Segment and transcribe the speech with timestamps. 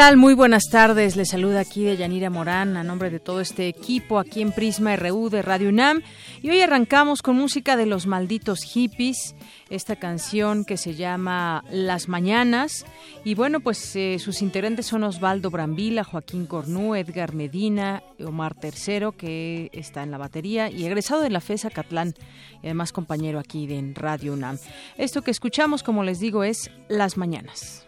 [0.00, 0.16] Tal?
[0.16, 1.14] Muy buenas tardes.
[1.16, 4.96] Les saluda aquí de Yanira Morán a nombre de todo este equipo aquí en Prisma
[4.96, 6.00] RU de Radio UNAM.
[6.40, 9.34] Y hoy arrancamos con música de los malditos hippies,
[9.68, 12.86] esta canción que se llama Las Mañanas.
[13.26, 19.12] Y bueno, pues eh, sus integrantes son Osvaldo Brambila, Joaquín Cornú, Edgar Medina, Omar Tercero,
[19.12, 22.14] que está en la batería, y egresado de la FESA Catlán,
[22.62, 24.56] y además compañero aquí de Radio UNAM.
[24.96, 27.84] Esto que escuchamos, como les digo, es Las Mañanas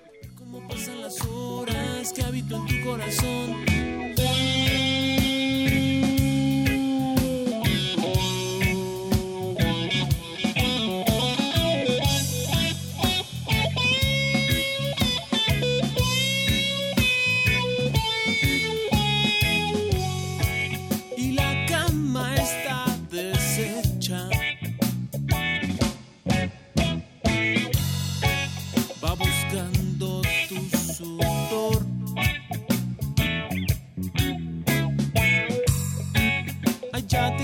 [2.11, 4.12] que habito en tu corazón.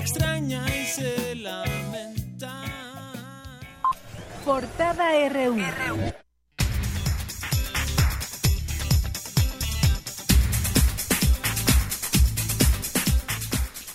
[0.09, 2.65] Extraña y se lamenta.
[4.43, 5.57] Portada RU.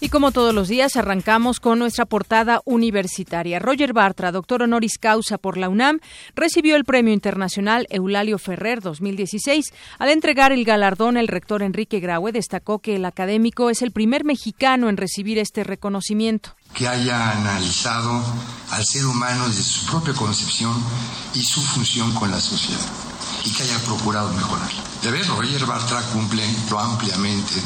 [0.03, 3.57] Y como todos los días, arrancamos con nuestra portada universitaria.
[3.59, 6.01] Roger Bartra, doctor honoris causa por la UNAM,
[6.35, 9.73] recibió el Premio Internacional Eulalio Ferrer 2016.
[9.99, 14.25] Al entregar el galardón, el rector Enrique Graue destacó que el académico es el primer
[14.25, 16.53] mexicano en recibir este reconocimiento.
[16.73, 18.21] Que haya analizado
[18.71, 20.73] al ser humano desde su propia concepción
[21.33, 22.91] y su función con la sociedad
[23.45, 24.69] y que haya procurado mejorar.
[25.01, 26.43] De ver, Roger Bartra cumple
[26.77, 27.61] ampliamente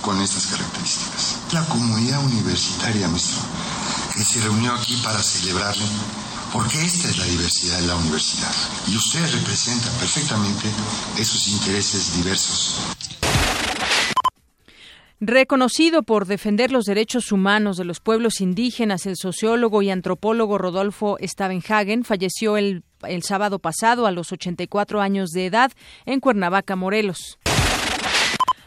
[0.00, 1.31] con estas características.
[1.52, 3.42] La comunidad universitaria, nuestra,
[4.16, 5.84] que se reunió aquí para celebrarle,
[6.50, 8.50] porque esta es la diversidad de la universidad.
[8.88, 10.66] Y usted representa perfectamente
[11.18, 12.80] esos intereses diversos.
[15.20, 21.18] Reconocido por defender los derechos humanos de los pueblos indígenas, el sociólogo y antropólogo Rodolfo
[21.20, 25.70] Stavenhagen falleció el, el sábado pasado a los 84 años de edad
[26.06, 27.38] en Cuernavaca, Morelos.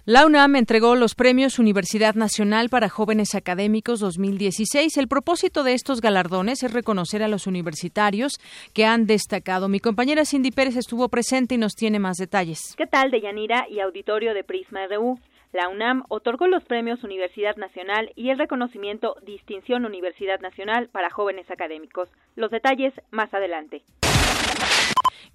[0.08, 4.96] La UNAM entregó los premios Universidad Nacional para Jóvenes Académicos 2016.
[4.98, 8.34] El propósito de estos galardones es reconocer a los universitarios
[8.76, 9.68] que han destacado.
[9.68, 12.76] Mi compañera Cindy Pérez estuvo presente y nos tiene más detalles.
[12.78, 15.18] ¿Qué tal, Deyanira y auditorio de Prisma RU?
[15.52, 21.50] La UNAM otorgó los premios Universidad Nacional y el reconocimiento Distinción Universidad Nacional para jóvenes
[21.50, 22.10] académicos.
[22.36, 23.82] Los detalles más adelante.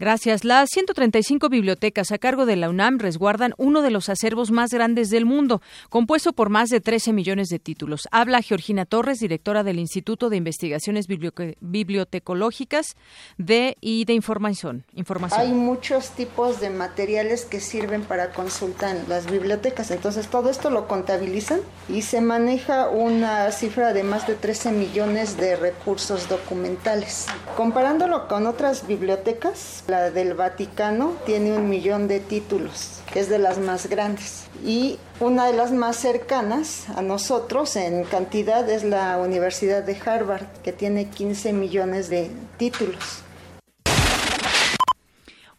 [0.00, 0.44] Gracias.
[0.44, 5.11] Las 135 bibliotecas a cargo de la UNAM resguardan uno de los acervos más grandes
[5.11, 8.09] del mundo, compuesto por más de 13 millones de títulos.
[8.10, 12.97] Habla Georgina Torres, directora del Instituto de Investigaciones Bibliotecológicas
[13.37, 15.39] de, y de información, información.
[15.39, 19.91] Hay muchos tipos de materiales que sirven para consulta en las bibliotecas.
[19.91, 21.60] Entonces, todo esto lo contabilizan
[21.91, 27.27] y se maneja una cifra de más de 13 millones de recursos documentales.
[27.54, 33.59] Comparándolo con otras bibliotecas, la del Vaticano tiene un millón de títulos, es de las
[33.59, 34.47] más grandes.
[34.65, 40.47] Y una de las más cercanas a nosotros en cantidad es la Universidad de Harvard,
[40.63, 43.25] que tiene 15 millones de títulos.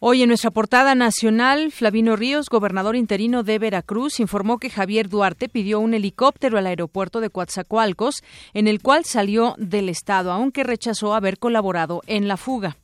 [0.04, 5.48] Hoy en nuestra portada nacional, Flavino Ríos, gobernador interino de Veracruz, informó que Javier Duarte
[5.48, 11.14] pidió un helicóptero al aeropuerto de Coatzacoalcos, en el cual salió del estado, aunque rechazó
[11.14, 12.78] haber colaborado en la fuga.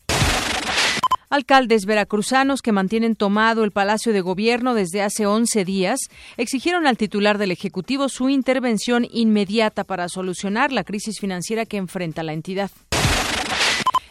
[1.31, 6.01] Alcaldes veracruzanos que mantienen tomado el Palacio de Gobierno desde hace 11 días
[6.39, 12.23] exigieron al titular del Ejecutivo su intervención inmediata para solucionar la crisis financiera que enfrenta
[12.23, 12.71] la entidad.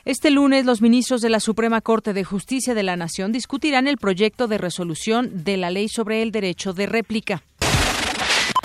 [0.06, 3.98] Este lunes, los ministros de la Suprema Corte de Justicia de la Nación discutirán el
[3.98, 7.42] proyecto de resolución de la ley sobre el derecho de réplica.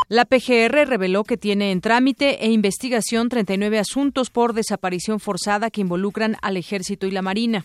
[0.09, 5.81] La PGR reveló que tiene en trámite e investigación 39 asuntos por desaparición forzada que
[5.81, 7.65] involucran al Ejército y la Marina.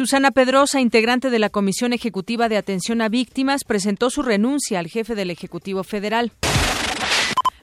[0.00, 4.86] Susana Pedrosa, integrante de la Comisión Ejecutiva de Atención a Víctimas, presentó su renuncia al
[4.86, 6.30] jefe del Ejecutivo Federal.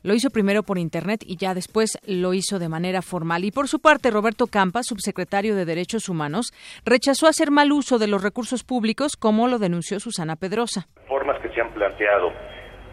[0.03, 3.43] Lo hizo primero por Internet y ya después lo hizo de manera formal.
[3.43, 6.53] Y por su parte, Roberto Campa, subsecretario de Derechos Humanos,
[6.85, 10.87] rechazó hacer mal uso de los recursos públicos, como lo denunció Susana Pedrosa.
[11.07, 12.31] Formas que se han planteado,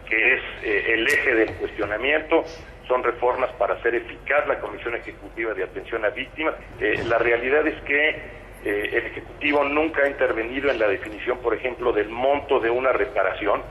[0.09, 2.43] que es eh, el eje del cuestionamiento,
[2.87, 6.55] son reformas para hacer eficaz la Comisión Ejecutiva de Atención a Víctimas.
[6.79, 11.53] Eh, la realidad es que eh, el Ejecutivo nunca ha intervenido en la definición, por
[11.53, 13.61] ejemplo, del monto de una reparación.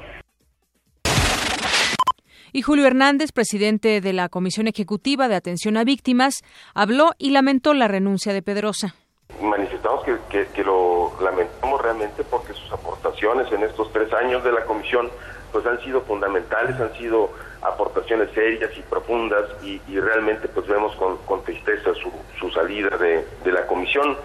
[2.52, 7.74] Y Julio Hernández, presidente de la Comisión Ejecutiva de Atención a Víctimas, habló y lamentó
[7.74, 8.94] la renuncia de Pedrosa.
[9.42, 15.10] Manifestamos que, lo lamentamos realmente porque sus aportaciones en estos tres años de la Comisión
[15.50, 17.30] pues han sido fundamentales, han sido
[17.62, 21.90] aportaciones serias y profundas y, realmente pues vemos con, tristeza
[22.38, 24.16] su, salida de, de la Comisión.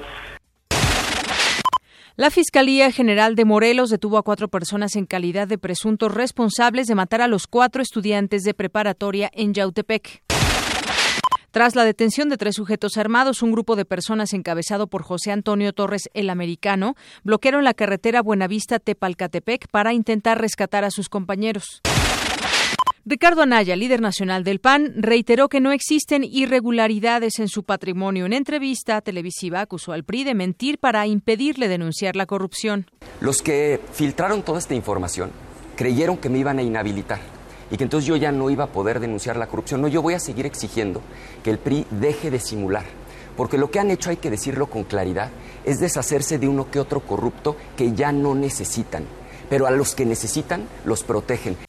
[2.19, 6.93] La Fiscalía General de Morelos detuvo a cuatro personas en calidad de presuntos responsables de
[6.93, 10.21] matar a los cuatro estudiantes de preparatoria en Yautepec.
[11.51, 15.71] Tras la detención de tres sujetos armados, un grupo de personas encabezado por José Antonio
[15.71, 21.81] Torres el Americano bloquearon la carretera Buenavista-Tepalcatepec para intentar rescatar a sus compañeros.
[23.11, 28.27] Ricardo Anaya, líder nacional del PAN, reiteró que no existen irregularidades en su patrimonio.
[28.27, 32.85] En entrevista televisiva acusó al PRI de mentir para impedirle denunciar la corrupción.
[33.19, 35.31] Los que filtraron toda esta información
[35.75, 37.19] creyeron que me iban a inhabilitar
[37.71, 39.81] y que entonces yo ya no iba a poder denunciar la corrupción.
[39.81, 41.01] No, yo voy a seguir exigiendo
[41.43, 42.85] que el PRI deje de simular,
[43.35, 45.31] porque lo que han hecho, hay que decirlo con claridad,
[45.65, 49.05] es deshacerse de uno que otro corrupto que ya no necesitan.
[49.49, 51.68] Pero a los que necesitan los protegen.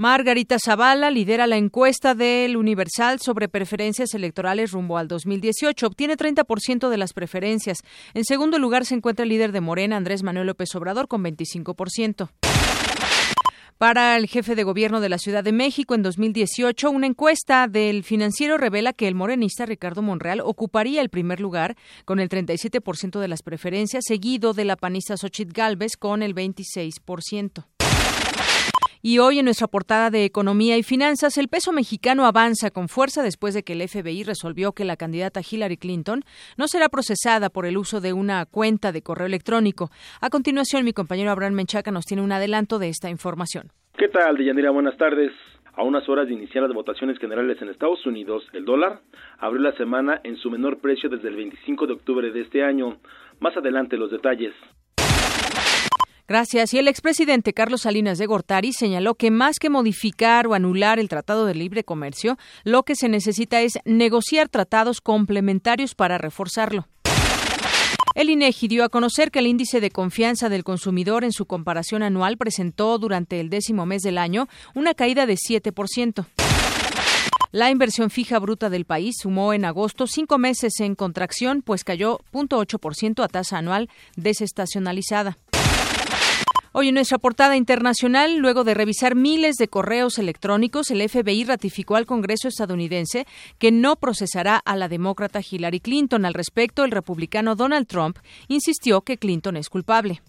[0.00, 5.86] Margarita Zavala lidera la encuesta del Universal sobre preferencias electorales rumbo al 2018.
[5.86, 7.80] Obtiene 30% de las preferencias.
[8.14, 12.30] En segundo lugar se encuentra el líder de Morena, Andrés Manuel López Obrador, con 25%.
[13.76, 18.02] Para el jefe de gobierno de la Ciudad de México en 2018, una encuesta del
[18.02, 21.76] financiero revela que el morenista Ricardo Monreal ocuparía el primer lugar
[22.06, 27.66] con el 37% de las preferencias, seguido de la panista Xochitl Galvez con el 26%.
[29.02, 33.22] Y hoy en nuestra portada de Economía y Finanzas, el peso mexicano avanza con fuerza
[33.22, 36.20] después de que el FBI resolvió que la candidata Hillary Clinton
[36.58, 39.88] no será procesada por el uso de una cuenta de correo electrónico.
[40.20, 43.68] A continuación, mi compañero Abraham Menchaca nos tiene un adelanto de esta información.
[43.96, 44.70] ¿Qué tal, Deyanira?
[44.70, 45.32] Buenas tardes.
[45.76, 49.00] A unas horas de iniciar las votaciones generales en Estados Unidos, el dólar
[49.38, 52.98] abrió la semana en su menor precio desde el 25 de octubre de este año.
[53.38, 54.52] Más adelante los detalles.
[56.30, 56.72] Gracias.
[56.74, 61.08] Y el expresidente Carlos Salinas de Gortari señaló que más que modificar o anular el
[61.08, 66.86] Tratado de Libre Comercio, lo que se necesita es negociar tratados complementarios para reforzarlo.
[68.14, 72.04] El INEGI dio a conocer que el índice de confianza del consumidor en su comparación
[72.04, 76.26] anual presentó durante el décimo mes del año una caída de 7%.
[77.50, 82.20] La inversión fija bruta del país sumó en agosto cinco meses en contracción, pues cayó
[82.32, 85.36] 0.8% a tasa anual desestacionalizada.
[86.72, 91.96] Hoy en nuestra portada internacional, luego de revisar miles de correos electrónicos, el FBI ratificó
[91.96, 93.26] al Congreso estadounidense
[93.58, 96.24] que no procesará a la demócrata Hillary Clinton.
[96.24, 100.22] Al respecto, el republicano Donald Trump insistió que Clinton es culpable.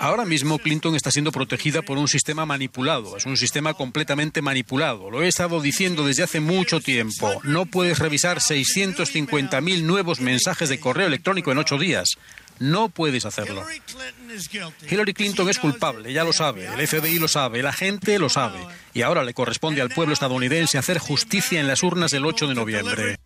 [0.00, 5.10] Ahora mismo Clinton está siendo protegida por un sistema manipulado, es un sistema completamente manipulado.
[5.10, 7.40] Lo he estado diciendo desde hace mucho tiempo.
[7.44, 12.18] No puedes revisar 650.000 nuevos mensajes de correo electrónico en ocho días.
[12.60, 13.64] No puedes hacerlo.
[14.90, 18.58] Hillary Clinton es culpable, ya lo sabe, el FBI lo sabe, la gente lo sabe,
[18.94, 22.54] y ahora le corresponde al pueblo estadounidense hacer justicia en las urnas del 8 de
[22.54, 23.18] noviembre.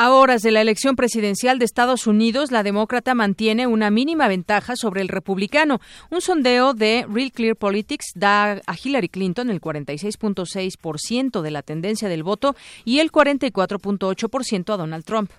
[0.00, 4.76] A horas de la elección presidencial de Estados Unidos, la demócrata mantiene una mínima ventaja
[4.76, 5.80] sobre el republicano.
[6.10, 12.08] Un sondeo de Real Clear Politics da a Hillary Clinton el 46.6% de la tendencia
[12.08, 15.32] del voto y el 44.8% a Donald Trump.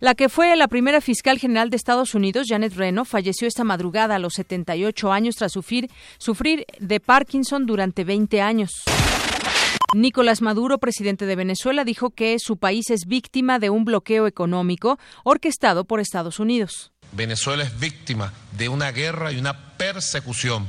[0.00, 4.14] La que fue la primera fiscal general de Estados Unidos, Janet Reno, falleció esta madrugada
[4.14, 5.90] a los 78 años tras sufrir,
[6.78, 8.70] de Parkinson durante 20 años.
[9.94, 14.98] Nicolás Maduro, presidente de Venezuela, dijo que su país es víctima de un bloqueo económico
[15.22, 16.92] orquestado por Estados Unidos.
[17.12, 20.66] Venezuela es víctima de una guerra y una persecución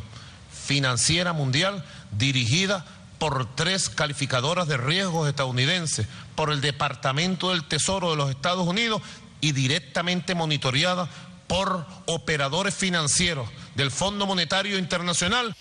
[0.52, 2.86] financiera mundial dirigida
[3.22, 9.04] por tres calificadoras de riesgos estadounidenses, por el Departamento del Tesoro de los Estados Unidos
[9.42, 11.10] y directamente monitoreada
[11.48, 15.56] por operadores financieros del Fondo Monetario Internacional.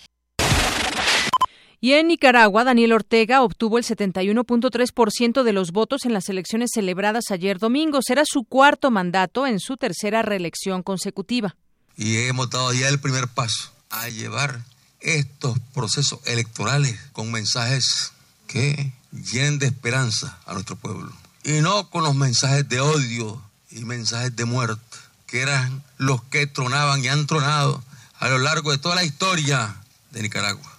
[1.83, 7.31] Y en Nicaragua, Daniel Ortega obtuvo el 71.3% de los votos en las elecciones celebradas
[7.31, 8.01] ayer domingo.
[8.05, 11.55] Será su cuarto mandato en su tercera reelección consecutiva.
[11.97, 14.61] Y hemos dado ya el primer paso a llevar
[14.99, 18.13] estos procesos electorales con mensajes
[18.45, 21.11] que llenen de esperanza a nuestro pueblo.
[21.43, 23.41] Y no con los mensajes de odio
[23.71, 24.97] y mensajes de muerte,
[25.27, 27.83] que eran los que tronaban y han tronado
[28.19, 29.75] a lo largo de toda la historia
[30.11, 30.71] de Nicaragua.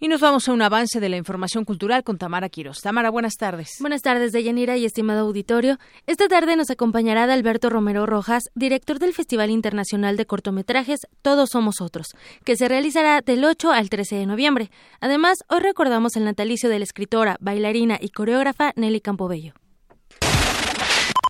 [0.00, 2.82] Y nos vamos a un avance de la información cultural con Tamara Quiros.
[2.82, 3.78] Tamara, buenas tardes.
[3.80, 5.76] Buenas tardes, Deyanira y estimado auditorio.
[6.06, 11.80] Esta tarde nos acompañará Alberto Romero Rojas, director del Festival Internacional de Cortometrajes Todos Somos
[11.80, 12.14] Otros,
[12.44, 14.70] que se realizará del 8 al 13 de noviembre.
[15.00, 19.54] Además, hoy recordamos el natalicio de la escritora, bailarina y coreógrafa Nelly Campobello.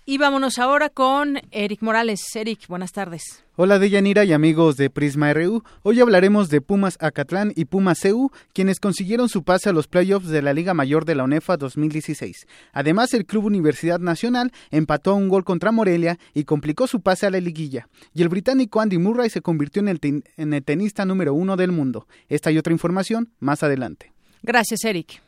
[0.09, 2.21] Y vámonos ahora con Eric Morales.
[2.33, 3.43] Eric, buenas tardes.
[3.55, 5.63] Hola Deyanira y amigos de Prisma RU.
[5.83, 10.29] Hoy hablaremos de Pumas Acatlán y Pumas CU, quienes consiguieron su pase a los playoffs
[10.29, 12.47] de la Liga Mayor de la UNEFA 2016.
[12.73, 17.29] Además, el Club Universidad Nacional empató un gol contra Morelia y complicó su pase a
[17.29, 17.87] la liguilla.
[18.11, 21.71] Y el británico Andy Murray se convirtió en el, en el tenista número uno del
[21.71, 22.07] mundo.
[22.29, 24.11] Esta y otra información más adelante.
[24.41, 25.21] Gracias, Eric.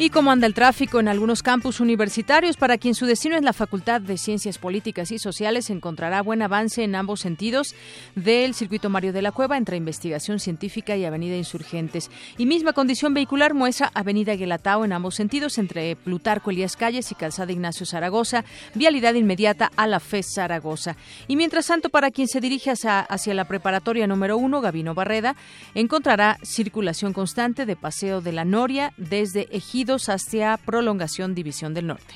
[0.00, 3.52] Y cómo anda el tráfico en algunos campus universitarios, para quien su destino es la
[3.52, 7.74] Facultad de Ciencias Políticas y Sociales, encontrará buen avance en ambos sentidos
[8.14, 12.12] del circuito Mario de la Cueva entre Investigación Científica y Avenida Insurgentes.
[12.36, 17.16] Y misma condición vehicular muestra Avenida Guelatao en ambos sentidos entre Plutarco Elías Calles y
[17.16, 18.44] Calzada Ignacio Zaragoza,
[18.76, 20.96] vialidad inmediata a la FES Zaragoza.
[21.26, 25.34] Y mientras tanto, para quien se dirige hacia, la preparatoria número uno, Gavino Barreda,
[25.74, 32.14] encontrará circulación constante de Paseo de la Noria desde Ejido hacia Prolongación División del Norte.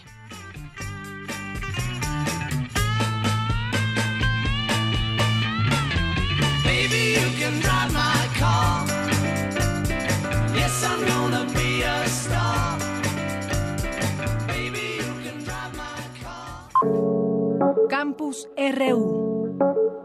[17.89, 20.02] Campus RU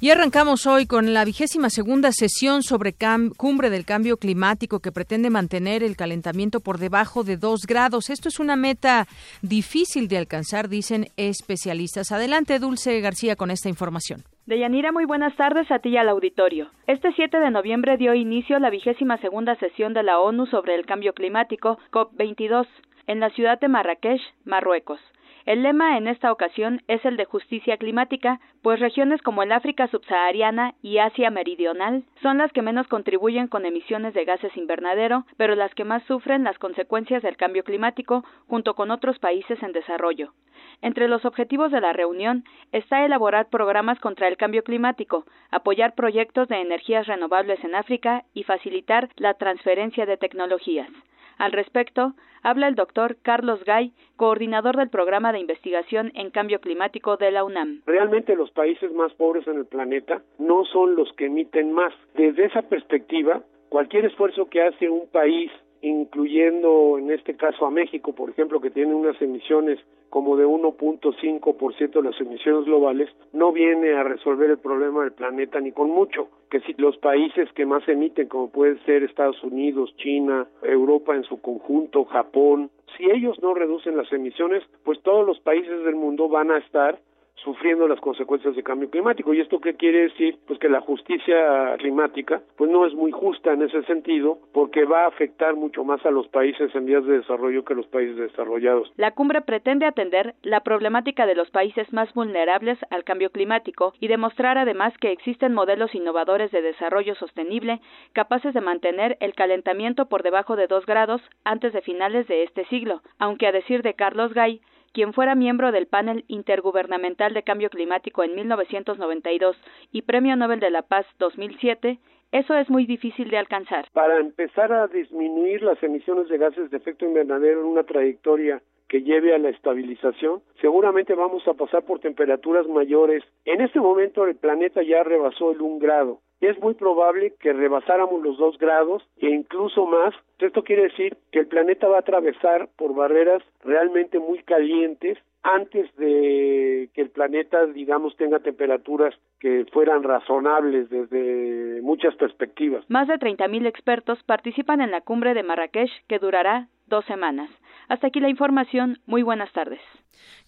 [0.00, 2.94] Y arrancamos hoy con la vigésima segunda sesión sobre
[3.36, 8.08] cumbre del cambio climático que pretende mantener el calentamiento por debajo de dos grados.
[8.08, 9.06] Esto es una meta
[9.42, 12.12] difícil de alcanzar, dicen especialistas.
[12.12, 14.22] Adelante, Dulce García, con esta información.
[14.46, 16.68] Deyanira, muy buenas tardes a ti y al auditorio.
[16.86, 20.86] Este 7 de noviembre dio inicio la vigésima segunda sesión de la ONU sobre el
[20.86, 22.68] cambio climático, COP22,
[23.08, 25.00] en la ciudad de Marrakech, Marruecos.
[25.48, 29.86] El lema en esta ocasión es el de justicia climática, pues regiones como el África
[29.88, 35.54] subsahariana y Asia meridional son las que menos contribuyen con emisiones de gases invernadero, pero
[35.54, 40.34] las que más sufren las consecuencias del cambio climático junto con otros países en desarrollo.
[40.82, 46.48] Entre los objetivos de la reunión está elaborar programas contra el cambio climático, apoyar proyectos
[46.48, 50.90] de energías renovables en África y facilitar la transferencia de tecnologías.
[51.38, 57.16] Al respecto, habla el doctor Carlos Gay, coordinador del programa de investigación en cambio climático
[57.16, 57.82] de la UNAM.
[57.86, 61.94] Realmente los países más pobres en el planeta no son los que emiten más.
[62.14, 65.50] Desde esa perspectiva, cualquier esfuerzo que hace un país
[65.82, 69.78] incluyendo en este caso a México, por ejemplo, que tiene unas emisiones
[70.10, 75.60] como de 1.5% de las emisiones globales, no viene a resolver el problema del planeta
[75.60, 76.28] ni con mucho.
[76.50, 81.24] Que si los países que más emiten, como pueden ser Estados Unidos, China, Europa en
[81.24, 86.28] su conjunto, Japón, si ellos no reducen las emisiones, pues todos los países del mundo
[86.28, 86.98] van a estar
[87.44, 89.32] sufriendo las consecuencias del cambio climático.
[89.32, 90.38] ¿Y esto qué quiere decir?
[90.46, 95.04] Pues que la justicia climática pues no es muy justa en ese sentido porque va
[95.04, 98.16] a afectar mucho más a los países en vías de desarrollo que a los países
[98.16, 98.92] desarrollados.
[98.96, 104.08] La cumbre pretende atender la problemática de los países más vulnerables al cambio climático y
[104.08, 107.80] demostrar además que existen modelos innovadores de desarrollo sostenible
[108.12, 112.64] capaces de mantener el calentamiento por debajo de dos grados antes de finales de este
[112.66, 114.60] siglo, aunque a decir de Carlos Gay,
[114.92, 119.56] quien fuera miembro del Panel Intergubernamental de Cambio Climático en 1992
[119.92, 121.98] y Premio Nobel de la Paz 2007,
[122.32, 123.86] eso es muy difícil de alcanzar.
[123.92, 129.02] Para empezar a disminuir las emisiones de gases de efecto invernadero en una trayectoria que
[129.02, 133.22] lleve a la estabilización, seguramente vamos a pasar por temperaturas mayores.
[133.44, 138.22] En este momento el planeta ya rebasó el un grado es muy probable que rebasáramos
[138.22, 140.14] los dos grados e incluso más.
[140.38, 145.94] Esto quiere decir que el planeta va a atravesar por barreras realmente muy calientes antes
[145.96, 152.84] de que el planeta, digamos, tenga temperaturas que fueran razonables desde muchas perspectivas.
[152.88, 157.50] Más de 30.000 expertos participan en la cumbre de Marrakech que durará dos semanas.
[157.88, 158.98] Hasta aquí la información.
[159.06, 159.80] Muy buenas tardes.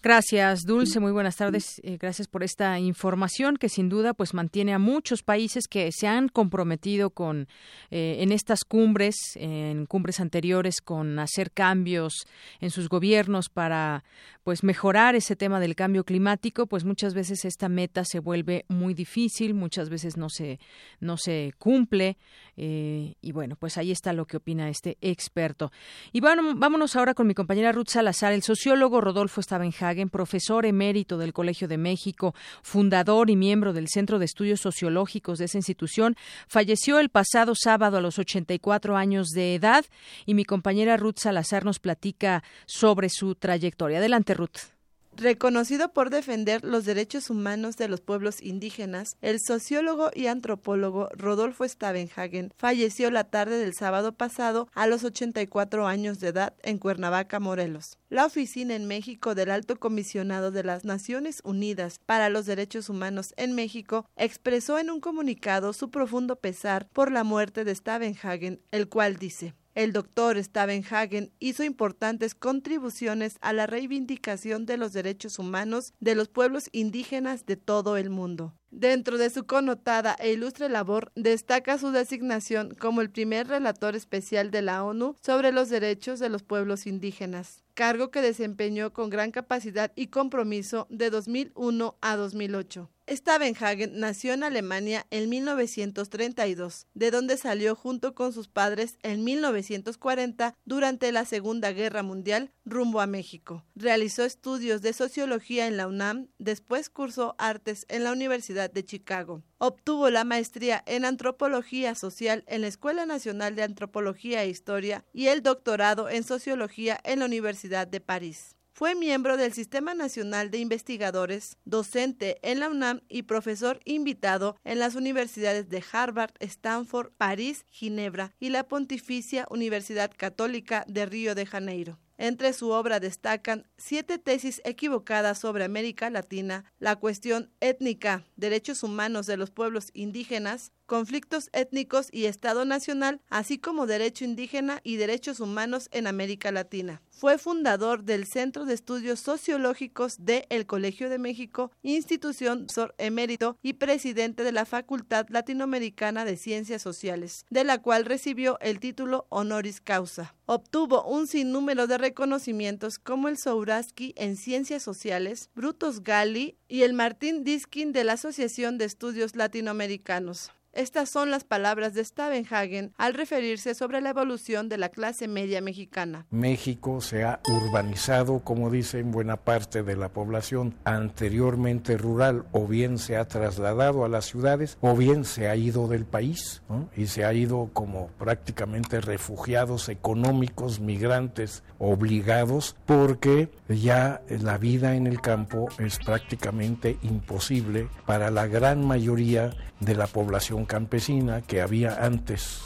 [0.03, 0.99] Gracias, Dulce.
[0.99, 1.79] Muy buenas tardes.
[1.85, 6.09] Eh, gracias por esta información que sin duda pues mantiene a muchos países que se
[6.09, 7.49] han comprometido con
[7.91, 12.27] eh, en estas cumbres, en cumbres anteriores, con hacer cambios
[12.61, 14.03] en sus gobiernos para
[14.43, 16.67] pues mejorar ese tema del cambio climático.
[16.67, 20.61] Pues muchas veces esta meta se vuelve muy difícil, muchas veces no se
[21.01, 22.17] no se cumple
[22.57, 25.73] eh, y bueno pues ahí está lo que opina este experto.
[26.11, 31.19] Y bueno, vámonos ahora con mi compañera Ruth Salazar, el sociólogo Rodolfo Stavenhagen, profesor emérito
[31.19, 36.15] del Colegio de México, fundador y miembro del Centro de Estudios Sociológicos de esa institución,
[36.47, 39.85] falleció el pasado sábado a los 84 años de edad
[40.25, 43.99] y mi compañera Ruth Salazar nos platica sobre su trayectoria.
[43.99, 44.80] Adelante, Ruth.
[45.21, 51.69] Reconocido por defender los derechos humanos de los pueblos indígenas, el sociólogo y antropólogo Rodolfo
[51.69, 57.39] Stavenhagen falleció la tarde del sábado pasado a los 84 años de edad en Cuernavaca,
[57.39, 57.99] Morelos.
[58.09, 63.35] La oficina en México del Alto Comisionado de las Naciones Unidas para los Derechos Humanos
[63.37, 68.89] en México expresó en un comunicado su profundo pesar por la muerte de Stavenhagen, el
[68.89, 75.95] cual dice el doctor Stavenhagen hizo importantes contribuciones a la reivindicación de los derechos humanos
[76.01, 78.55] de los pueblos indígenas de todo el mundo.
[78.71, 84.53] Dentro de su connotada e ilustre labor, destaca su designación como el primer relator especial
[84.53, 89.33] de la ONU sobre los derechos de los pueblos indígenas, cargo que desempeñó con gran
[89.33, 92.89] capacidad y compromiso de 2001 a 2008.
[93.09, 100.55] Stavenhagen nació en Alemania en 1932, de donde salió junto con sus padres en 1940
[100.65, 103.65] durante la Segunda Guerra Mundial rumbo a México.
[103.75, 109.43] Realizó estudios de sociología en la UNAM, después cursó artes en la Universidad de Chicago.
[109.59, 115.27] Obtuvo la maestría en antropología social en la Escuela Nacional de Antropología e Historia y
[115.27, 118.57] el doctorado en sociología en la Universidad de París.
[118.81, 124.79] Fue miembro del Sistema Nacional de Investigadores, docente en la UNAM y profesor invitado en
[124.79, 131.45] las universidades de Harvard, Stanford, París, Ginebra y la Pontificia Universidad Católica de Río de
[131.45, 131.99] Janeiro.
[132.23, 139.25] Entre su obra destacan siete tesis equivocadas sobre América Latina, la cuestión étnica, derechos humanos
[139.25, 145.39] de los pueblos indígenas, conflictos étnicos y Estado Nacional, así como derecho indígena y derechos
[145.39, 147.01] humanos en América Latina.
[147.11, 153.57] Fue fundador del Centro de Estudios Sociológicos de El Colegio de México, institución sor emérito
[153.63, 159.27] y presidente de la Facultad Latinoamericana de Ciencias Sociales, de la cual recibió el título
[159.29, 160.35] honoris causa.
[160.47, 166.93] Obtuvo un sinnúmero de reconocimientos como el Souraski en Ciencias Sociales, Brutus Gali y el
[166.93, 170.51] Martín Diskin de la Asociación de Estudios Latinoamericanos.
[170.73, 175.61] Estas son las palabras de Stavenhagen al referirse sobre la evolución de la clase media
[175.61, 176.27] mexicana.
[176.31, 182.99] México se ha urbanizado, como dicen buena parte de la población anteriormente rural, o bien
[182.99, 186.63] se ha trasladado a las ciudades, o bien se ha ido del país,
[186.97, 195.09] y se ha ido como prácticamente refugiados económicos, migrantes obligados, porque ya la vida en
[195.09, 202.05] el campo es prácticamente imposible para la gran mayoría de la población campesina que había
[202.05, 202.61] antes.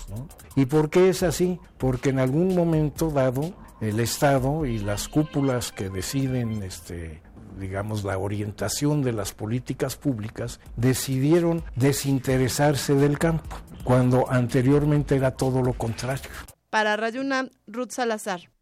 [0.57, 1.59] ¿Y por qué es así?
[1.79, 7.23] Porque en algún momento dado el Estado y las cúpulas que deciden este,
[7.59, 15.63] digamos, la orientación de las políticas públicas, decidieron desinteresarse del campo, cuando anteriormente era todo
[15.63, 16.31] lo contrario.
[16.71, 18.54] Para Rayuna, Ruth Salazar.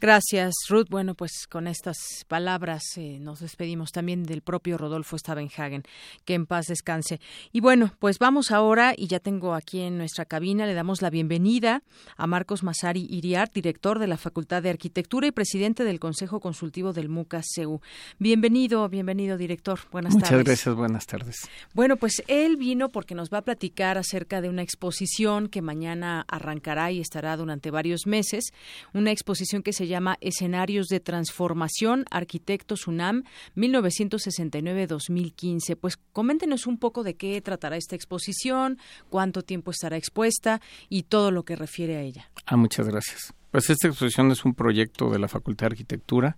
[0.00, 0.88] Gracias, Ruth.
[0.90, 1.96] Bueno, pues con estas
[2.28, 5.82] palabras eh, nos despedimos también del propio Rodolfo Stavenhagen.
[6.24, 7.20] Que en paz descanse.
[7.52, 11.10] Y bueno, pues vamos ahora, y ya tengo aquí en nuestra cabina, le damos la
[11.10, 11.82] bienvenida
[12.16, 16.92] a Marcos Masari Iriart, director de la Facultad de Arquitectura y presidente del Consejo Consultivo
[16.92, 17.80] del MUCA-CEU.
[18.18, 19.80] Bienvenido, bienvenido, director.
[19.90, 20.30] Buenas tardes.
[20.30, 21.36] Muchas gracias, buenas tardes.
[21.72, 26.24] Bueno, pues él vino porque nos va a platicar acerca de una exposición que mañana
[26.28, 28.52] arrancará y estará durante varios meses,
[28.92, 33.24] una exposición que se llama Escenarios de Transformación, Arquitectos UNAM,
[33.56, 35.76] 1969-2015.
[35.76, 41.30] Pues coméntenos un poco de qué tratará esta exposición, cuánto tiempo estará expuesta y todo
[41.30, 42.30] lo que refiere a ella.
[42.46, 43.32] Ah, muchas gracias.
[43.50, 46.36] Pues esta exposición es un proyecto de la Facultad de Arquitectura.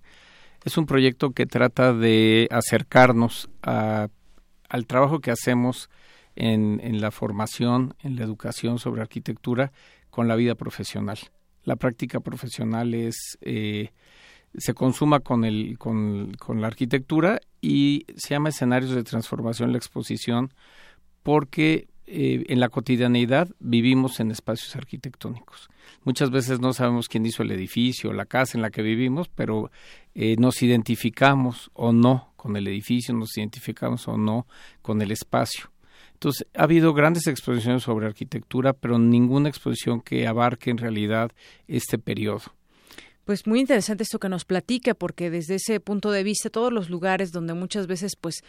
[0.65, 5.89] Es un proyecto que trata de acercarnos al trabajo que hacemos
[6.35, 9.73] en, en la formación, en la educación sobre arquitectura
[10.11, 11.19] con la vida profesional
[11.67, 13.91] la práctica profesional es, eh,
[14.57, 19.79] se consuma con, el, con, con la arquitectura y se llama escenarios de transformación la
[19.79, 20.55] exposición
[21.23, 25.69] porque eh, en la cotidianeidad vivimos en espacios arquitectónicos.
[26.05, 29.73] Muchas veces no sabemos quién hizo el edificio, la casa en la que vivimos, pero
[30.15, 34.47] eh, nos identificamos o no con el edificio, nos identificamos o no
[34.83, 35.69] con el espacio.
[36.17, 41.31] Entonces, ha habido grandes exposiciones sobre arquitectura, pero ninguna exposición que abarque en realidad
[41.69, 42.56] este periodo.
[43.27, 46.89] Pues muy interesante esto que nos platica, porque desde ese punto de vista, todos los
[46.91, 48.45] lugares donde muchas veces pues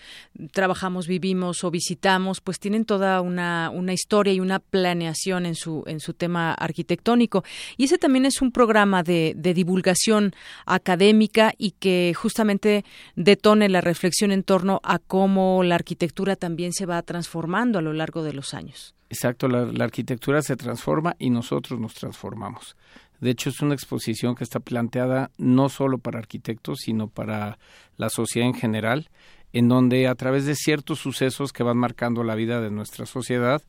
[0.52, 5.84] trabajamos, vivimos o visitamos, pues tienen toda una, una historia y una planeación en su,
[5.88, 7.44] en su tema arquitectónico.
[7.76, 10.36] Y ese también es un programa de, de divulgación
[10.68, 12.86] académica y que justamente
[13.16, 17.94] detone la reflexión en torno a cómo la arquitectura también se va transformando a lo
[17.94, 18.94] largo de los años.
[19.10, 22.76] Exacto, la arquitectura se transforma y nosotros nos transformamos.
[23.20, 27.58] De hecho, es una exposición que está planteada no solo para arquitectos, sino para
[27.98, 29.10] la sociedad en general,
[29.54, 33.62] en donde a través de ciertos sucesos que van marcando la vida de nuestra sociedad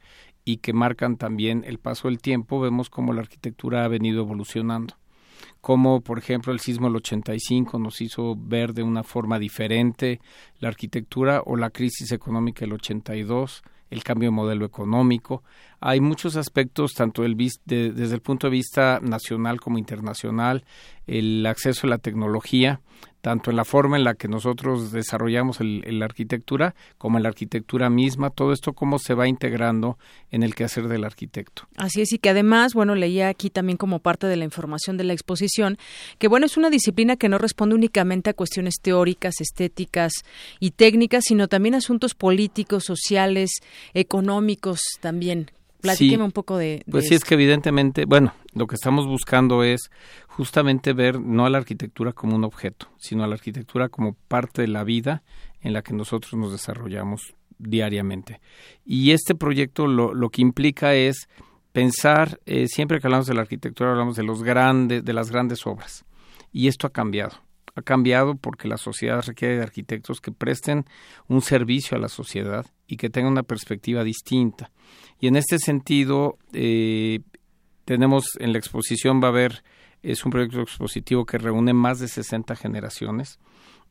[0.44, 4.94] y que marcan también el paso del tiempo, vemos cómo la arquitectura ha venido evolucionando.
[5.60, 10.20] Como, por ejemplo, el sismo del 85 nos hizo ver de una forma diferente
[10.58, 15.42] la arquitectura o la crisis económica del 82, el cambio de modelo económico.
[15.80, 20.64] Hay muchos aspectos, tanto desde el punto de vista nacional como internacional,
[21.06, 22.80] el acceso a la tecnología,
[23.28, 27.90] tanto en la forma en la que nosotros desarrollamos la arquitectura como en la arquitectura
[27.90, 29.98] misma, todo esto cómo se va integrando
[30.30, 31.64] en el quehacer del arquitecto.
[31.76, 35.04] Así es, y que además, bueno, leía aquí también como parte de la información de
[35.04, 35.76] la exposición,
[36.16, 40.12] que bueno, es una disciplina que no responde únicamente a cuestiones teóricas, estéticas
[40.58, 43.50] y técnicas, sino también asuntos políticos, sociales,
[43.92, 45.50] económicos también.
[45.80, 49.90] Platíqueme un poco de, Pues sí, es que evidentemente, bueno, lo que estamos buscando es
[50.26, 54.62] justamente ver no a la arquitectura como un objeto, sino a la arquitectura como parte
[54.62, 55.22] de la vida
[55.60, 58.40] en la que nosotros nos desarrollamos diariamente.
[58.84, 61.28] Y este proyecto lo, lo que implica es
[61.72, 65.66] pensar, eh, siempre que hablamos de la arquitectura hablamos de los grandes, de las grandes
[65.66, 66.04] obras.
[66.52, 67.47] Y esto ha cambiado
[67.78, 70.84] ha cambiado porque la sociedad requiere de arquitectos que presten
[71.28, 74.70] un servicio a la sociedad y que tengan una perspectiva distinta.
[75.20, 77.20] Y en este sentido, eh,
[77.84, 79.62] tenemos en la exposición, va a haber,
[80.02, 83.38] es un proyecto expositivo que reúne más de 60 generaciones,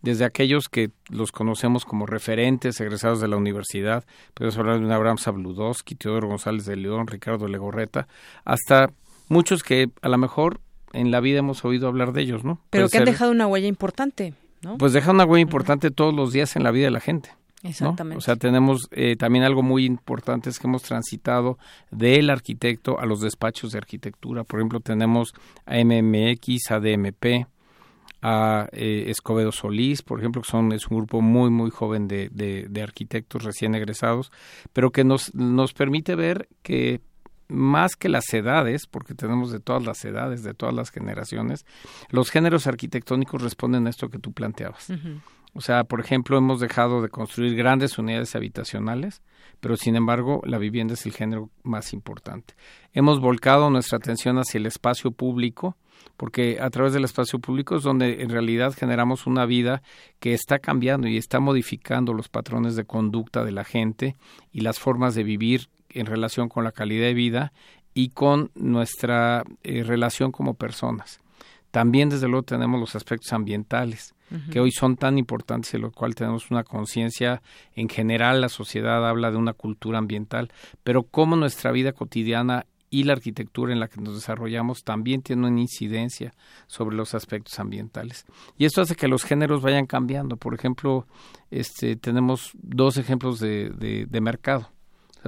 [0.02, 5.17] desde aquellos que los conocemos como referentes egresados de la universidad, podemos hablar de Abraham
[5.17, 8.08] Sabludowski, Teodoro González de León, Ricardo Legorreta,
[8.45, 8.91] hasta
[9.28, 10.62] muchos que a lo mejor
[10.93, 12.60] en la vida hemos oído hablar de ellos, ¿no?
[12.69, 14.78] Pero que han dejado una huella importante, ¿no?
[14.78, 17.32] Pues dejan una huella importante todos los días en la vida de la gente.
[17.63, 18.17] Exactamente.
[18.17, 21.58] O sea, tenemos eh, también algo muy importante es que hemos transitado
[21.91, 24.43] del arquitecto a los despachos de arquitectura.
[24.43, 25.34] Por ejemplo, tenemos
[25.65, 27.47] a MMX, a DMP,
[28.21, 32.30] a eh, Escobedo Solís, por ejemplo, que son, es un grupo muy, muy joven de,
[32.30, 34.32] de, de arquitectos recién egresados,
[34.73, 37.02] pero que nos, nos permite ver que
[37.48, 41.66] más que las edades, porque tenemos de todas las edades, de todas las generaciones,
[42.10, 44.92] los géneros arquitectónicos responden a esto que tú planteabas.
[45.54, 49.22] O sea, por ejemplo, hemos dejado de construir grandes unidades habitacionales,
[49.60, 52.54] pero sin embargo la vivienda es el género más importante.
[52.94, 55.76] Hemos volcado nuestra atención hacia el espacio público,
[56.16, 59.82] porque a través del espacio público es donde en realidad generamos una vida
[60.20, 64.16] que está cambiando y está modificando los patrones de conducta de la gente
[64.52, 67.54] y las formas de vivir en relación con la calidad de vida
[67.93, 71.19] y con nuestra eh, relación como personas.
[71.71, 74.13] También, desde luego, tenemos los aspectos ambientales,
[74.52, 77.41] que hoy son tan importantes y lo cual tenemos una conciencia
[77.76, 80.52] en general, la sociedad habla de una cultura ambiental,
[80.84, 85.47] pero cómo nuestra vida cotidiana y la arquitectura en la que nos desarrollamos también tiene
[85.47, 86.34] una incidencia
[86.67, 88.26] sobre los aspectos ambientales.
[88.58, 90.36] Y esto hace que los géneros vayan cambiando.
[90.36, 91.08] Por ejemplo,
[91.50, 93.69] este, tenemos dos ejemplos de,
[94.10, 94.71] de mercado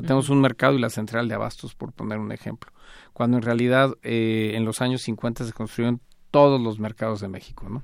[0.01, 2.71] tenemos un mercado y la central de abastos, por poner un ejemplo,
[3.13, 7.67] cuando en realidad eh, en los años 50 se construyeron todos los mercados de México,
[7.69, 7.83] ¿no?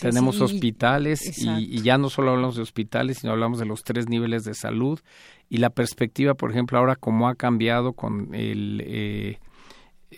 [0.00, 4.44] tenemos hospitales y, ya no solo hablamos de hospitales, sino hablamos de los tres niveles
[4.44, 5.00] de salud.
[5.48, 9.38] Y la perspectiva, por ejemplo, ahora cómo ha cambiado con el eh,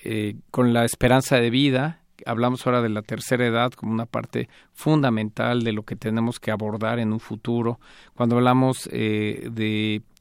[0.05, 4.49] eh, con la esperanza de vida hablamos ahora de la tercera edad como una parte
[4.73, 7.81] fundamental de lo que tenemos que abordar en un futuro.
[8.15, 9.51] Cuando hablamos eh,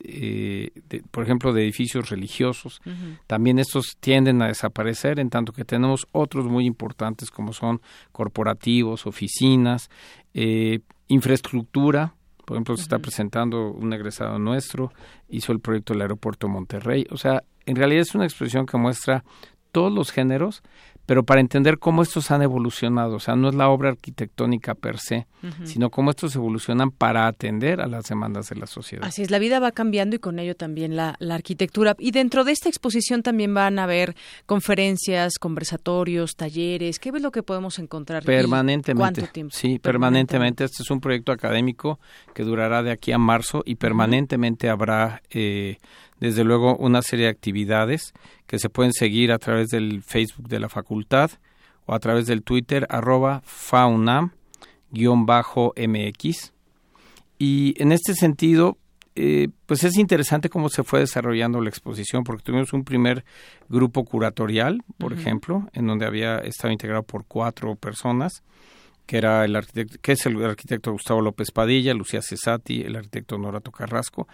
[0.03, 2.81] eh, de, por ejemplo, de edificios religiosos,
[3.27, 9.05] también estos tienden a desaparecer, en tanto que tenemos otros muy importantes como son corporativos,
[9.07, 9.89] oficinas,
[10.33, 12.15] eh, infraestructura.
[12.45, 14.91] Por ejemplo, se está presentando un egresado nuestro,
[15.29, 17.05] hizo el proyecto del aeropuerto Monterrey.
[17.11, 19.23] O sea, en realidad es una exposición que muestra
[19.71, 20.63] todos los géneros,
[21.05, 24.99] pero para entender cómo estos han evolucionado, o sea, no es la obra arquitectónica per
[24.99, 25.27] se,
[25.63, 29.05] sino cómo estos evolucionan para atender a las demandas de la sociedad.
[29.05, 31.95] Así es, la vida va cambiando y con ello también la, arquitectura.
[31.97, 36.99] Y dentro de esta exposición también van a haber conferencias, conversatorios, talleres.
[36.99, 38.23] ¿Qué es lo que podemos encontrar?
[38.23, 39.21] Permanentemente.
[39.21, 39.55] ¿Cuánto tiempo?
[39.55, 40.63] Sí, permanentemente.
[40.63, 41.99] Este es un proyecto académico
[42.33, 45.77] que durará de aquí a marzo y permanentemente habrá eh,
[46.21, 48.13] desde luego una serie de actividades
[48.47, 51.31] que se pueden seguir a través del Facebook de la facultad
[51.85, 54.31] o a través del Twitter arroba faunam-mx.
[57.39, 58.77] Y en este sentido,
[59.15, 63.25] eh, pues es interesante cómo se fue desarrollando la exposición, porque tuvimos un primer
[63.67, 68.43] grupo curatorial, por ejemplo, en donde había estado integrado por cuatro personas
[69.05, 73.37] que era el arquitecto, que es el arquitecto Gustavo López Padilla, Lucía Cesati, el arquitecto
[73.37, 74.27] Norato Carrasco,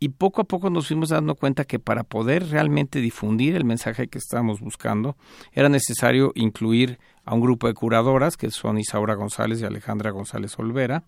[0.00, 4.08] y poco a poco nos fuimos dando cuenta que para poder realmente difundir el mensaje
[4.08, 5.16] que estábamos buscando,
[5.52, 10.58] era necesario incluir a un grupo de curadoras, que son Isaura González y Alejandra González
[10.58, 11.04] Olvera,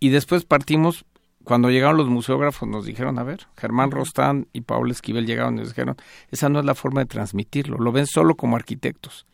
[0.00, 1.04] y después partimos
[1.46, 5.58] cuando llegaron los museógrafos nos dijeron, a ver, Germán Rostán y Paul Esquivel llegaron y
[5.58, 5.94] nos dijeron,
[6.32, 9.26] esa no es la forma de transmitirlo, lo ven solo como arquitectos.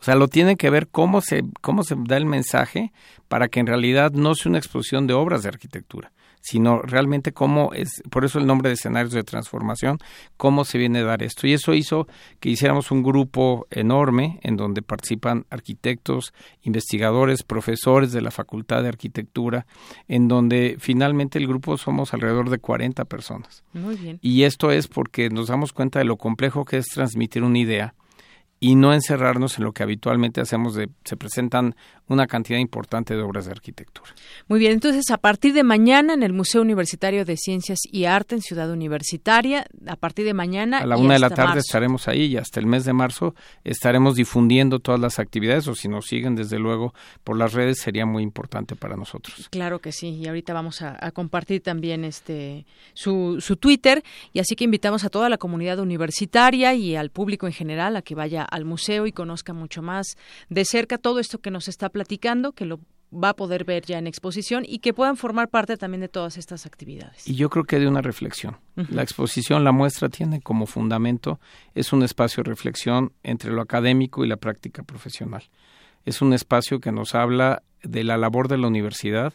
[0.00, 2.90] O sea, lo tienen que ver cómo se, cómo se da el mensaje
[3.28, 7.72] para que en realidad no sea una exposición de obras de arquitectura, sino realmente cómo
[7.72, 9.98] es, por eso el nombre de escenarios de transformación,
[10.36, 11.46] cómo se viene a dar esto.
[11.46, 12.06] Y eso hizo
[12.40, 18.88] que hiciéramos un grupo enorme en donde participan arquitectos, investigadores, profesores de la Facultad de
[18.88, 19.66] Arquitectura,
[20.06, 23.64] en donde finalmente el grupo somos alrededor de 40 personas.
[23.72, 24.18] Muy bien.
[24.22, 27.94] Y esto es porque nos damos cuenta de lo complejo que es transmitir una idea
[28.60, 31.74] y no encerrarnos en lo que habitualmente hacemos de se presentan
[32.08, 34.10] una cantidad importante de obras de arquitectura.
[34.48, 38.34] Muy bien, entonces a partir de mañana en el Museo Universitario de Ciencias y Arte
[38.34, 42.24] en Ciudad Universitaria, a partir de mañana a la una de la tarde estaremos ahí
[42.24, 46.34] y hasta el mes de marzo estaremos difundiendo todas las actividades o si nos siguen
[46.34, 46.94] desde luego
[47.24, 49.48] por las redes sería muy importante para nosotros.
[49.50, 54.56] Claro que sí y ahorita vamos a, compartir también este su, su Twitter y así
[54.56, 58.47] que invitamos a toda la comunidad universitaria y al público en general a que vaya
[58.50, 60.16] al museo y conozca mucho más
[60.48, 62.80] de cerca todo esto que nos está platicando, que lo
[63.12, 66.36] va a poder ver ya en exposición y que puedan formar parte también de todas
[66.36, 67.26] estas actividades.
[67.26, 68.58] Y yo creo que de una reflexión.
[68.90, 71.40] La exposición, la muestra tiene como fundamento,
[71.74, 75.42] es un espacio de reflexión entre lo académico y la práctica profesional.
[76.04, 79.34] Es un espacio que nos habla de la labor de la universidad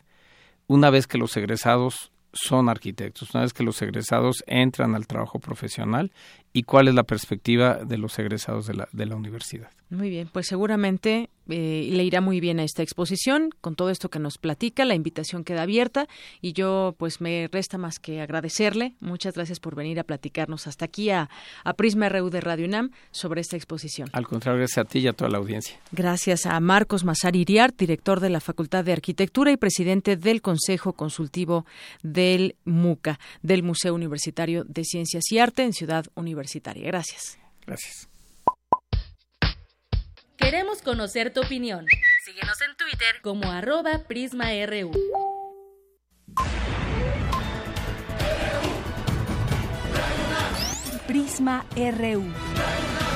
[0.67, 5.39] una vez que los egresados son arquitectos, una vez que los egresados entran al trabajo
[5.39, 6.11] profesional
[6.53, 9.69] y cuál es la perspectiva de los egresados de la, de la universidad.
[9.89, 14.09] Muy bien, pues seguramente eh, le irá muy bien a esta exposición con todo esto
[14.09, 14.85] que nos platica.
[14.85, 16.07] La invitación queda abierta
[16.41, 18.95] y yo pues me resta más que agradecerle.
[19.01, 21.29] Muchas gracias por venir a platicarnos hasta aquí a,
[21.77, 24.09] Prisma RU de Radio UNAM sobre esta exposición.
[24.13, 25.77] Al contrario, gracias a ti y a toda la audiencia.
[25.91, 30.93] Gracias a Marcos Mazar Iriart, director de la Facultad de Arquitectura y presidente del Consejo
[30.93, 31.65] Consultivo
[32.03, 36.42] del MUCA, del Museo Universitario de Ciencias y Arte en Ciudad Universitaria.
[36.85, 37.37] Gracias.
[37.65, 38.09] Gracias.
[40.37, 41.85] Queremos conocer tu opinión.
[42.25, 44.91] Síguenos en Twitter como arroba PrismaRU.
[51.07, 53.12] Prisma RU.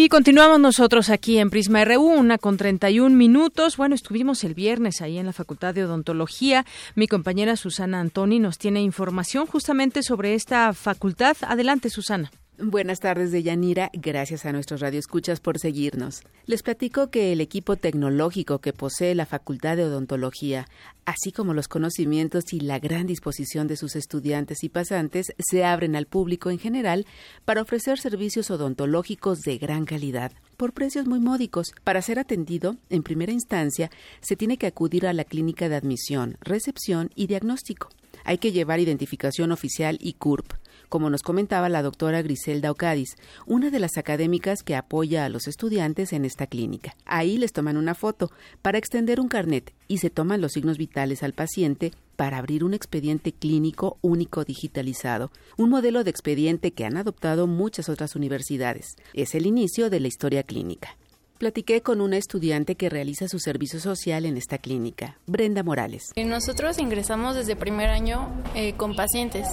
[0.00, 3.76] Y continuamos nosotros aquí en Prisma RU, una con 31 minutos.
[3.76, 6.64] Bueno, estuvimos el viernes ahí en la Facultad de Odontología.
[6.94, 11.36] Mi compañera Susana Antoni nos tiene información justamente sobre esta facultad.
[11.40, 12.30] Adelante, Susana.
[12.60, 13.88] Buenas tardes, Deyanira.
[13.92, 16.22] Gracias a nuestros radioescuchas por seguirnos.
[16.44, 20.66] Les platico que el equipo tecnológico que posee la Facultad de Odontología,
[21.04, 25.94] así como los conocimientos y la gran disposición de sus estudiantes y pasantes, se abren
[25.94, 27.06] al público en general
[27.44, 31.68] para ofrecer servicios odontológicos de gran calidad por precios muy módicos.
[31.84, 33.88] Para ser atendido, en primera instancia,
[34.20, 37.90] se tiene que acudir a la clínica de admisión, recepción y diagnóstico.
[38.24, 40.54] Hay que llevar identificación oficial y CURP
[40.88, 45.48] como nos comentaba la doctora Griselda Ocadis, una de las académicas que apoya a los
[45.48, 46.96] estudiantes en esta clínica.
[47.04, 48.30] Ahí les toman una foto
[48.62, 52.74] para extender un carnet y se toman los signos vitales al paciente para abrir un
[52.74, 58.96] expediente clínico único digitalizado, un modelo de expediente que han adoptado muchas otras universidades.
[59.14, 60.96] Es el inicio de la historia clínica.
[61.38, 66.10] Platiqué con una estudiante que realiza su servicio social en esta clínica, Brenda Morales.
[66.16, 69.46] Nosotros ingresamos desde primer año eh, con pacientes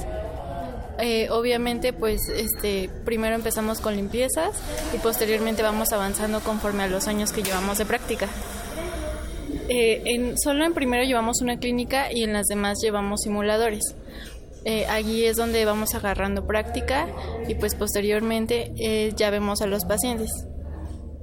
[1.00, 4.52] Eh, obviamente, pues este, primero empezamos con limpiezas
[4.94, 8.28] y posteriormente vamos avanzando conforme a los años que llevamos de práctica.
[9.68, 13.96] Eh, en, solo en primero llevamos una clínica y en las demás llevamos simuladores.
[14.64, 17.08] Eh, allí es donde vamos agarrando práctica
[17.48, 20.32] y pues posteriormente ya vemos a los pacientes.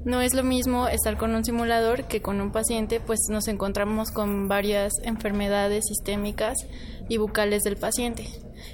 [0.04, 4.10] No es lo mismo estar con un simulador que con un paciente, pues nos encontramos
[4.10, 6.58] con varias enfermedades sistémicas
[7.08, 8.26] y bucales del paciente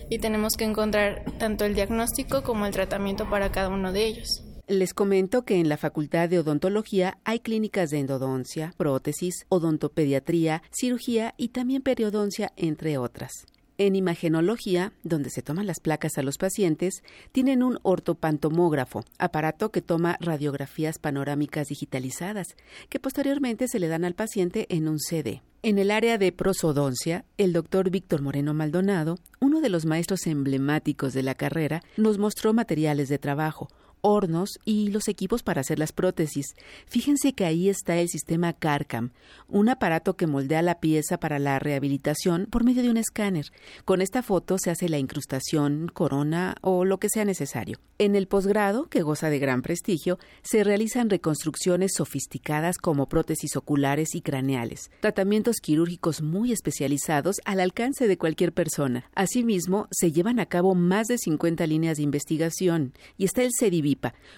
[0.09, 4.43] y tenemos que encontrar tanto el diagnóstico como el tratamiento para cada uno de ellos.
[4.67, 11.35] Les comento que en la Facultad de Odontología hay clínicas de endodoncia, prótesis, odontopediatría, cirugía
[11.39, 13.47] y también periodoncia, entre otras.
[13.81, 19.83] En imagenología, donde se toman las placas a los pacientes, tienen un ortopantomógrafo, aparato que
[19.83, 22.49] toma radiografías panorámicas digitalizadas,
[22.89, 25.43] que posteriormente se le dan al paciente en un CD.
[25.63, 31.13] En el área de prosodoncia, el doctor Víctor Moreno Maldonado, uno de los maestros emblemáticos
[31.13, 33.69] de la carrera, nos mostró materiales de trabajo,
[34.01, 36.55] hornos y los equipos para hacer las prótesis.
[36.87, 39.11] Fíjense que ahí está el sistema CARCAM,
[39.49, 43.47] un aparato que moldea la pieza para la rehabilitación por medio de un escáner.
[43.85, 47.79] Con esta foto se hace la incrustación, corona o lo que sea necesario.
[47.99, 54.15] En el posgrado, que goza de gran prestigio, se realizan reconstrucciones sofisticadas como prótesis oculares
[54.15, 59.11] y craneales, tratamientos quirúrgicos muy especializados al alcance de cualquier persona.
[59.15, 63.88] Asimismo, se llevan a cabo más de 50 líneas de investigación y está el CEDIV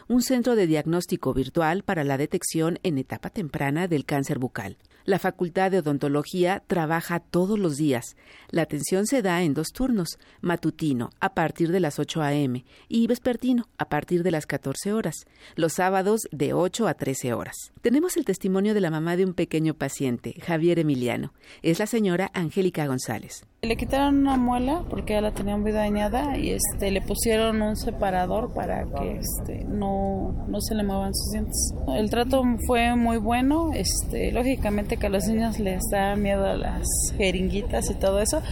[0.09, 4.77] un centro de diagnóstico virtual para la detección en etapa temprana del cáncer bucal.
[5.05, 8.17] La Facultad de Odontología trabaja todos los días.
[8.51, 12.65] La atención se da en dos turnos, matutino a partir de las 8 a.m.
[12.89, 17.55] y vespertino a partir de las 14 horas, los sábados de 8 a 13 horas.
[17.81, 21.33] Tenemos el testimonio de la mamá de un pequeño paciente, Javier Emiliano.
[21.63, 23.47] Es la señora Angélica González.
[23.63, 27.77] Le quitaron una muela porque ya la tenía muy dañada y este le pusieron un
[27.77, 31.75] separador para que este no, no se le muevan sus dientes.
[31.95, 36.55] El trato fue muy bueno, este lógicamente que a los niños les da miedo a
[36.55, 38.43] las jeringuitas y todo eso,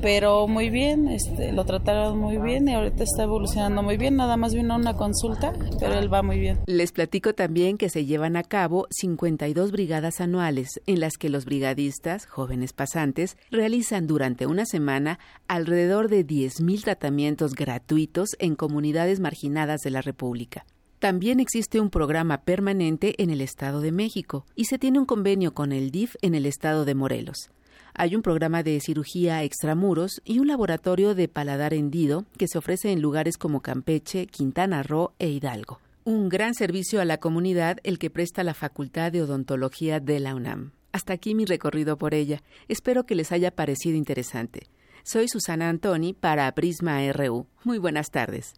[0.00, 4.36] pero muy bien, este lo trataron muy bien y ahorita está evolucionando muy bien, nada
[4.36, 6.58] más vino una consulta, pero él va muy bien.
[6.66, 11.44] Les platico también que se llevan a cabo 52 brigadas anuales en las que los
[11.44, 19.80] brigadistas, jóvenes pasantes, realizan durante una semana alrededor de 10.000 tratamientos gratuitos en comunidades marginadas
[19.80, 20.64] de la República.
[20.98, 25.54] También existe un programa permanente en el Estado de México y se tiene un convenio
[25.54, 27.50] con el DIF en el Estado de Morelos.
[27.94, 32.90] Hay un programa de cirugía extramuros y un laboratorio de paladar hendido que se ofrece
[32.90, 35.80] en lugares como Campeche, Quintana Roo e Hidalgo.
[36.02, 40.34] Un gran servicio a la comunidad el que presta la Facultad de Odontología de la
[40.34, 40.72] UNAM.
[40.90, 42.42] Hasta aquí mi recorrido por ella.
[42.66, 44.66] Espero que les haya parecido interesante.
[45.04, 47.46] Soy Susana Antoni para Prisma RU.
[47.62, 48.54] Muy buenas tardes.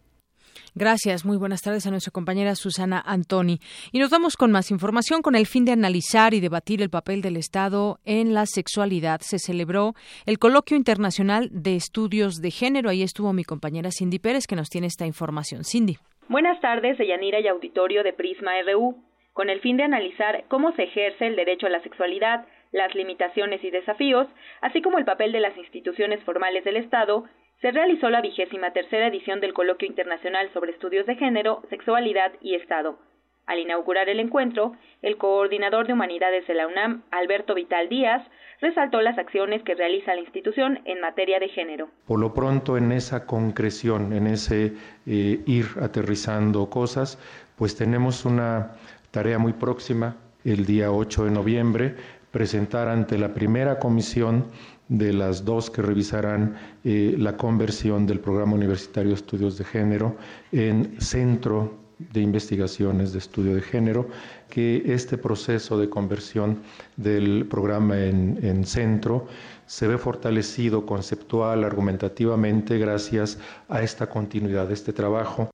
[0.73, 3.59] Gracias, muy buenas tardes a nuestra compañera Susana Antoni.
[3.91, 5.21] Y nos vamos con más información.
[5.21, 9.37] Con el fin de analizar y debatir el papel del Estado en la sexualidad, se
[9.37, 9.93] celebró
[10.25, 12.89] el Coloquio Internacional de Estudios de Género.
[12.89, 15.65] Ahí estuvo mi compañera Cindy Pérez, que nos tiene esta información.
[15.65, 15.97] Cindy.
[16.29, 18.95] Buenas tardes, Yanira y auditorio de Prisma RU
[19.33, 23.63] con el fin de analizar cómo se ejerce el derecho a la sexualidad, las limitaciones
[23.63, 24.27] y desafíos,
[24.61, 27.25] así como el papel de las instituciones formales del Estado,
[27.61, 32.55] se realizó la vigésima tercera edición del Coloquio Internacional sobre Estudios de Género, Sexualidad y
[32.55, 32.97] Estado.
[33.45, 38.25] Al inaugurar el encuentro, el coordinador de humanidades de la UNAM, Alberto Vital Díaz,
[38.61, 41.89] resaltó las acciones que realiza la institución en materia de género.
[42.07, 44.73] Por lo pronto, en esa concreción, en ese
[45.05, 47.19] eh, ir aterrizando cosas,
[47.57, 48.73] pues tenemos una
[49.11, 51.95] Tarea muy próxima, el día 8 de noviembre,
[52.31, 54.45] presentar ante la primera comisión
[54.87, 60.17] de las dos que revisarán eh, la conversión del Programa Universitario de Estudios de Género
[60.51, 61.79] en Centro
[62.11, 64.07] de Investigaciones de Estudio de Género,
[64.49, 66.59] que este proceso de conversión
[66.97, 69.27] del programa en, en centro
[69.65, 73.37] se ve fortalecido conceptual, argumentativamente, gracias
[73.69, 75.49] a esta continuidad de este trabajo.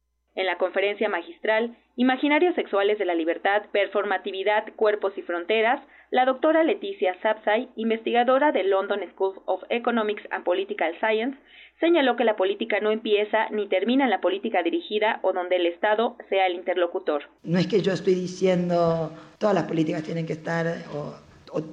[0.58, 5.82] Conferencia magistral Imaginarios sexuales de la libertad, performatividad, cuerpos y fronteras,
[6.12, 11.39] la doctora Leticia Sapsay, investigadora del London School of Economics and Political Science,
[11.80, 15.66] señaló que la política no empieza ni termina en la política dirigida o donde el
[15.66, 17.24] Estado sea el interlocutor.
[17.41, 21.16] No es que yo estoy diciendo todas las políticas tienen que estar o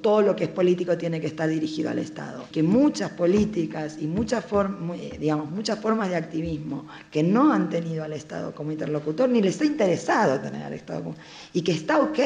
[0.00, 2.44] todo lo que es político tiene que estar dirigido al Estado.
[2.52, 4.46] Que muchas políticas y muchas,
[5.18, 9.60] digamos, muchas formas de activismo que no han tenido al Estado como interlocutor, ni les
[9.60, 11.16] ha interesado tener al Estado como...
[11.52, 12.18] Y que está ok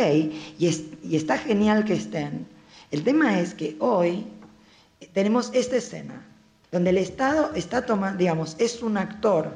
[0.59, 0.71] y,
[1.03, 2.47] y está genial que estén.
[2.91, 4.27] El tema es que hoy
[5.13, 6.25] tenemos esta escena
[6.71, 9.53] donde el Estado está tomando, digamos, es un actor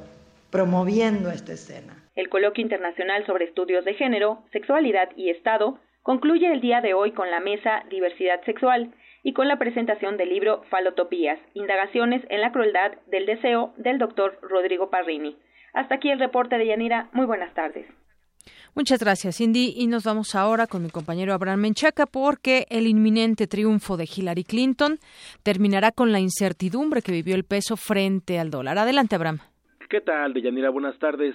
[0.51, 2.03] promoviendo esta escena.
[2.15, 7.13] El coloquio internacional sobre estudios de género, sexualidad y Estado concluye el día de hoy
[7.13, 8.93] con la mesa Diversidad Sexual
[9.23, 14.39] y con la presentación del libro Falotopías, Indagaciones en la Crueldad del Deseo del doctor
[14.43, 15.37] Rodrigo Parrini.
[15.75, 17.09] Hasta aquí el reporte de Yanira.
[17.13, 17.87] Muy buenas tardes.
[18.75, 19.75] Muchas gracias, Cindy.
[19.77, 24.45] Y nos vamos ahora con mi compañero Abraham Menchaca porque el inminente triunfo de Hillary
[24.45, 24.99] Clinton
[25.43, 28.79] terminará con la incertidumbre que vivió el peso frente al dólar.
[28.79, 29.41] Adelante, Abraham.
[29.91, 30.71] ¿Qué tal, Deyanira?
[30.71, 31.35] Buenas tardes.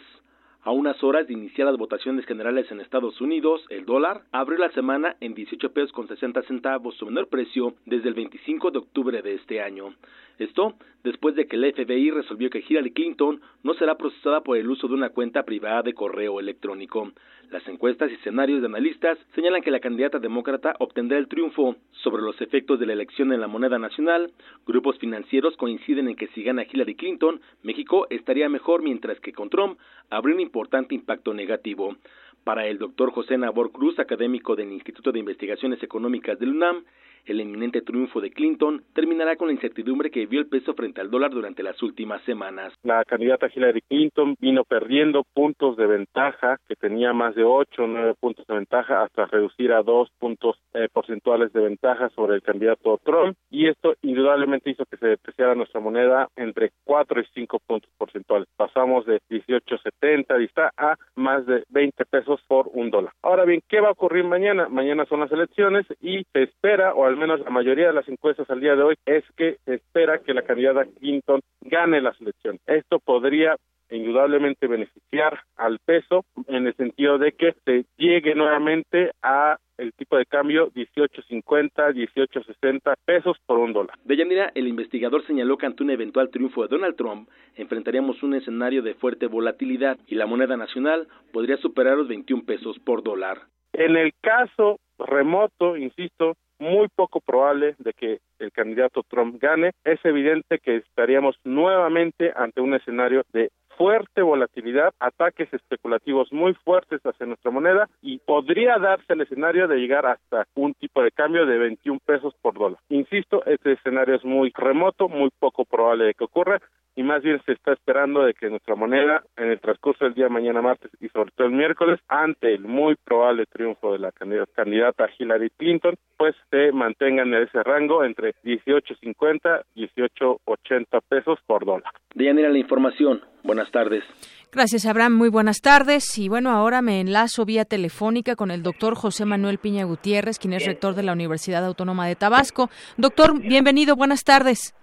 [0.64, 4.72] A unas horas de iniciar las votaciones generales en Estados Unidos, el dólar abrió la
[4.72, 9.22] semana en 18 pesos con 60 centavos, su menor precio desde el 25 de octubre
[9.22, 9.94] de este año.
[10.40, 14.70] Esto después de que el FBI resolvió que Hillary Clinton no será procesada por el
[14.70, 17.12] uso de una cuenta privada de correo electrónico.
[17.50, 21.78] Las encuestas y escenarios de analistas señalan que la candidata demócrata obtendrá el triunfo.
[22.04, 24.32] Sobre los efectos de la elección en la moneda nacional,
[24.66, 29.50] grupos financieros coinciden en que si gana Hillary Clinton, México estaría mejor mientras que con
[29.50, 29.80] Trump
[30.10, 31.96] habría un importante impacto negativo.
[32.44, 36.84] Para el doctor José Nabor Cruz, académico del Instituto de Investigaciones Económicas del UNAM,
[37.28, 41.12] el eminente triunfo de Clinton terminará con la incertidumbre que vio el peso frente al
[41.12, 42.74] dólar durante las últimas semanas.
[42.84, 47.88] La candidata Hillary Clinton vino perdiendo puntos de ventaja, que tenía más de 8 o
[47.88, 52.42] 9 puntos de ventaja, hasta reducir a 2 puntos eh, porcentuales de ventaja sobre el
[52.42, 57.60] candidato Trump, y esto indudablemente hizo que se depreciara nuestra moneda entre 4 y 5
[57.66, 58.48] puntos porcentuales.
[58.56, 63.14] Pasamos de 18.70 a más de 20 pesos por un dólar.
[63.22, 64.70] Ahora bien, ¿qué va a ocurrir mañana?
[64.70, 68.50] Mañana son las elecciones y se espera, o al menos la mayoría de las encuestas
[68.50, 72.62] al día de hoy, es que se espera que la candidata Clinton gane las elecciones.
[72.68, 73.58] Esto podría
[73.90, 80.18] indudablemente beneficiar al peso en el sentido de que se llegue nuevamente a el tipo
[80.18, 83.98] de cambio 18.50, 18.60 pesos por un dólar.
[84.06, 88.34] De Yanira, el investigador señaló que ante un eventual triunfo de Donald Trump enfrentaríamos un
[88.34, 93.42] escenario de fuerte volatilidad y la moneda nacional podría superar los 21 pesos por dólar.
[93.74, 100.04] En el caso remoto, insisto, muy poco probable de que el candidato Trump gane, es
[100.04, 107.26] evidente que estaríamos nuevamente ante un escenario de fuerte volatilidad, ataques especulativos muy fuertes hacia
[107.26, 111.58] nuestra moneda y podría darse el escenario de llegar hasta un tipo de cambio de
[111.58, 112.80] 21 pesos por dólar.
[112.90, 116.60] Insisto, este escenario es muy remoto, muy poco probable de que ocurra
[116.98, 120.30] y más bien se está esperando de que nuestra moneda en el transcurso del día
[120.30, 125.08] mañana martes y sobre todo el miércoles ante el muy probable triunfo de la candidata
[125.18, 131.94] Hillary Clinton pues se mantenga en ese rango entre 18.50 y 18.80 pesos por dólar.
[132.16, 133.22] Deyanira, la información.
[133.48, 134.04] Buenas tardes.
[134.52, 135.14] Gracias, Abraham.
[135.14, 136.18] Muy buenas tardes.
[136.18, 140.54] Y bueno, ahora me enlazo vía telefónica con el doctor José Manuel Piña Gutiérrez, quien
[140.54, 142.70] es rector de la Universidad Autónoma de Tabasco.
[142.98, 143.96] Doctor, bienvenido.
[143.96, 144.76] Buenas tardes.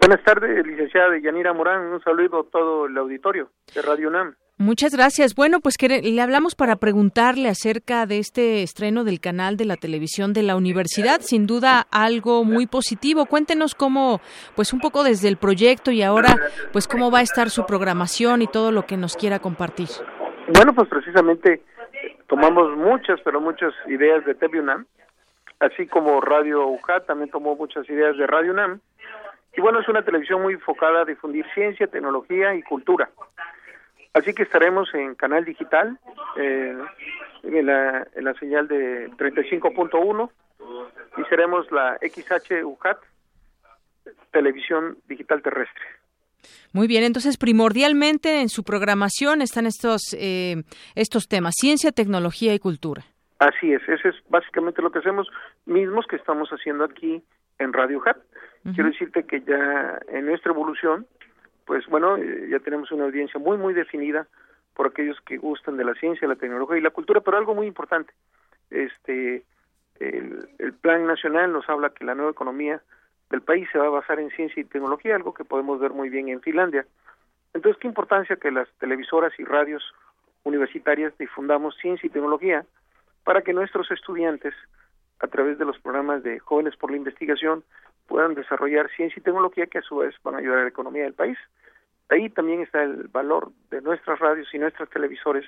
[0.00, 1.86] Buenas tardes, licenciada Yanira Morán.
[1.86, 4.34] Un saludo a todo el auditorio de Radio UNAM.
[4.62, 5.34] Muchas gracias.
[5.34, 9.74] Bueno, pues que le hablamos para preguntarle acerca de este estreno del canal de la
[9.74, 11.20] televisión de la universidad.
[11.20, 13.26] Sin duda algo muy positivo.
[13.26, 14.20] Cuéntenos cómo,
[14.54, 16.36] pues un poco desde el proyecto y ahora,
[16.72, 19.88] pues cómo va a estar su programación y todo lo que nos quiera compartir.
[20.54, 21.62] Bueno, pues precisamente
[22.28, 24.86] tomamos muchas, pero muchas ideas de TV UNAM,
[25.58, 28.78] así como Radio UJAT también tomó muchas ideas de Radio UNAM.
[29.56, 33.10] Y bueno, es una televisión muy enfocada a difundir ciencia, tecnología y cultura.
[34.14, 35.98] Así que estaremos en canal digital,
[36.36, 36.76] eh,
[37.42, 40.30] en, la, en la señal de 35.1
[41.16, 42.98] y seremos la XH UJAT,
[44.30, 45.82] televisión digital terrestre.
[46.72, 50.62] Muy bien, entonces primordialmente en su programación están estos eh,
[50.94, 53.02] estos temas, ciencia, tecnología y cultura.
[53.38, 55.28] Así es, ese es básicamente lo que hacemos,
[55.66, 57.22] mismos que estamos haciendo aquí
[57.58, 58.16] en Radio UJAT.
[58.74, 61.06] Quiero decirte que ya en nuestra evolución
[61.64, 64.26] pues bueno, eh, ya tenemos una audiencia muy, muy definida
[64.74, 67.66] por aquellos que gustan de la ciencia, la tecnología y la cultura, pero algo muy
[67.66, 68.12] importante,
[68.70, 69.44] este,
[70.00, 72.82] el, el Plan Nacional nos habla que la nueva economía
[73.30, 76.08] del país se va a basar en ciencia y tecnología, algo que podemos ver muy
[76.10, 76.86] bien en Finlandia.
[77.54, 79.82] Entonces, qué importancia que las televisoras y radios
[80.44, 82.64] universitarias difundamos ciencia y tecnología
[83.24, 84.54] para que nuestros estudiantes,
[85.20, 87.62] a través de los programas de Jóvenes por la Investigación,
[88.06, 91.04] puedan desarrollar ciencia y tecnología que a su vez van a ayudar a la economía
[91.04, 91.38] del país.
[92.08, 95.44] Ahí también está el valor de nuestras radios y nuestros televisores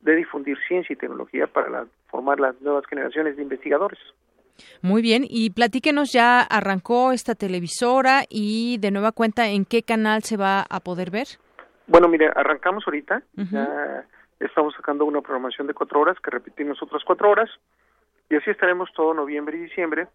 [0.00, 3.98] de difundir ciencia y tecnología para formar las nuevas generaciones de investigadores.
[4.82, 10.22] Muy bien, y platíquenos, ya arrancó esta televisora y de nueva cuenta, ¿en qué canal
[10.22, 11.26] se va a poder ver?
[11.86, 14.04] Bueno, mire, arrancamos ahorita, ya
[14.40, 17.50] estamos sacando una programación de cuatro horas, que repetimos otras cuatro horas,
[18.28, 20.08] y así estaremos todo noviembre y diciembre,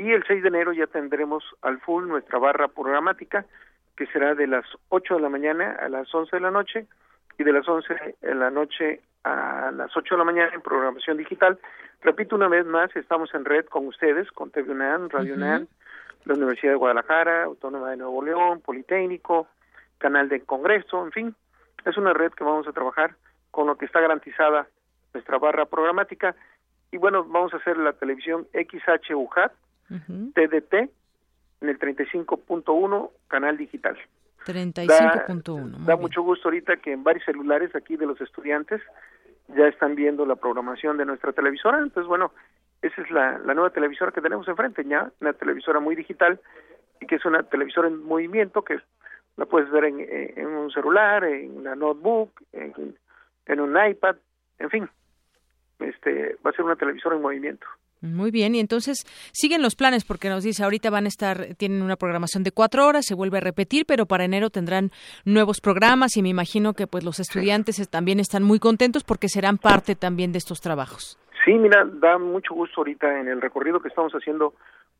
[0.00, 3.44] Y el 6 de enero ya tendremos al full nuestra barra programática,
[3.98, 6.86] que será de las 8 de la mañana a las 11 de la noche
[7.38, 11.18] y de las 11 de la noche a las 8 de la mañana en programación
[11.18, 11.58] digital.
[12.00, 15.66] Repito una vez más, estamos en red con ustedes, con TV UNAM, Radio UNAM,
[16.24, 19.48] la Universidad de Guadalajara, Autónoma de Nuevo León, Politécnico,
[19.98, 21.34] Canal de Congreso, en fin,
[21.84, 23.16] es una red que vamos a trabajar
[23.50, 24.66] con lo que está garantizada
[25.12, 26.34] nuestra barra programática
[26.90, 29.52] y bueno, vamos a hacer la televisión XHUJAT,
[30.34, 30.74] TDT,
[31.60, 33.98] en el 35.1 canal digital.
[34.46, 35.70] 35.1.
[35.70, 38.80] Da, da mucho gusto ahorita que en varios celulares aquí de los estudiantes
[39.48, 41.78] ya están viendo la programación de nuestra televisora.
[41.78, 42.32] Entonces, bueno,
[42.82, 46.40] esa es la, la nueva televisora que tenemos enfrente, ya una televisora muy digital
[47.00, 48.78] y que es una televisora en movimiento que
[49.36, 52.96] la puedes ver en, en un celular, en una notebook, en,
[53.46, 54.16] en un iPad,
[54.58, 54.88] en fin,
[55.78, 57.66] este va a ser una televisora en movimiento.
[58.02, 61.82] Muy bien, y entonces siguen los planes porque nos dice ahorita van a estar, tienen
[61.82, 64.90] una programación de cuatro horas, se vuelve a repetir, pero para enero tendrán
[65.26, 69.58] nuevos programas y me imagino que pues los estudiantes también están muy contentos porque serán
[69.58, 71.18] parte también de estos trabajos.
[71.44, 74.54] Sí, mira, da mucho gusto ahorita en el recorrido que estamos haciendo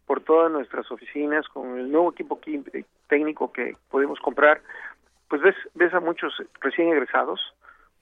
[0.06, 2.38] por todas nuestras oficinas con el nuevo equipo
[3.08, 4.60] técnico que podemos comprar,
[5.28, 7.40] pues ves, ves a muchos recién egresados,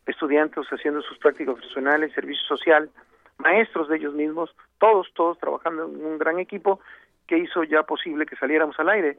[0.06, 2.90] estudiantes haciendo sus prácticas profesionales, servicio social,
[3.38, 6.80] maestros de ellos mismos, todos, todos trabajando en un gran equipo
[7.26, 9.18] que hizo ya posible que saliéramos al aire.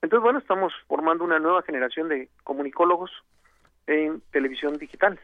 [0.00, 3.10] Entonces, bueno, estamos formando una nueva generación de comunicólogos
[3.86, 5.18] en televisión digital.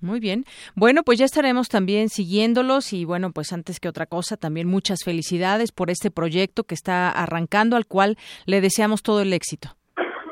[0.00, 0.44] Muy bien.
[0.74, 5.04] Bueno, pues ya estaremos también siguiéndolos y bueno, pues antes que otra cosa, también muchas
[5.04, 9.68] felicidades por este proyecto que está arrancando, al cual le deseamos todo el éxito.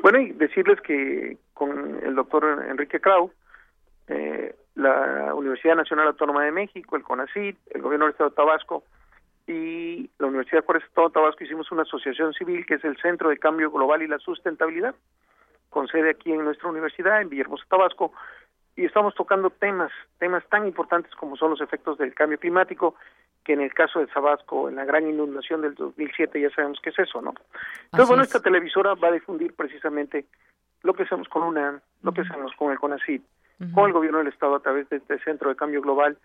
[0.03, 3.31] Bueno, y decirles que con el doctor Enrique Krau,
[4.09, 8.85] eh, la Universidad Nacional Autónoma de México, el CONACYT, el Gobierno del Estado de Tabasco
[9.47, 13.31] y la Universidad Juárez Estado de Tabasco hicimos una asociación civil que es el Centro
[13.31, 14.95] de Cambio Global y la Sustentabilidad,
[15.71, 18.13] con sede aquí en nuestra universidad, en Villahermosa, Tabasco,
[18.77, 22.95] y estamos tocando temas, temas tan importantes como son los efectos del cambio climático,
[23.45, 26.91] que en el caso de Tabasco, en la gran inundación del 2007, ya sabemos qué
[26.91, 27.35] es eso, ¿no?
[27.85, 30.27] Entonces, bueno, esta televisora va a difundir precisamente
[30.83, 33.23] lo que hacemos con UNAM, lo que hacemos con el CONACYT,
[33.75, 36.17] con el gobierno del Estado a través de este Centro de Cambio Global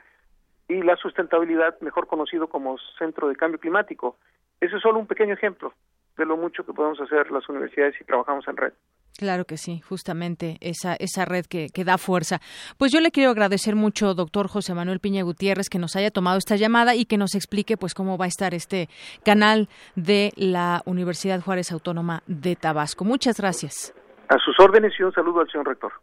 [0.68, 4.18] y la sustentabilidad, mejor conocido como Centro de Cambio Climático.
[4.60, 5.74] Ese es solo un pequeño ejemplo
[6.18, 8.74] de lo mucho que podemos hacer las universidades si trabajamos en red.
[9.18, 12.40] Claro que sí, justamente esa, esa red que, que, da fuerza.
[12.78, 16.38] Pues yo le quiero agradecer mucho, doctor José Manuel Piña Gutiérrez, que nos haya tomado
[16.38, 18.90] esta llamada y que nos explique pues cómo va a estar este
[19.24, 23.06] canal de la Universidad Juárez Autónoma de Tabasco.
[23.06, 23.94] Muchas gracias.
[24.28, 25.94] A sus órdenes y un saludo al señor rector.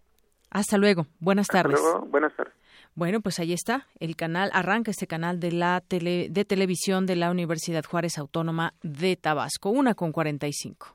[0.53, 1.07] Hasta luego.
[1.19, 1.75] Buenas tardes.
[1.75, 2.07] Hasta luego.
[2.07, 2.53] Buenas tardes.
[2.95, 7.17] Bueno, pues ahí está el canal, arranca este canal de la tele, de televisión de
[7.17, 10.95] la Universidad Juárez Autónoma de Tabasco, una con 45.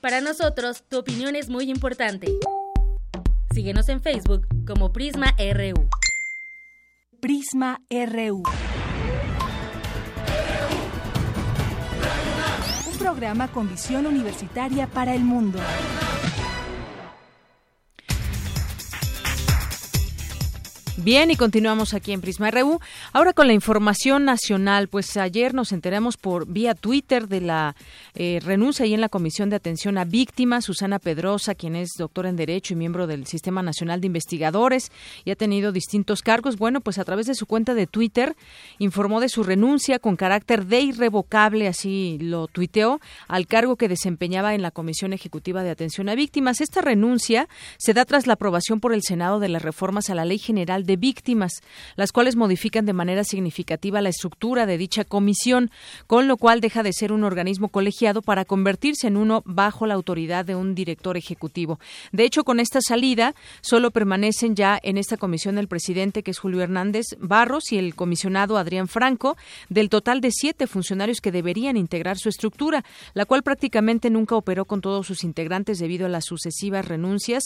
[0.00, 2.28] Para nosotros, tu opinión es muy importante.
[3.52, 5.86] Síguenos en Facebook como Prisma RU.
[7.20, 8.42] Prisma RU.
[12.90, 15.58] Un programa con visión universitaria para el mundo.
[20.96, 22.78] Bien, y continuamos aquí en Prisma RU.
[23.12, 27.74] Ahora con la información nacional, pues ayer nos enteramos por vía Twitter de la
[28.14, 32.28] eh, renuncia ahí en la Comisión de Atención a Víctimas, Susana Pedrosa, quien es doctora
[32.28, 34.92] en Derecho y miembro del Sistema Nacional de Investigadores
[35.24, 36.58] y ha tenido distintos cargos.
[36.58, 38.36] Bueno, pues a través de su cuenta de Twitter
[38.78, 44.54] informó de su renuncia con carácter de irrevocable, así lo tuiteó, al cargo que desempeñaba
[44.54, 46.60] en la Comisión Ejecutiva de Atención a Víctimas.
[46.60, 50.24] Esta renuncia se da tras la aprobación por el Senado de las reformas a la
[50.24, 51.62] Ley General de Víctimas,
[51.96, 55.70] las cuales modifican de manera significativa la estructura de dicha comisión,
[56.06, 59.94] con lo cual deja de ser un organismo colegiado para convertirse en uno bajo la
[59.94, 61.78] autoridad de un director ejecutivo.
[62.12, 66.38] De hecho, con esta salida, solo permanecen ya en esta comisión el presidente, que es
[66.38, 69.36] Julio Hernández Barros, y el comisionado Adrián Franco,
[69.68, 74.64] del total de siete funcionarios que deberían integrar su estructura, la cual prácticamente nunca operó
[74.64, 77.44] con todos sus integrantes debido a las sucesivas renuncias,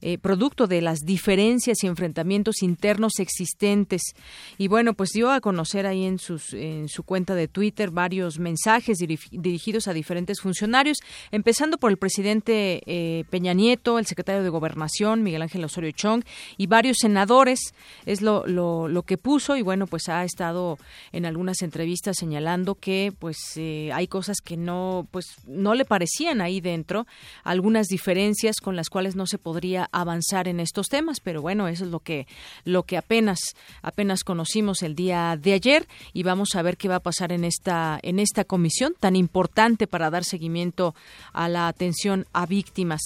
[0.00, 4.14] eh, producto de las diferencias y enfrentamientos internos internos existentes.
[4.56, 8.38] Y bueno, pues dio a conocer ahí en, sus, en su cuenta de Twitter varios
[8.38, 10.98] mensajes dirigidos a diferentes funcionarios,
[11.32, 16.22] empezando por el presidente eh, Peña Nieto, el secretario de Gobernación, Miguel Ángel Osorio Chong,
[16.56, 17.74] y varios senadores,
[18.06, 20.78] es lo, lo, lo que puso, y bueno, pues ha estado
[21.10, 26.40] en algunas entrevistas señalando que pues eh, hay cosas que no, pues no le parecían
[26.40, 27.08] ahí dentro,
[27.42, 31.84] algunas diferencias con las cuales no se podría avanzar en estos temas, pero bueno, eso
[31.84, 32.26] es lo que,
[32.68, 33.40] lo que apenas
[33.82, 37.44] apenas conocimos el día de ayer y vamos a ver qué va a pasar en
[37.44, 40.94] esta en esta comisión tan importante para dar seguimiento
[41.32, 43.00] a la atención a víctimas.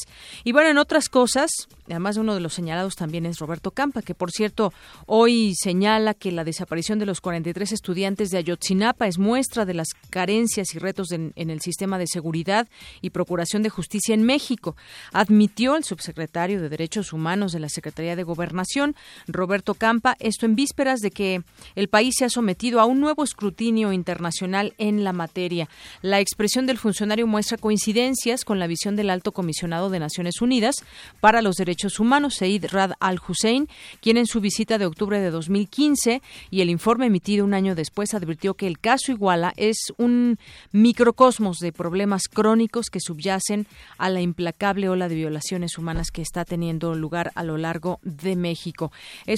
[0.45, 1.51] Y bueno, en otras cosas,
[1.87, 4.73] además uno de los señalados también es Roberto Campa, que por cierto
[5.07, 9.89] hoy señala que la desaparición de los 43 estudiantes de Ayotzinapa es muestra de las
[10.11, 12.69] carencias y retos en, en el sistema de seguridad
[13.01, 14.77] y procuración de justicia en México.
[15.13, 18.97] Admitió el subsecretario de Derechos Humanos de la Secretaría de Gobernación,
[19.29, 21.43] Roberto Campa, esto en vísperas de que
[21.75, 25.69] el país se ha sometido a un nuevo escrutinio internacional en la materia.
[26.01, 30.77] La expresión del funcionario muestra coincidencias con la visión del alto comisionado de Naciones Unidas
[31.21, 33.69] para los Derechos Humanos, Said Rad al-Hussein,
[34.01, 38.15] quien en su visita de octubre de 2015 y el informe emitido un año después
[38.15, 40.39] advirtió que el caso Iguala es un
[40.71, 43.67] microcosmos de problemas crónicos que subyacen
[43.99, 48.37] a la implacable ola de violaciones humanas que está teniendo lugar a lo largo de
[48.37, 48.93] México.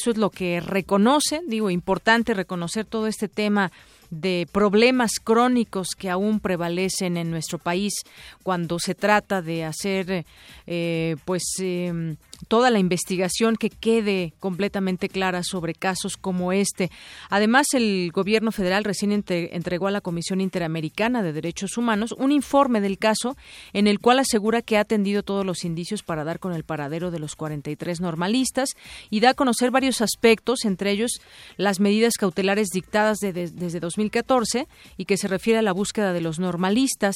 [0.05, 3.72] Eso es lo que reconoce, digo, importante reconocer todo este tema
[4.11, 7.94] de problemas crónicos que aún prevalecen en nuestro país
[8.42, 10.26] cuando se trata de hacer
[10.66, 12.16] eh, pues eh,
[12.49, 16.91] toda la investigación que quede completamente clara sobre casos como este.
[17.30, 22.80] Además, el gobierno federal recién entregó a la Comisión Interamericana de Derechos Humanos un informe
[22.80, 23.37] del caso
[23.72, 27.11] en el cual asegura que ha atendido todos los indicios para dar con el paradero
[27.11, 28.70] de los 43 normalistas
[29.11, 31.20] y da a conocer varios aspectos, entre ellos
[31.57, 34.66] las medidas cautelares dictadas desde 2014
[34.97, 37.14] y que se refiere a la búsqueda de los normalistas.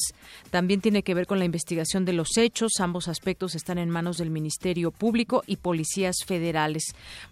[0.51, 2.73] También tiene que ver con la investigación de los hechos.
[2.79, 5.08] Ambos aspectos están en manos del Ministerio Público
[5.47, 6.85] y policías federales.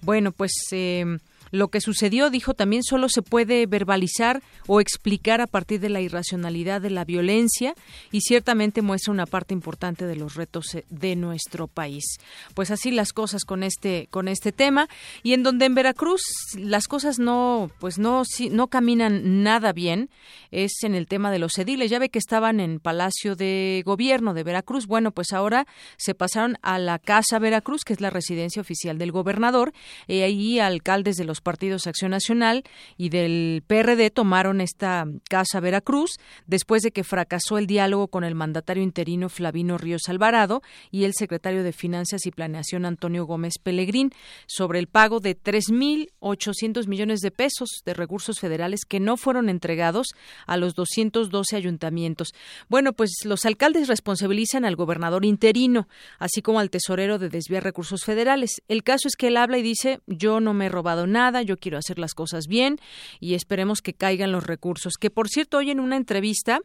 [0.03, 1.19] Bueno, pues eh,
[1.51, 6.01] lo que sucedió, dijo, también solo se puede verbalizar o explicar a partir de la
[6.01, 7.75] irracionalidad de la violencia
[8.11, 12.05] y ciertamente muestra una parte importante de los retos eh, de nuestro país.
[12.55, 14.89] Pues así las cosas con este con este tema
[15.23, 16.23] y en donde en Veracruz
[16.57, 20.11] las cosas no pues no no caminan nada bien
[20.51, 21.91] es en el tema de los ediles.
[21.91, 24.87] Ya ve que estaban en Palacio de Gobierno de Veracruz.
[24.87, 25.67] Bueno, pues ahora
[25.97, 29.73] se pasaron a la Casa Veracruz, que es la residencia oficial del gobernador,
[30.07, 32.65] y ahí alcaldes de los partidos Acción Nacional
[32.97, 36.13] y del PRD tomaron esta Casa Veracruz
[36.47, 41.15] después de que fracasó el diálogo con el mandatario interino Flavino Ríos Alvarado y el
[41.15, 44.13] secretario de Finanzas y Planeación Antonio Gómez Pellegrín
[44.47, 50.09] sobre el pago de 3.800 millones de pesos de recursos federales que no fueron entregados
[50.47, 52.33] a los 212 ayuntamientos.
[52.69, 58.05] Bueno, pues los alcaldes responsabilizan al gobernador interino, así como al tesorero de desviar recursos
[58.05, 58.63] federales.
[58.69, 61.57] El caso es que él habla y dice, yo no me he robado nada, yo
[61.57, 62.79] quiero hacer las cosas bien
[63.21, 64.95] y esperemos que caigan los recursos.
[64.95, 66.61] Que por cierto, hoy en una entrevista,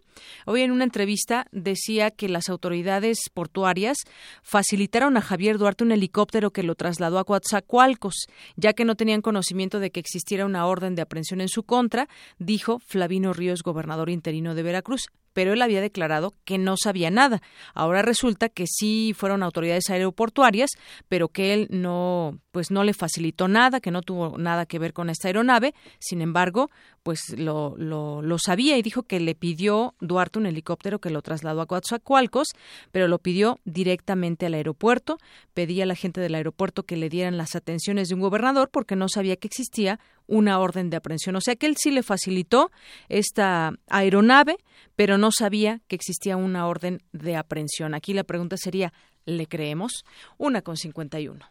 [0.46, 3.98] hoy en una entrevista decía que las autoridades portuarias
[4.44, 9.22] facilitaron a Javier Duarte un helicóptero que lo trasladó a Coatzacoalcos, ya que no tenían
[9.22, 12.08] conocimiento de que existiera una orden de aprehensión en su contra,
[12.40, 17.42] dijo Flavino Ríos, gobernador interino de Veracruz pero él había declarado que no sabía nada.
[17.74, 20.72] Ahora resulta que sí fueron autoridades aeroportuarias,
[21.08, 24.94] pero que él no, pues no le facilitó nada, que no tuvo nada que ver
[24.94, 25.74] con esta aeronave.
[26.00, 26.70] Sin embargo,
[27.04, 31.22] pues lo, lo, lo sabía y dijo que le pidió Duarte un helicóptero que lo
[31.22, 32.50] trasladó a Coatzacoalcos,
[32.92, 35.18] pero lo pidió directamente al aeropuerto.
[35.54, 38.96] Pedía a la gente del aeropuerto que le dieran las atenciones de un gobernador porque
[38.96, 41.36] no sabía que existía una orden de aprehensión.
[41.36, 42.72] O sea que él sí le facilitó
[43.10, 44.58] esta aeronave,
[44.96, 47.94] pero no sabía que existía una orden de aprehensión.
[47.94, 48.94] Aquí la pregunta sería,
[49.26, 50.04] ¿le creemos?
[50.38, 51.51] Una con cincuenta y uno.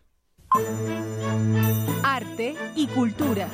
[2.03, 3.49] Arte y cultura.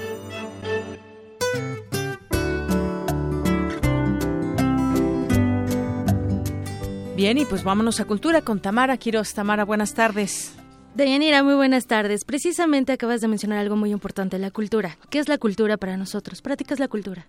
[7.15, 9.35] Bien, y pues vámonos a cultura con Tamara Quiroz.
[9.35, 10.55] Tamara, buenas tardes.
[10.97, 12.25] Dayanira, muy buenas tardes.
[12.25, 14.97] Precisamente acabas de mencionar algo muy importante, la cultura.
[15.11, 16.41] ¿Qué es la cultura para nosotros?
[16.41, 17.27] ¿Prácticas la cultura?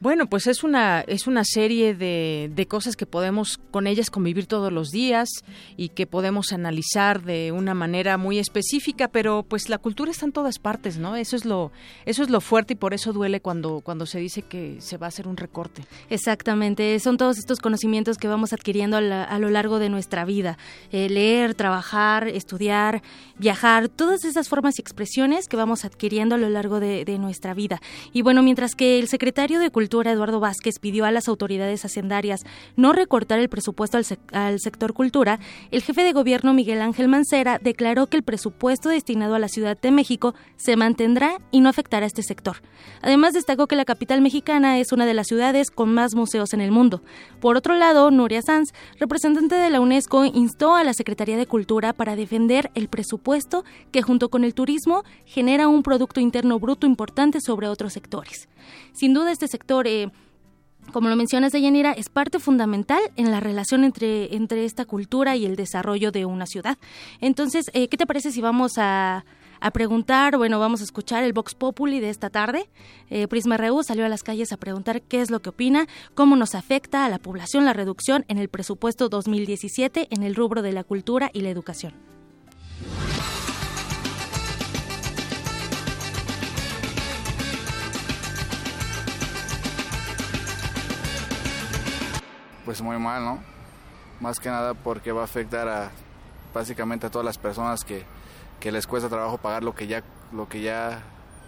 [0.00, 4.46] Bueno, pues es una, es una serie de, de, cosas que podemos con ellas convivir
[4.46, 5.28] todos los días
[5.76, 10.32] y que podemos analizar de una manera muy específica, pero pues la cultura está en
[10.32, 11.14] todas partes, ¿no?
[11.14, 11.70] Eso es lo,
[12.06, 15.06] eso es lo fuerte y por eso duele cuando, cuando se dice que se va
[15.06, 15.84] a hacer un recorte.
[16.10, 20.24] Exactamente, son todos estos conocimientos que vamos adquiriendo a, la, a lo largo de nuestra
[20.24, 20.58] vida.
[20.90, 23.03] Eh, leer, trabajar, estudiar,
[23.38, 27.80] viajar, todas esas formas y expresiones que vamos adquiriendo a lo largo de, nuestra vida.
[28.12, 32.44] Y bueno, mientras que el secretario de Cultura, Eduardo Vázquez, pidió a las autoridades hacendarias
[32.76, 35.38] no recortar el presupuesto al, al sector cultura,
[35.70, 39.78] el jefe de gobierno Miguel Ángel Mancera declaró que el presupuesto destinado a la Ciudad
[39.80, 42.56] de México se mantendrá y no afectará a este sector.
[43.00, 46.60] Además, destacó que la capital mexicana es una de las ciudades con más museos en
[46.60, 47.02] el mundo.
[47.40, 51.92] Por otro lado, Nuria Sanz, representante de la UNESCO, instó a la Secretaría de Cultura
[51.92, 57.40] para defender el presupuesto que junto con el turismo genera un Producto Interno Bruto importante
[57.40, 58.48] sobre otros sectores.
[58.92, 59.88] Sin duda este sector...
[59.88, 60.12] Eh,
[60.92, 65.46] como lo mencionas, Deyanira, es parte fundamental en la relación entre, entre esta cultura y
[65.46, 66.76] el desarrollo de una ciudad.
[67.22, 69.24] Entonces, eh, ¿qué te parece si vamos a,
[69.64, 72.68] a preguntar, bueno, vamos a escuchar el Vox Populi de esta tarde.
[73.08, 76.36] Eh, Prisma Reú salió a las calles a preguntar qué es lo que opina, cómo
[76.36, 80.72] nos afecta a la población la reducción en el presupuesto 2017 en el rubro de
[80.72, 81.94] la cultura y la educación.
[92.64, 93.42] Pues muy mal, ¿no?
[94.20, 95.90] Más que nada porque va a afectar a
[96.54, 98.04] básicamente a todas las personas que,
[98.60, 100.02] que les cuesta trabajo pagar lo que ya
[100.32, 101.02] lo que ya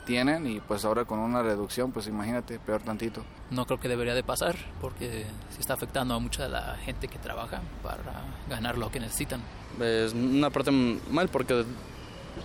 [0.05, 4.15] tienen y pues ahora con una reducción pues imagínate peor tantito no creo que debería
[4.15, 8.79] de pasar porque se está afectando a mucha de la gente que trabaja para ganar
[8.79, 9.41] lo que necesitan
[9.81, 11.65] es una parte mal porque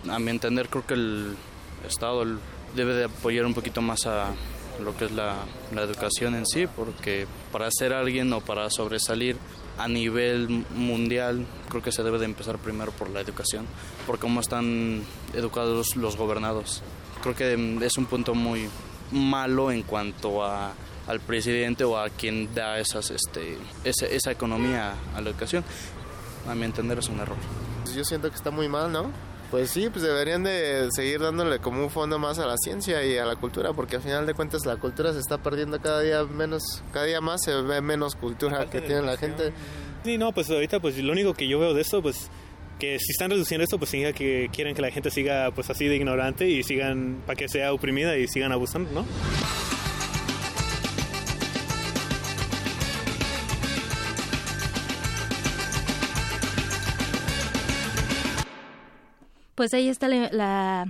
[0.09, 1.35] a mi entender creo que el
[1.87, 2.25] estado
[2.75, 4.27] debe de apoyar un poquito más a
[4.79, 5.35] lo que es la,
[5.73, 9.37] la educación en sí porque para ser alguien o para sobresalir
[9.77, 13.65] a nivel mundial creo que se debe de empezar primero por la educación,
[14.05, 15.03] por cómo están
[15.33, 16.83] educados los gobernados.
[17.21, 18.69] Creo que es un punto muy
[19.11, 20.73] malo en cuanto a,
[21.07, 25.63] al presidente o a quien da esas, este, esa, esa economía a la educación.
[26.47, 27.37] A mi entender es un error.
[27.95, 29.11] Yo siento que está muy mal, ¿no?
[29.51, 33.17] Pues sí, pues deberían de seguir dándole como un fondo más a la ciencia y
[33.17, 36.23] a la cultura, porque al final de cuentas la cultura se está perdiendo cada día
[36.23, 39.51] menos, cada día más se ve menos cultura que tiene la gente.
[40.05, 42.29] Sí, no, pues ahorita pues lo único que yo veo de esto, pues
[42.79, 45.85] que si están reduciendo esto, pues significa que quieren que la gente siga pues así
[45.85, 49.05] de ignorante y sigan, para que sea oprimida y sigan abusando, ¿no?
[59.61, 60.87] Pues ahí está la,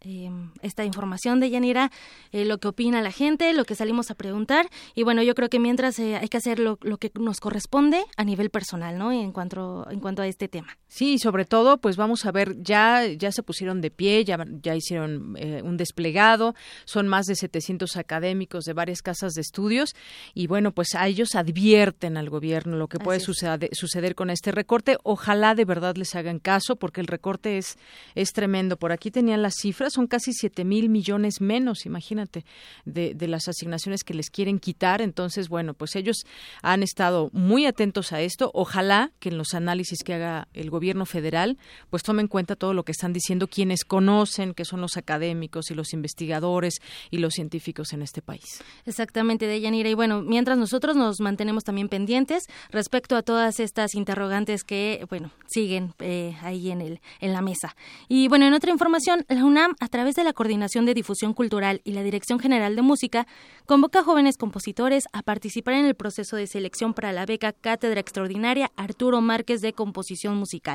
[0.00, 1.92] em, esta información de Yanira,
[2.32, 4.68] eh, lo que opina la gente, lo que salimos a preguntar.
[4.96, 8.02] Y bueno, yo creo que mientras eh, hay que hacer lo, lo, que nos corresponde
[8.16, 9.12] a nivel personal, ¿no?
[9.12, 10.76] En cuanto, en cuanto a este tema.
[10.90, 14.74] Sí, sobre todo, pues vamos a ver, ya, ya se pusieron de pie, ya, ya
[14.74, 16.54] hicieron eh, un desplegado,
[16.86, 19.94] son más de 700 académicos de varias casas de estudios
[20.32, 24.50] y bueno, pues a ellos advierten al gobierno lo que puede suceder, suceder con este
[24.50, 24.96] recorte.
[25.02, 27.76] Ojalá de verdad les hagan caso porque el recorte es,
[28.14, 28.78] es tremendo.
[28.78, 32.46] Por aquí tenían las cifras, son casi 7 mil millones menos, imagínate,
[32.86, 35.02] de, de las asignaciones que les quieren quitar.
[35.02, 36.24] Entonces, bueno, pues ellos
[36.62, 38.50] han estado muy atentos a esto.
[38.54, 41.58] Ojalá que en los análisis que haga el gobierno gobierno federal,
[41.90, 45.72] pues tome en cuenta todo lo que están diciendo quienes conocen, que son los académicos
[45.72, 46.74] y los investigadores
[47.10, 48.62] y los científicos en este país.
[48.86, 49.88] Exactamente, Deyanira.
[49.88, 55.32] Y bueno, mientras nosotros nos mantenemos también pendientes respecto a todas estas interrogantes que, bueno,
[55.48, 57.74] siguen eh, ahí en, el, en la mesa.
[58.06, 61.80] Y bueno, en otra información, la UNAM, a través de la Coordinación de Difusión Cultural
[61.82, 63.26] y la Dirección General de Música,
[63.66, 68.00] convoca a jóvenes compositores a participar en el proceso de selección para la beca Cátedra
[68.00, 70.67] Extraordinaria Arturo Márquez de Composición Musical.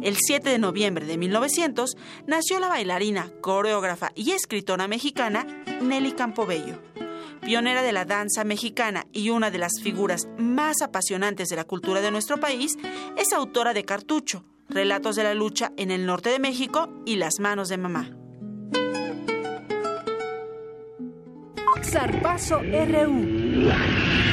[0.04, 1.96] El 7 de noviembre de 1900
[2.28, 5.48] nació la bailarina, coreógrafa y escritora mexicana
[5.82, 6.82] Nelly Campobello.
[7.40, 12.02] Pionera de la danza mexicana y una de las figuras más apasionantes de la cultura
[12.02, 12.78] de nuestro país,
[13.18, 17.40] es autora de Cartucho, Relatos de la lucha en el norte de México y Las
[17.40, 18.12] manos de mamá.
[21.84, 24.33] Zarpazo RU.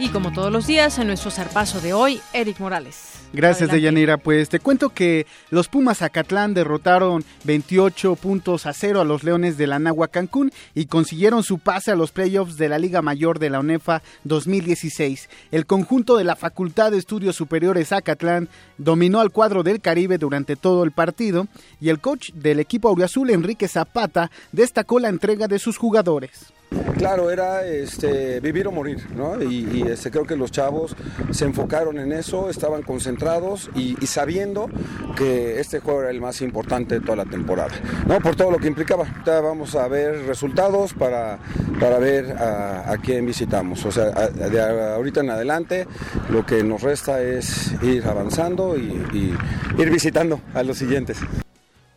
[0.00, 3.20] Y como todos los días, en nuestro zarpazo de hoy, Eric Morales.
[3.34, 4.16] Gracias, Deyanira.
[4.16, 9.58] Pues te cuento que los Pumas Acatlán derrotaron 28 puntos a cero a los Leones
[9.58, 13.38] de la Nagua Cancún y consiguieron su pase a los playoffs de la Liga Mayor
[13.38, 15.28] de la UNEFA 2016.
[15.52, 18.48] El conjunto de la Facultad de Estudios Superiores Acatlán
[18.78, 21.46] dominó al cuadro del Caribe durante todo el partido
[21.78, 26.54] y el coach del equipo auriazul, Enrique Zapata, destacó la entrega de sus jugadores.
[26.96, 29.42] Claro, era este, vivir o morir, ¿no?
[29.42, 30.94] Y, este, creo que los chavos
[31.30, 34.68] se enfocaron en eso, estaban concentrados y, sabiendo
[35.16, 37.72] que este juego era el más importante de toda la temporada,
[38.06, 38.20] ¿no?
[38.20, 39.06] Por todo lo que implicaba.
[39.24, 41.38] Vamos a ver resultados para,
[41.80, 43.84] para ver a, quién visitamos.
[43.86, 45.86] O sea, de ahorita en adelante
[46.28, 49.34] lo que nos resta es ir avanzando y, y
[49.80, 51.18] ir visitando a los siguientes.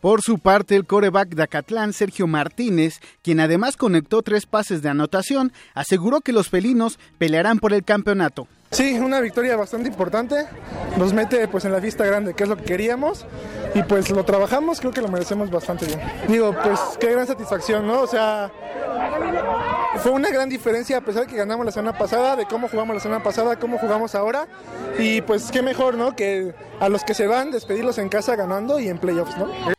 [0.04, 4.90] Por su parte, el coreback de Acatlán, Sergio Martínez, quien además conectó tres pases de
[4.90, 8.46] anotación, aseguró que los felinos pelearán por el campeonato.
[8.70, 10.44] Sí, una victoria bastante importante.
[10.98, 13.24] Nos mete pues en la vista grande, que es lo que queríamos.
[13.74, 15.98] Y pues lo trabajamos, creo que lo merecemos bastante bien.
[16.28, 18.02] Digo, pues qué gran satisfacción, ¿no?
[18.02, 18.52] O sea,
[20.02, 22.94] fue una gran diferencia a pesar de que ganamos la semana pasada, de cómo jugamos
[22.94, 24.48] la semana pasada, cómo jugamos ahora.
[24.98, 26.14] Y pues qué mejor, ¿no?
[26.14, 29.73] Que a los que se van, despedirlos en casa ganando y en playoffs, ¿no?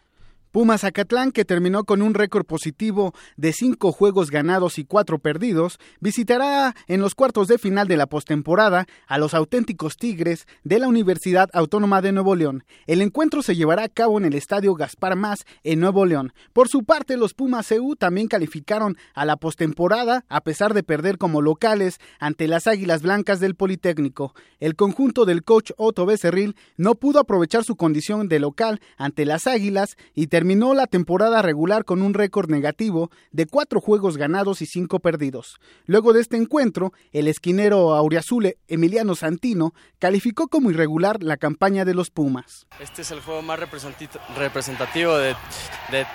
[0.55, 5.79] Pumas Acatlán, que terminó con un récord positivo de cinco juegos ganados y cuatro perdidos,
[5.99, 10.87] visitará en los cuartos de final de la postemporada a los auténticos Tigres de la
[10.87, 12.63] Universidad Autónoma de Nuevo León.
[12.87, 16.31] El encuentro se llevará a cabo en el Estadio Gaspar Más en Nuevo León.
[16.53, 21.17] Por su parte, los Pumas CU también calificaron a la postemporada a pesar de perder
[21.17, 24.33] como locales ante las Águilas Blancas del Politécnico.
[24.61, 29.47] El conjunto del coach Otto Becerril no pudo aprovechar su condición de local ante las
[29.47, 34.61] Águilas y terminó terminó la temporada regular con un récord negativo de cuatro juegos ganados
[34.61, 35.59] y cinco perdidos.
[35.87, 41.95] Luego de este encuentro, el esquinero auriazule Emiliano Santino calificó como irregular la campaña de
[41.95, 42.67] los Pumas.
[42.79, 45.35] Este es el juego más representativo de,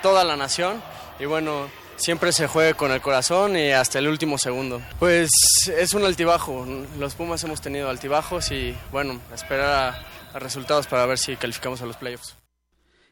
[0.01, 0.81] toda la nación
[1.19, 1.67] y bueno,
[1.97, 4.81] siempre se juega con el corazón y hasta el último segundo.
[4.97, 5.29] Pues
[5.77, 6.65] es un altibajo,
[6.97, 11.85] los Pumas hemos tenido altibajos y bueno, esperar a resultados para ver si calificamos a
[11.85, 12.40] los playoffs.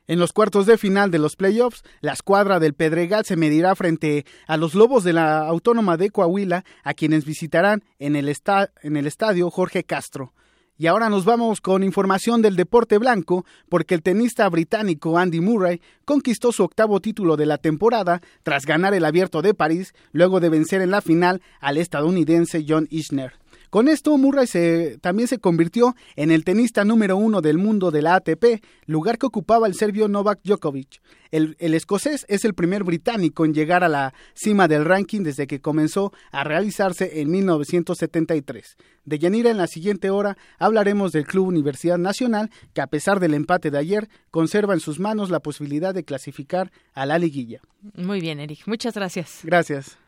[0.09, 4.25] En los cuartos de final de los playoffs, la escuadra del Pedregal se medirá frente
[4.47, 8.35] a los Lobos de la Autónoma de Coahuila, a quienes visitarán en el,
[8.81, 10.33] en el estadio Jorge Castro.
[10.79, 15.79] Y ahora nos vamos con información del deporte blanco, porque el tenista británico Andy Murray
[16.05, 20.49] conquistó su octavo título de la temporada tras ganar el Abierto de París, luego de
[20.49, 23.33] vencer en la final al estadounidense John Isner.
[23.69, 28.01] Con esto, Murray se, también se convirtió en el tenista número uno del mundo de
[28.01, 31.01] la ATP, lugar que ocupaba el serbio Novak Djokovic.
[31.29, 35.45] El, el, escocés es el primer británico en llegar a la cima del ranking desde
[35.45, 38.75] que comenzó a realizarse en 1973.
[39.05, 43.35] De Yanira, en la siguiente hora hablaremos del Club Universidad Nacional, que a pesar del
[43.35, 47.61] empate de ayer, conserva en sus manos la posibilidad de clasificar a la liguilla.
[47.93, 48.61] Muy bien, Eric.
[48.65, 49.41] Muchas gracias.
[49.43, 49.99] Gracias.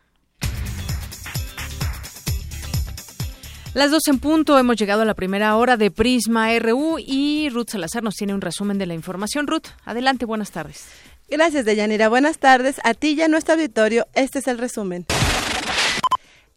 [3.73, 7.69] Las dos en punto, hemos llegado a la primera hora de Prisma RU y Ruth
[7.69, 9.47] Salazar nos tiene un resumen de la información.
[9.47, 10.87] Ruth, adelante, buenas tardes.
[11.29, 12.09] Gracias, Deyanira.
[12.09, 14.07] Buenas tardes a ti y a nuestro auditorio.
[14.13, 15.05] Este es el resumen.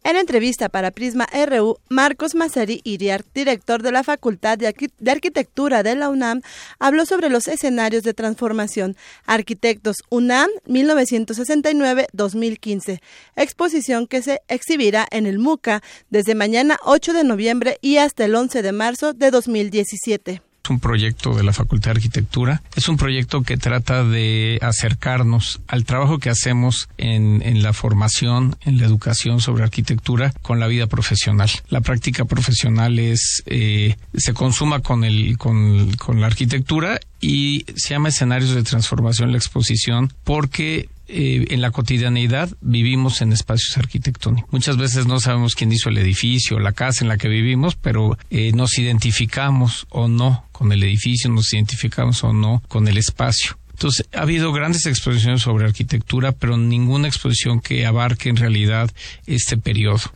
[0.07, 4.66] En entrevista para Prisma RU, Marcos Mazari Iriar, director de la Facultad de,
[5.11, 6.42] Arquitectura de la UNAM,
[6.78, 8.98] habló sobre los escenarios de transformación.
[9.24, 13.00] Arquitectos UNAM 1969-2015,
[13.34, 18.34] exposición que se exhibirá en el MUCA desde mañana 8 de noviembre y hasta el
[18.34, 22.62] 11 de marzo de 2017 un proyecto de la Facultad de Arquitectura.
[22.74, 28.56] Es un proyecto que trata de acercarnos al trabajo que hacemos en, en, la formación,
[28.62, 31.50] en la educación sobre arquitectura con la vida profesional.
[31.68, 37.94] La práctica profesional es eh, se consuma con el con, con la arquitectura y se
[37.94, 44.52] llama escenarios de transformación la exposición porque eh, en la cotidianidad vivimos en espacios arquitectónicos.
[44.52, 48.18] Muchas veces no sabemos quién hizo el edificio, la casa en la que vivimos, pero
[48.28, 53.56] eh, nos identificamos o no con el edificio, nos identificamos o no con el espacio.
[53.70, 58.90] Entonces, ha habido grandes exposiciones sobre arquitectura, pero ninguna exposición que abarque en realidad
[59.26, 60.12] este periodo.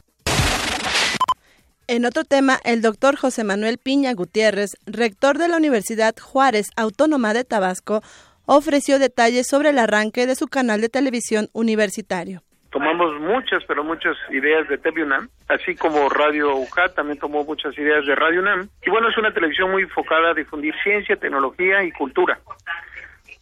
[1.91, 7.32] En otro tema, el doctor José Manuel Piña Gutiérrez, rector de la Universidad Juárez Autónoma
[7.32, 8.03] de Tabasco,
[8.45, 12.43] ofreció detalles sobre el arranque de su canal de televisión universitario.
[12.68, 17.72] Tomamos muchas, pero muchas ideas de TV UNAM, así como Radio UJAT también tomó muchas
[17.78, 18.68] ideas de Radio UNAM.
[18.82, 22.39] Y bueno, es una televisión muy enfocada a difundir ciencia, tecnología y cultura.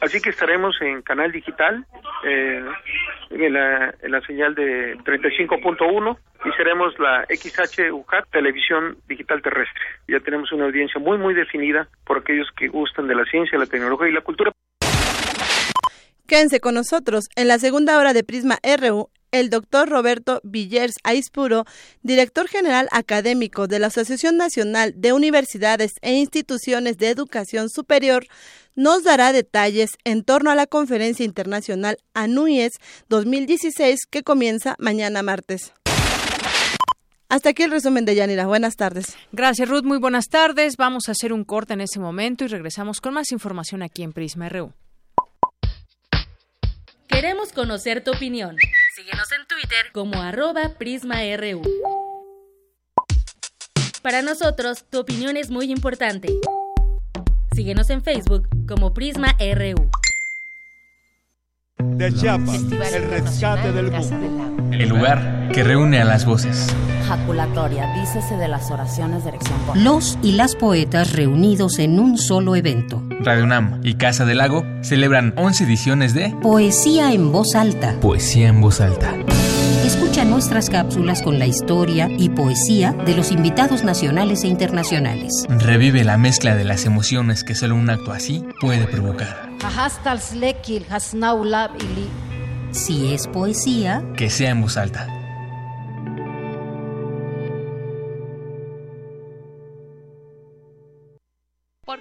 [0.06, 1.84] Así que estaremos en canal digital,
[2.24, 2.64] eh,
[3.30, 9.82] en, la, señal de 35.1 y seremos la XH UJAT, televisión digital terrestre.
[10.06, 13.66] Ya tenemos una audiencia muy, muy definida por aquellos que gustan de la ciencia, la
[13.66, 14.52] tecnología y la cultura.
[16.28, 17.24] Quédense con nosotros.
[17.34, 21.64] En la segunda hora de Prisma RU el doctor Roberto Villers Aispuro,
[22.02, 28.26] director general académico de la Asociación Nacional de Universidades e Instituciones de Educación Superior,
[28.74, 32.72] nos dará detalles en torno a la Conferencia Internacional ANUIES
[33.08, 35.72] 2016 que comienza mañana martes.
[37.28, 38.46] Hasta aquí el resumen de Yanira.
[38.46, 39.16] Buenas tardes.
[39.32, 39.82] Gracias, Ruth.
[39.82, 40.76] Muy buenas tardes.
[40.76, 44.12] Vamos a hacer un corte en ese momento y regresamos con más información aquí en
[44.12, 44.72] Prisma RU.
[47.08, 48.56] Queremos conocer tu opinión.
[48.96, 51.60] Síguenos en Twitter como arroba PrismaRU.
[54.00, 56.32] Para nosotros, tu opinión es muy importante.
[57.54, 59.90] Síguenos en Facebook como Prisma RU.
[61.78, 62.62] De Chiapas,
[62.94, 64.74] el rescate del mundo.
[64.74, 66.74] El lugar que reúne a las voces.
[67.06, 69.58] Jaculatoria, dícese de las oraciones de erección.
[69.74, 73.02] Los y las poetas reunidos en un solo evento.
[73.20, 77.94] Radio UNAM y Casa del Lago celebran 11 ediciones de Poesía en voz alta.
[78.00, 79.14] Poesía en voz alta.
[79.84, 85.46] Escucha nuestras cápsulas con la historia y poesía de los invitados nacionales e internacionales.
[85.48, 89.48] Revive la mezcla de las emociones que solo un acto así puede provocar.
[92.72, 95.15] Si es poesía, que sea en voz alta.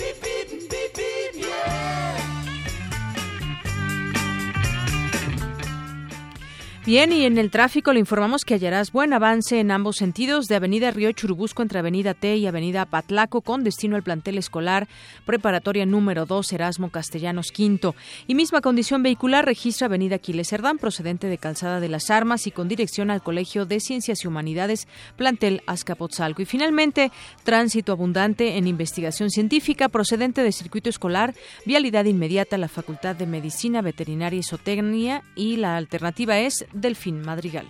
[6.85, 10.53] Bien, y en el tráfico le informamos que hallarás buen avance en ambos sentidos de
[10.53, 14.87] Avenida Río Churubusco entre Avenida T y Avenida Patlaco con destino al plantel escolar
[15.25, 17.95] preparatoria número 2 Erasmo Castellanos V.
[18.27, 22.51] Y misma condición vehicular registra Avenida Aquiles Cerdán procedente de Calzada de las Armas y
[22.51, 26.43] con dirección al Colegio de Ciencias y Humanidades plantel Azcapotzalco.
[26.43, 27.11] Y finalmente,
[27.43, 31.33] tránsito abundante en investigación científica procedente de circuito escolar,
[31.65, 37.21] vialidad inmediata a la Facultad de Medicina, Veterinaria y Zootecnia y la alternativa es Delfín
[37.21, 37.65] Madrigal.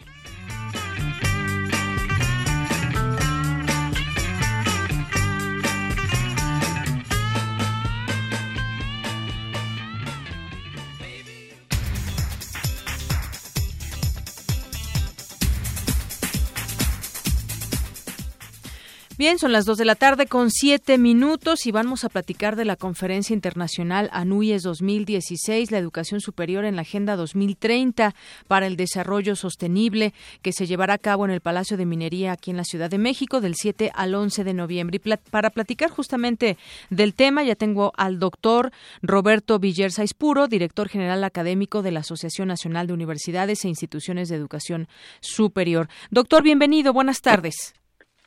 [19.26, 22.64] Bien, son las dos de la tarde con siete minutos y vamos a platicar de
[22.64, 28.14] la Conferencia Internacional ANUYES 2016, la educación superior en la Agenda 2030
[28.48, 30.14] para el Desarrollo Sostenible,
[30.44, 33.00] que se llevará a cabo en el Palacio de Minería aquí en la Ciudad de
[33.00, 35.02] México del 7 al 11 de noviembre.
[35.04, 36.56] Y para platicar justamente
[36.92, 38.72] del tema, ya tengo al doctor
[39.02, 44.36] Roberto Viller Puro, director general académico de la Asociación Nacional de Universidades e Instituciones de
[44.36, 44.88] Educación
[45.20, 45.90] Superior.
[46.12, 47.74] Doctor, bienvenido, buenas tardes.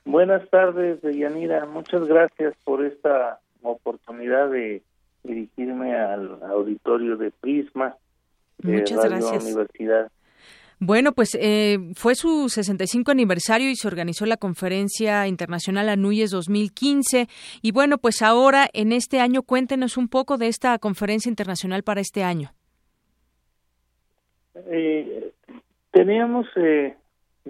[0.08, 1.66] Buenas tardes, Yanira.
[1.66, 4.80] Muchas gracias por esta oportunidad de
[5.22, 7.94] dirigirme al auditorio de Prisma
[8.56, 9.44] de Muchas gracias.
[9.44, 10.10] Universidad.
[10.80, 17.28] Bueno, pues eh, fue su 65 aniversario y se organizó la conferencia internacional ANUYES 2015.
[17.60, 22.00] Y bueno, pues ahora en este año cuéntenos un poco de esta conferencia internacional para
[22.00, 22.52] este año.
[24.54, 25.34] Eh,
[25.92, 26.96] teníamos eh,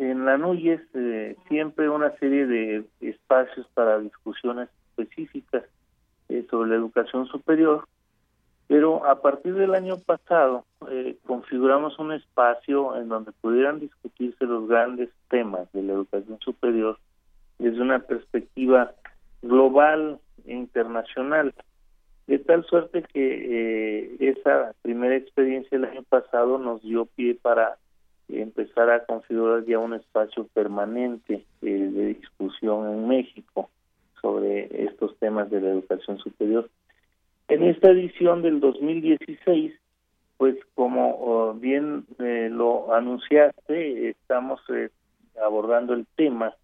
[0.00, 5.64] en la NUYES eh, siempre una serie de espacios para discusiones específicas
[6.28, 7.86] eh, sobre la educación superior,
[8.68, 14.68] pero a partir del año pasado eh, configuramos un espacio en donde pudieran discutirse los
[14.68, 16.98] grandes temas de la educación superior
[17.58, 18.92] desde una perspectiva
[19.42, 21.54] global e internacional.
[22.28, 27.78] De tal suerte que esa primera experiencia el año pasado nos dio pie para
[28.28, 33.70] empezar a configurar ya un espacio permanente eh, de discusión en México
[34.20, 36.68] sobre estos temas de la educación superior.
[37.48, 39.72] En esta edición del 2016,
[40.36, 44.90] pues como oh, bien eh, lo anunciaste, estamos eh,
[45.42, 46.54] abordando el tema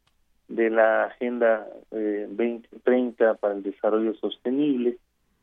[0.49, 4.99] de la Agenda 2030 para el Desarrollo Sostenible.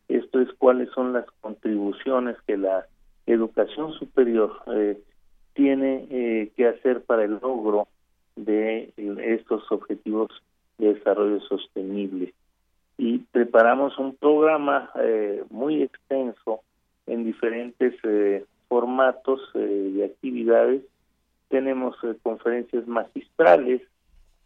[0.07, 2.86] Esto es cuáles son las contribuciones que la
[3.26, 4.51] educación superior
[5.54, 7.88] tiene eh, que hacer para el logro
[8.36, 10.30] de estos objetivos
[10.78, 12.34] de desarrollo sostenible.
[12.97, 16.62] Y preparamos un programa eh, muy extenso
[17.08, 20.82] en diferentes eh, formatos de actividades.
[21.49, 23.82] Tenemos conferencias magistrales,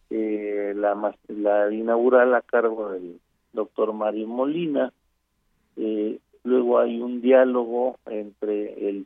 [0.10, 3.20] la, la inaugural a cargo del
[3.54, 4.92] doctor Mario Molina,
[6.44, 9.06] luego hay un diálogo entre el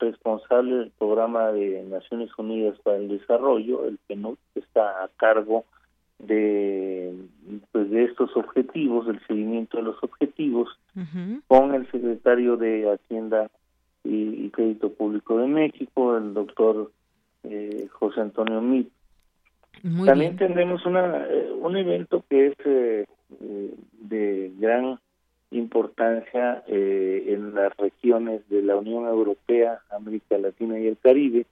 [0.00, 5.64] responsable del programa de Naciones Unidas para el Desarrollo, el PNUD, está a cargo
[6.18, 7.14] de
[7.72, 10.68] pues de estos objetivos, del seguimiento de los objetivos,
[11.46, 13.50] con el secretario de Hacienda
[14.04, 16.90] y, Crédito Público de México, el doctor
[17.44, 18.88] eh, José Antonio Mit.
[20.04, 23.06] También tendremos una, eh, un evento que es eh,
[24.00, 24.98] de gran
[25.50, 31.46] importancia eh, en las regiones de la Unión Europea, América Latina y el Caribe,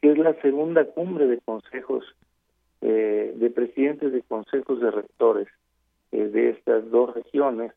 [0.00, 2.04] que es la segunda cumbre de consejos,
[2.80, 5.48] eh, de presidentes de consejos de rectores
[6.12, 7.72] eh, de estas dos regiones.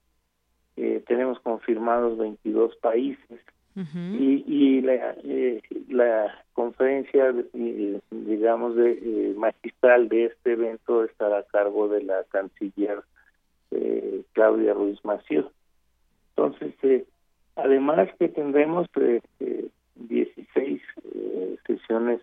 [1.08, 3.40] tenemos confirmados 22 países
[3.76, 5.16] y, y la,
[5.90, 7.34] la conferencia,
[8.12, 13.04] digamos, de magistral de este evento estará a cargo de la canciller
[13.74, 15.52] eh, Claudia Ruiz Mació.
[16.36, 17.06] Entonces, eh,
[17.56, 19.22] además que tendremos eh,
[19.96, 20.82] 16
[21.16, 22.22] eh, sesiones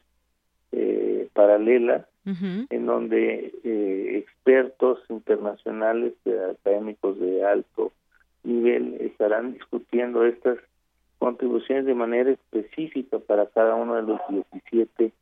[1.32, 3.52] paralelas en donde
[4.18, 6.12] expertos internacionales,
[6.50, 7.92] académicos de alto
[8.44, 10.58] nivel, estarán discutiendo estas
[11.18, 15.12] contribuciones de manera específica para cada uno de los 17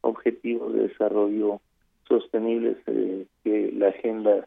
[0.00, 1.60] objetivos de desarrollo
[2.08, 2.76] sostenibles
[3.44, 4.46] que la Agenda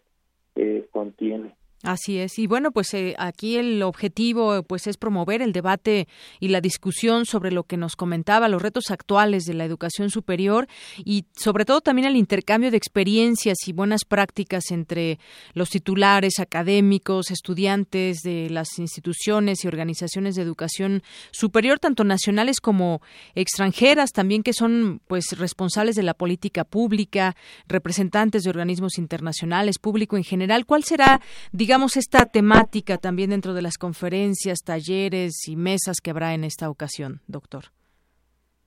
[0.56, 1.56] eh, contiene.
[1.84, 2.38] Así es.
[2.38, 6.08] Y bueno, pues eh, aquí el objetivo pues es promover el debate
[6.40, 10.68] y la discusión sobre lo que nos comentaba, los retos actuales de la educación superior
[11.04, 15.18] y sobre todo también el intercambio de experiencias y buenas prácticas entre
[15.54, 21.02] los titulares académicos, estudiantes de las instituciones y organizaciones de educación
[21.32, 23.02] superior, tanto nacionales como
[23.34, 27.36] extranjeras, también que son pues responsables de la política pública,
[27.68, 30.68] representantes de organismos internacionales, público en general.
[30.68, 31.22] ¿Cuál será,
[31.52, 36.44] digamos, digamos, esta temática también dentro de las conferencias, talleres y mesas que habrá en
[36.44, 37.64] esta ocasión, doctor?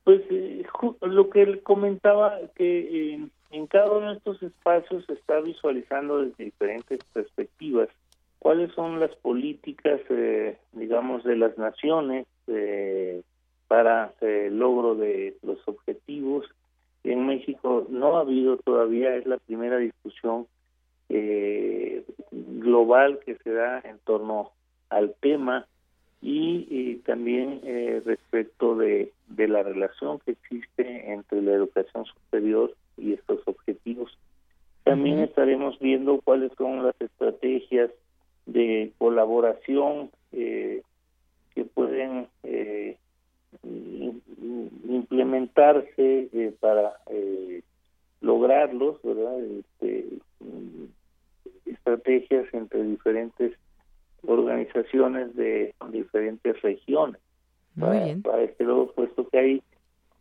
[0.05, 0.65] Pues eh,
[1.03, 6.45] lo que él comentaba, que en cada uno de estos espacios se está visualizando desde
[6.45, 7.91] diferentes perspectivas
[8.39, 13.21] cuáles son las políticas, eh, digamos, de las naciones eh,
[13.69, 16.47] para el logro de los objetivos.
[17.03, 20.47] En México no ha habido todavía, es la primera discusión
[21.09, 24.51] eh, global que se da en torno
[24.89, 25.67] al tema
[26.21, 33.13] y, también eh, respecto de, de la relación que existe entre la educación superior y
[33.13, 34.17] estos objetivos.
[34.85, 37.91] También estaremos viendo cuáles son las estrategias
[38.47, 40.83] de colaboración eh,
[41.55, 42.97] que pueden eh,
[44.89, 47.63] implementarse eh, para eh,
[48.21, 49.39] lograrlos, ¿verdad?
[49.41, 50.07] Este,
[51.67, 53.53] estrategias entre diferentes
[54.27, 57.21] organizaciones de diferentes regiones.
[57.79, 59.63] para, este lado, puesto que hay,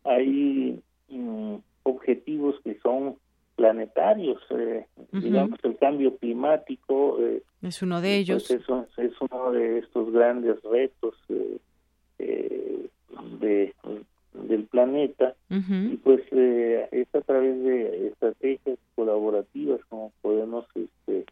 [0.04, 3.16] hay mm, objetivos que son
[3.56, 8.46] planetarios, eh, digamos el cambio climático eh, es uno de ellos.
[8.48, 8.60] Pues
[8.98, 12.88] es, uno de estos grandes retos eh,
[13.40, 13.74] de,
[14.34, 21.24] del planeta y pues es a través de estrategias colaborativas como podemos este,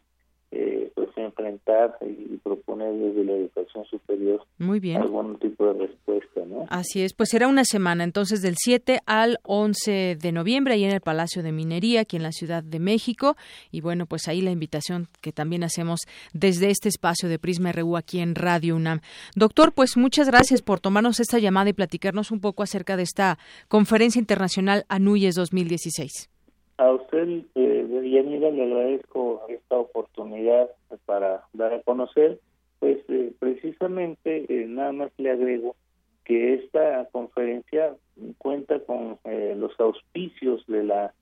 [0.54, 5.00] eh, pues enfrentar y proponer desde la educación superior Muy bien.
[5.00, 6.66] algún tipo de respuesta, ¿no?
[6.68, 10.92] Así es, pues será una semana entonces del 7 al 11 de noviembre ahí en
[10.92, 13.36] el Palacio de Minería, aquí en la Ciudad de México
[13.70, 16.00] y bueno, pues ahí la invitación que también hacemos
[16.34, 19.00] desde este espacio de Prisma RU aquí en Radio UNAM.
[19.34, 23.38] Doctor, pues muchas gracias por tomarnos esta llamada y platicarnos un poco acerca de esta
[23.68, 26.31] Conferencia Internacional ANUYES 2016.
[26.78, 30.70] A usted, eh, Yanira, le agradezco esta oportunidad
[31.06, 32.40] para dar a conocer,
[32.82, 35.76] pues eh, precisamente eh, nada más le agrego
[36.24, 37.94] que esta conferencia
[38.38, 41.14] cuenta con eh, los auspicios de la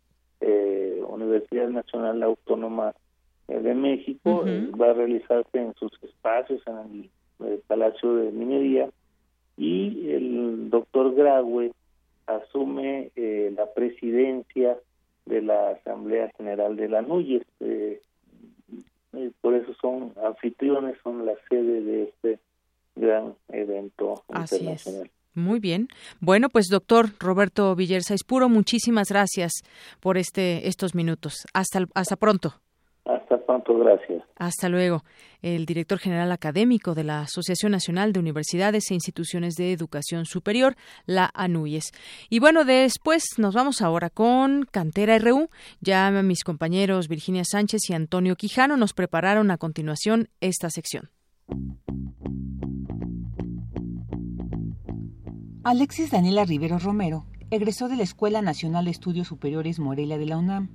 [1.07, 2.95] Universidad Nacional Autónoma
[3.47, 4.43] de México,
[4.81, 7.11] va a realizarse en sus espacios en
[7.47, 8.89] el, Palacio de Minería.
[9.59, 11.73] Y el doctor Graue
[12.27, 14.79] asume la presidencia
[15.27, 17.43] de la Asamblea General de la NUYES.
[17.61, 18.01] Eh,
[19.13, 22.39] eh, por eso son anfitriones, son la sede de este
[22.97, 25.11] gran evento internacional.
[25.35, 25.89] Muy bien.
[26.21, 29.53] Bueno, pues doctor Roberto Villerza Espuro, muchísimas gracias
[30.01, 31.47] por este estos minutos.
[31.55, 32.55] Hasta hasta pronto.
[33.31, 34.25] Hasta pronto, gracias.
[34.37, 35.05] Hasta luego.
[35.41, 40.75] El director general académico de la Asociación Nacional de Universidades e Instituciones de Educación Superior,
[41.07, 41.93] la ANUYES.
[42.29, 45.49] Y bueno, después nos vamos ahora con Cantera RU.
[45.81, 51.11] Ya mis compañeros Virginia Sánchez y Antonio Quijano nos prepararon a continuación esta sección.
[55.63, 60.37] Alexis Daniela Rivero Romero egresó de la Escuela Nacional de Estudios Superiores Morelia de la
[60.37, 60.69] UNAM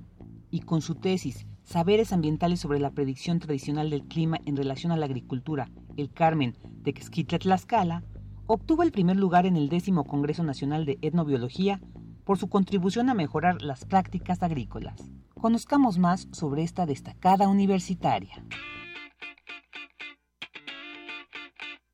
[0.50, 4.96] y con su tesis Saberes ambientales sobre la predicción tradicional del clima en relación a
[4.96, 8.04] la agricultura, el Carmen de Xquitla Tlaxcala,
[8.46, 11.80] obtuvo el primer lugar en el décimo Congreso Nacional de Etnobiología
[12.22, 15.10] por su contribución a mejorar las prácticas agrícolas.
[15.34, 18.44] Conozcamos más sobre esta destacada universitaria.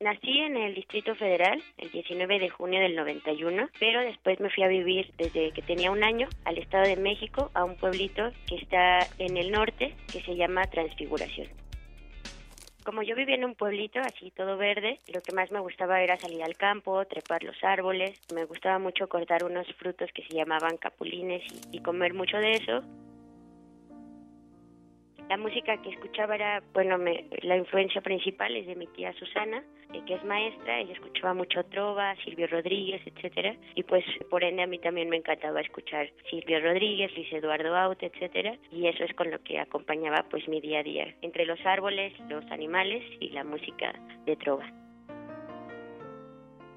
[0.03, 4.61] Nací en el Distrito Federal el 19 de junio del 91, pero después me fui
[4.63, 8.55] a vivir desde que tenía un año al Estado de México, a un pueblito que
[8.55, 11.47] está en el norte, que se llama Transfiguración.
[12.83, 16.17] Como yo vivía en un pueblito así todo verde, lo que más me gustaba era
[16.17, 20.75] salir al campo, trepar los árboles, me gustaba mucho cortar unos frutos que se llamaban
[20.75, 22.83] capulines y, y comer mucho de eso.
[25.29, 29.63] La música que escuchaba era, bueno, me, la influencia principal es de mi tía Susana,
[29.93, 34.63] eh, que es maestra, ella escuchaba mucho trova, Silvio Rodríguez, etcétera, y pues por ende
[34.63, 39.13] a mí también me encantaba escuchar Silvio Rodríguez, Luis Eduardo Aute, etcétera, y eso es
[39.15, 43.29] con lo que acompañaba pues mi día a día, entre los árboles, los animales y
[43.29, 43.93] la música
[44.25, 44.82] de trova.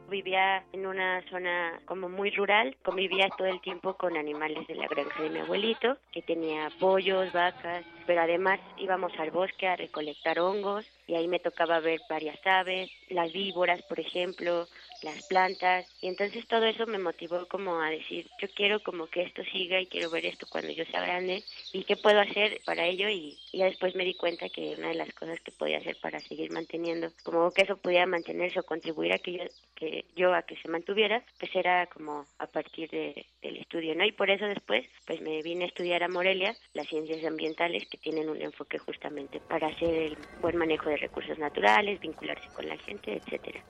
[0.08, 4.86] Vivía en una zona como muy rural, convivía todo el tiempo con animales de la
[4.86, 10.38] granja de mi abuelito, que tenía pollos, vacas, pero además íbamos al bosque a recolectar
[10.38, 14.66] hongos y ahí me tocaba ver varias aves, las víboras, por ejemplo,
[15.06, 15.86] las plantas.
[16.00, 19.80] Y entonces todo eso me motivó como a decir yo quiero como que esto siga
[19.80, 21.42] y quiero ver esto cuando yo sea grande
[21.72, 23.08] y qué puedo hacer para ello.
[23.08, 26.20] Y, ya después me di cuenta que una de las cosas que podía hacer para
[26.20, 30.42] seguir manteniendo como que eso pudiera mantenerse o contribuir a que yo que yo a
[30.42, 34.46] que se mantuviera pues era como a partir de, del estudio no y por eso
[34.46, 38.78] después pues me vine a estudiar a Morelia las ciencias ambientales que tienen un enfoque
[38.78, 43.62] justamente para hacer el buen manejo de recursos naturales vincularse con la gente etcétera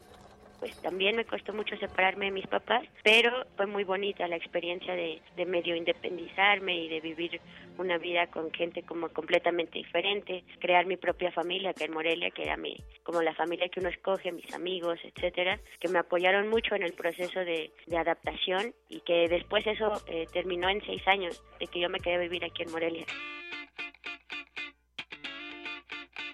[0.58, 4.94] pues también me costó mucho separarme de mis papás, pero fue muy bonita la experiencia
[4.94, 7.40] de, medio independizarme y de vivir
[7.78, 12.42] una vida con gente como completamente diferente, crear mi propia familia que en Morelia, que
[12.42, 16.74] era mi, como la familia que uno escoge, mis amigos, etcétera, que me apoyaron mucho
[16.74, 21.42] en el proceso de, de adaptación y que después eso eh, terminó en seis años
[21.60, 23.06] de que yo me quedé a vivir aquí en Morelia.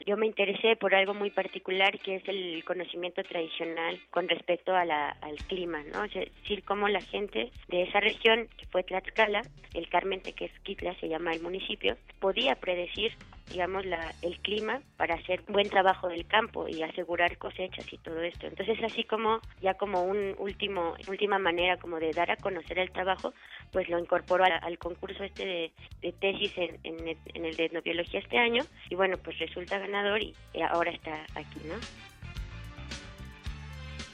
[0.07, 4.85] Yo me interesé por algo muy particular que es el conocimiento tradicional con respecto a
[4.85, 6.05] la, al clima, ¿no?
[6.05, 9.43] Es decir, cómo la gente de esa región, que fue Tlaxcala,
[9.75, 13.13] el Carmen Tequesquitla se llama el municipio, podía predecir
[13.51, 18.21] digamos, la, el clima para hacer buen trabajo del campo y asegurar cosechas y todo
[18.23, 18.47] esto.
[18.47, 22.91] Entonces, así como ya como un último, última manera como de dar a conocer el
[22.91, 23.35] trabajo,
[23.73, 28.63] pues lo incorporó al, concurso este de, tesis en, en, el de etnobiología este año
[28.91, 30.35] y bueno, pues resulta ganador y,
[30.71, 31.75] ahora está aquí, ¿no?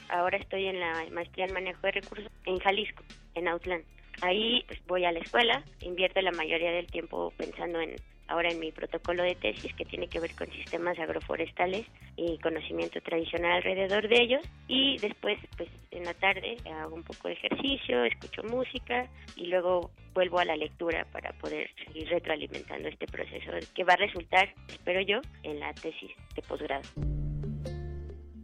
[0.09, 3.03] Ahora estoy en la maestría en manejo de recursos en Jalisco,
[3.35, 3.83] en Autlán.
[4.21, 7.95] Ahí pues voy a la escuela, invierto la mayoría del tiempo pensando en
[8.29, 11.85] ahora en mi protocolo de tesis que tiene que ver con sistemas agroforestales
[12.15, 17.27] y conocimiento tradicional alrededor de ellos y después pues en la tarde hago un poco
[17.27, 23.07] de ejercicio, escucho música y luego vuelvo a la lectura para poder seguir retroalimentando este
[23.07, 27.18] proceso que va a resultar, espero yo, en la tesis de posgrado.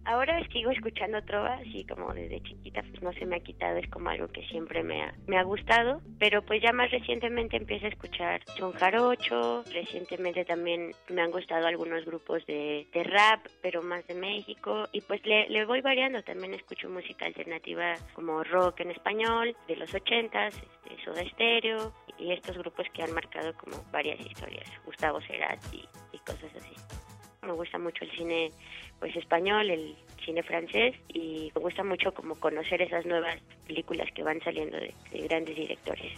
[0.05, 3.89] Ahora sigo escuchando trova, así como desde chiquita, pues no se me ha quitado, es
[3.89, 7.87] como algo que siempre me ha, me ha gustado, pero pues ya más recientemente empiezo
[7.87, 13.81] a escuchar son jarocho, recientemente también me han gustado algunos grupos de, de rap, pero
[13.81, 18.81] más de México, y pues le, le, voy variando, también escucho música alternativa como rock
[18.81, 23.83] en español, de los ochentas, este, Soda Stereo, y estos grupos que han marcado como
[23.91, 25.83] varias historias, Gustavo Cerati
[26.13, 27.04] y cosas así.
[27.45, 28.51] Me gusta mucho el cine
[28.99, 34.23] pues español, el cine francés y me gusta mucho como conocer esas nuevas películas que
[34.23, 34.93] van saliendo de,
[35.27, 36.13] grandes directores.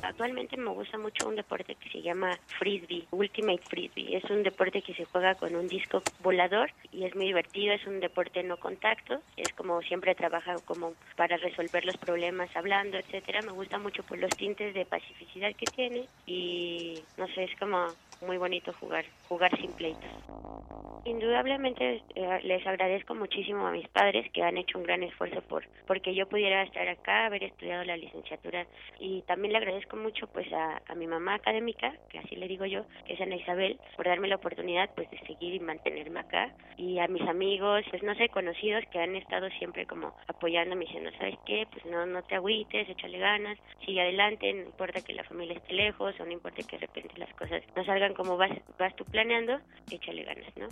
[0.00, 4.16] Actualmente me gusta mucho un deporte que se llama frisbee, ultimate frisbee.
[4.16, 7.84] Es un deporte que se juega con un disco volador y es muy divertido, es
[7.84, 13.42] un deporte no contacto, es como siempre trabaja como para resolver los problemas hablando, etcétera.
[13.42, 17.88] Me gusta mucho por los tintes de pacificidad que tiene y no sé, es como
[18.20, 20.10] muy bonito jugar, jugar sin pleitos.
[21.04, 25.64] Indudablemente eh, les agradezco muchísimo a mis padres que han hecho un gran esfuerzo por
[25.86, 28.66] porque yo pudiera estar acá, haber estudiado la licenciatura
[28.98, 32.66] y también le agradezco mucho pues a, a mi mamá académica, que así le digo
[32.66, 36.52] yo, que es Ana Isabel, por darme la oportunidad pues de seguir y mantenerme acá
[36.76, 41.10] y a mis amigos, pues no sé, conocidos que han estado siempre como apoyándome diciendo,
[41.18, 41.66] ¿sabes qué?
[41.70, 45.72] Pues no no te agüites, échale ganas, sigue adelante, no importa que la familia esté
[45.72, 49.04] lejos o no importa que de repente las cosas no salgan como vas, vas tú
[49.04, 49.60] planeando,
[49.90, 50.68] échale ganas, ¿no?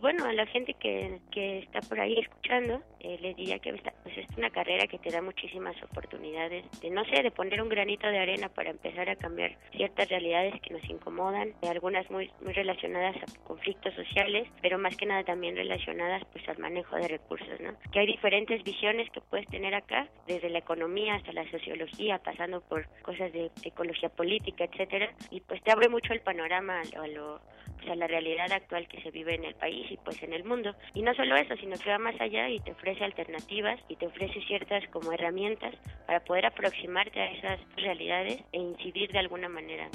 [0.00, 3.72] bueno, a la gente que, que está por ahí escuchando, eh, les diría que
[4.02, 7.68] pues es una carrera que te da muchísimas oportunidades de, no sé, de poner un
[7.68, 12.52] granito de arena para empezar a cambiar ciertas realidades que nos incomodan, algunas muy, muy
[12.52, 17.60] relacionadas a conflictos sociales, pero más que nada también relacionadas pues al manejo de recursos,
[17.60, 17.74] ¿no?
[17.92, 22.60] Que hay diferentes visiones que puedes tener acá, desde la economía hasta la sociología, pasando
[22.62, 27.40] por cosas de ecología política, etcétera, y pues te abre mucho el panorama a lo
[27.88, 30.74] a la realidad actual que se vive en el país y pues en el mundo.
[30.94, 34.06] Y no solo eso, sino que va más allá y te ofrece alternativas y te
[34.06, 35.74] ofrece ciertas como herramientas
[36.06, 39.88] para poder aproximarte a esas realidades e incidir de alguna manera.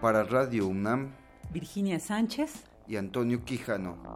[0.00, 1.14] Para Radio UNAM,
[1.50, 4.14] Virginia Sánchez y Antonio Quijano.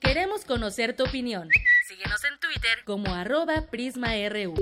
[0.00, 1.48] Queremos conocer tu opinión.
[1.86, 4.54] Síguenos en Twitter como arroba PrismaRU.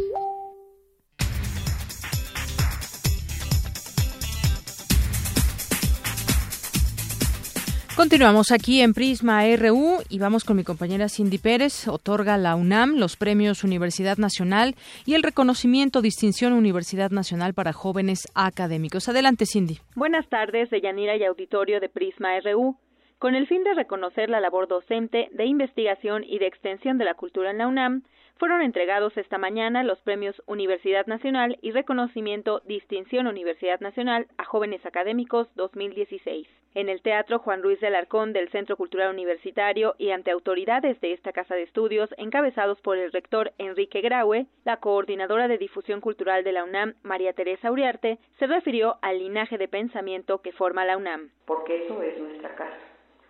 [7.95, 11.87] Continuamos aquí en Prisma RU y vamos con mi compañera Cindy Pérez.
[11.89, 18.27] Otorga la UNAM los premios Universidad Nacional y el reconocimiento Distinción Universidad Nacional para jóvenes
[18.35, 19.11] académicos.
[19.11, 19.79] Adelante, Cindy.
[19.95, 22.77] Buenas tardes, Deyanira y auditorio de Prisma RU.
[23.19, 27.15] Con el fin de reconocer la labor docente, de investigación y de extensión de la
[27.15, 28.05] cultura en la UNAM,
[28.39, 34.85] fueron entregados esta mañana los premios Universidad Nacional y reconocimiento Distinción Universidad Nacional a Jóvenes
[34.87, 36.62] Académicos 2016.
[36.75, 41.13] En el Teatro Juan Ruiz de Alarcón del Centro Cultural Universitario y ante autoridades de
[41.13, 46.45] esta casa de estudios encabezados por el rector Enrique Graue, la coordinadora de difusión cultural
[46.45, 50.97] de la UNAM, María Teresa Uriarte, se refirió al linaje de pensamiento que forma la
[50.97, 51.29] UNAM.
[51.45, 52.81] Porque eso es nuestra casa,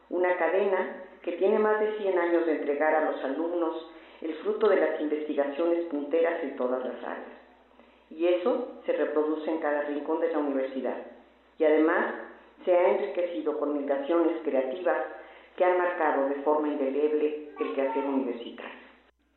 [0.09, 3.91] una cadena que tiene más de 100 años de entregar a los alumnos
[4.21, 7.43] el fruto de las investigaciones punteras en todas las áreas.
[8.09, 10.99] Y eso se reproduce en cada rincón de la universidad.
[11.59, 12.15] Y además
[12.65, 14.99] se ha enriquecido con migraciones creativas
[15.57, 18.83] que han marcado de forma indeleble el quehacer universitario.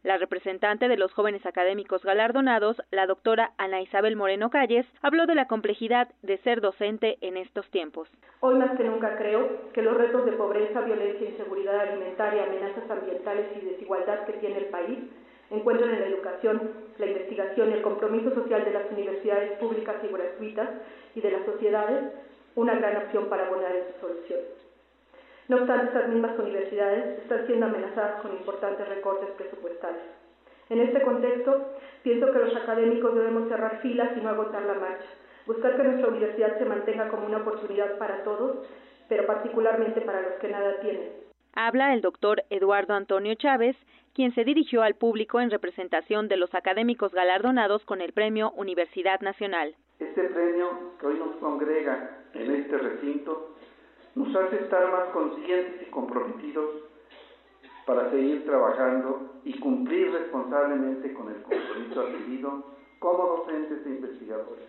[0.04, 5.34] La representante de los jóvenes académicos galardonados, la doctora Ana Isabel Moreno Calles, habló de
[5.34, 8.08] la complejidad de ser docente en estos tiempos.
[8.42, 13.48] Hoy más que nunca creo que los retos de pobreza, violencia, inseguridad alimentaria, amenazas ambientales
[13.58, 15.00] y desigualdad que tiene el país
[15.50, 20.14] encuentran en la educación, la investigación y el compromiso social de las universidades públicas y
[20.14, 20.70] gratuitas
[21.16, 22.04] y de las sociedades
[22.56, 24.40] una gran opción para abonar en su solución.
[25.48, 30.04] No obstante, estas mismas universidades están siendo amenazadas con importantes recortes presupuestarios.
[30.70, 35.06] En este contexto, pienso que los académicos debemos cerrar filas y no agotar la marcha,
[35.46, 38.66] buscar que nuestra universidad se mantenga como una oportunidad para todos,
[39.08, 41.12] pero particularmente para los que nada tienen.
[41.54, 43.78] Habla el doctor Eduardo Antonio Chávez,
[44.16, 49.22] quien se dirigió al público en representación de los académicos galardonados con el Premio Universidad
[49.22, 49.76] Nacional.
[50.00, 53.56] Este premio que hoy nos congrega en este recinto
[54.16, 56.70] nos hace estar más conscientes y comprometidos
[57.86, 62.64] para seguir trabajando y cumplir responsablemente con el compromiso adquirido
[63.00, 64.66] como docentes e investigadores.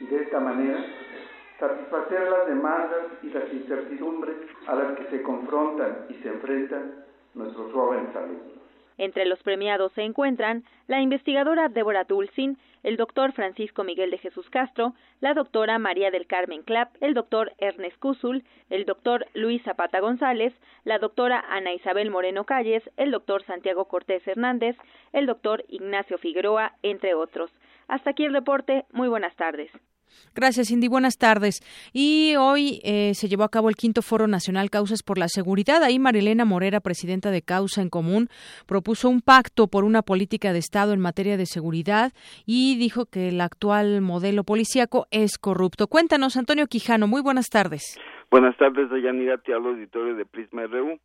[0.00, 0.84] Y de esta manera
[1.58, 4.36] satisfacer las demandas y las incertidumbres
[4.66, 8.61] a las que se confrontan y se enfrentan nuestros jóvenes alumnos.
[8.98, 14.48] Entre los premiados se encuentran la investigadora Débora Dulcin, el doctor Francisco Miguel de Jesús
[14.50, 20.00] Castro, la doctora María del Carmen Clapp, el doctor Ernest Cúzul, el doctor Luis Zapata
[20.00, 20.52] González,
[20.84, 24.76] la doctora Ana Isabel Moreno Calles, el doctor Santiago Cortés Hernández,
[25.12, 27.50] el doctor Ignacio Figueroa, entre otros.
[27.88, 28.84] Hasta aquí el reporte.
[28.92, 29.70] Muy buenas tardes.
[30.34, 30.88] Gracias, Cindy.
[30.88, 31.60] Buenas tardes.
[31.92, 35.82] Y hoy eh, se llevó a cabo el quinto Foro Nacional Causas por la Seguridad.
[35.82, 38.28] Ahí Marilena Morera, presidenta de Causa en Común,
[38.66, 42.12] propuso un pacto por una política de Estado en materia de seguridad
[42.46, 45.86] y dijo que el actual modelo policíaco es corrupto.
[45.86, 47.06] Cuéntanos, Antonio Quijano.
[47.06, 47.98] Muy buenas tardes.
[48.30, 49.38] Buenas tardes, Dayanira.
[49.38, 50.98] Te hablo auditorio de Prisma RU.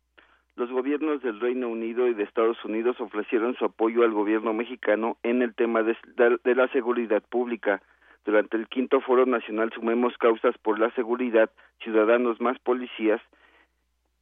[0.56, 5.16] Los gobiernos del Reino Unido y de Estados Unidos ofrecieron su apoyo al gobierno mexicano
[5.22, 7.80] en el tema de la seguridad pública
[8.28, 11.48] durante el quinto Foro Nacional Sumemos Causas por la Seguridad,
[11.82, 13.22] Ciudadanos más Policías,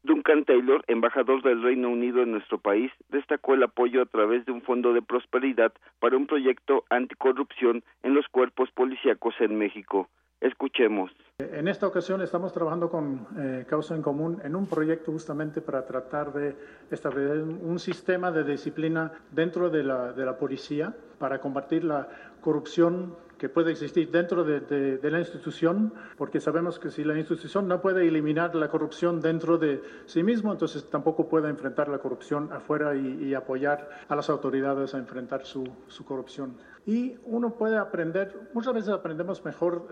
[0.05, 4.53] Duncan Taylor, embajador del Reino Unido en nuestro país, destacó el apoyo a través de
[4.53, 10.09] un fondo de prosperidad para un proyecto anticorrupción en los cuerpos policíacos en México.
[10.41, 11.11] Escuchemos.
[11.39, 15.85] En esta ocasión estamos trabajando con eh, Causa en Común en un proyecto justamente para
[15.85, 16.55] tratar de
[16.93, 22.09] establecer un sistema de disciplina dentro de la, de la policía para combatir la
[22.41, 27.81] corrupción que puede existir dentro de, la institución, porque sabemos que si la institución no
[27.81, 32.95] puede eliminar la corrupción dentro de sí mismo, entonces tampoco puede enfrentar la corrupción afuera
[32.95, 35.69] y, apoyar a las autoridades a enfrentar su,
[36.07, 36.57] corrupción.
[36.87, 39.89] Y uno puede aprender, muchas veces aprendemos mejor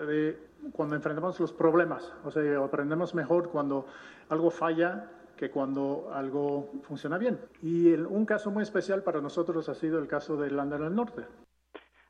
[0.73, 3.87] cuando enfrentamos los problemas, o sea, aprendemos mejor cuando
[4.31, 7.39] algo falla que cuando algo funciona bien.
[7.61, 11.25] Y un caso muy especial para nosotros ha sido el caso de Irlanda del Norte.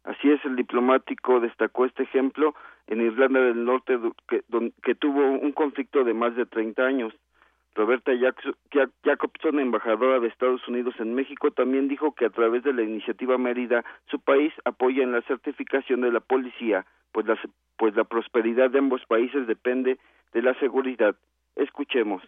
[0.05, 2.55] Así es, el diplomático destacó este ejemplo
[2.86, 3.98] en Irlanda del Norte,
[4.28, 7.14] que, tuvo un conflicto de más de 30 años.
[7.74, 8.12] Roberta
[9.02, 13.39] Jacobson, embajadora de Estados Unidos en México, también dijo que a través de la iniciativa
[13.39, 17.39] Mérida, su país apoya en la certificación de la policía, pues la,
[17.78, 19.98] pues la prosperidad de ambos países depende
[20.35, 21.16] de la seguridad.
[21.56, 22.22] Escuchemos.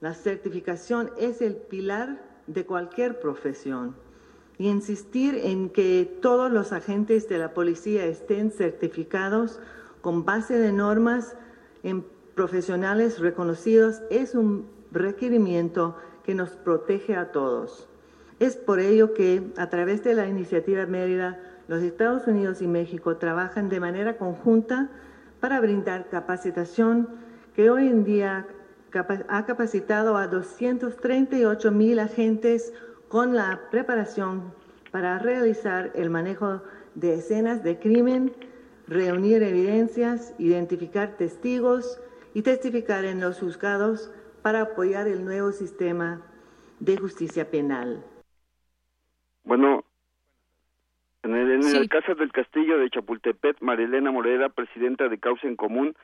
[0.00, 3.94] La certificación es el pilar de cualquier profesión
[4.60, 9.58] y insistir en que todos los agentes de la policía estén certificados
[10.02, 11.34] con base de normas
[11.82, 12.04] en
[12.34, 17.88] profesionales reconocidos es un requerimiento que nos protege a todos.
[18.38, 23.16] Es por ello que a través de la iniciativa Mérida, los Estados Unidos y México
[23.16, 24.90] trabajan de manera conjunta
[25.40, 27.08] para brindar capacitación
[27.56, 28.46] que hoy en día
[29.28, 32.74] ha capacitado a 238 mil agentes
[33.10, 34.54] con la preparación
[34.92, 36.62] para realizar el manejo
[36.94, 38.32] de escenas de crimen,
[38.86, 42.00] reunir evidencias, identificar testigos
[42.34, 46.22] y testificar en los juzgados para apoyar el nuevo sistema
[46.78, 48.04] de justicia penal.
[49.42, 49.84] Bueno,
[51.24, 55.96] en el, caso del castillo de Chapultepec, Marilena Morera, presidenta de Causa en Común,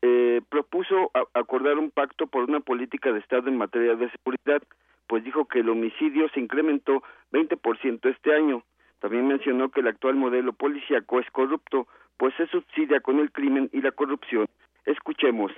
[0.00, 4.62] eh, propuso acordar un pacto por una política de Estado en materia de seguridad
[5.06, 7.02] pues dijo que el homicidio se incrementó
[7.32, 8.62] 20% este año.
[9.00, 13.68] También mencionó que el actual modelo policíaco es corrupto, pues se subsidia con el crimen
[13.72, 14.46] y la corrupción.
[14.84, 15.52] Escuchemos.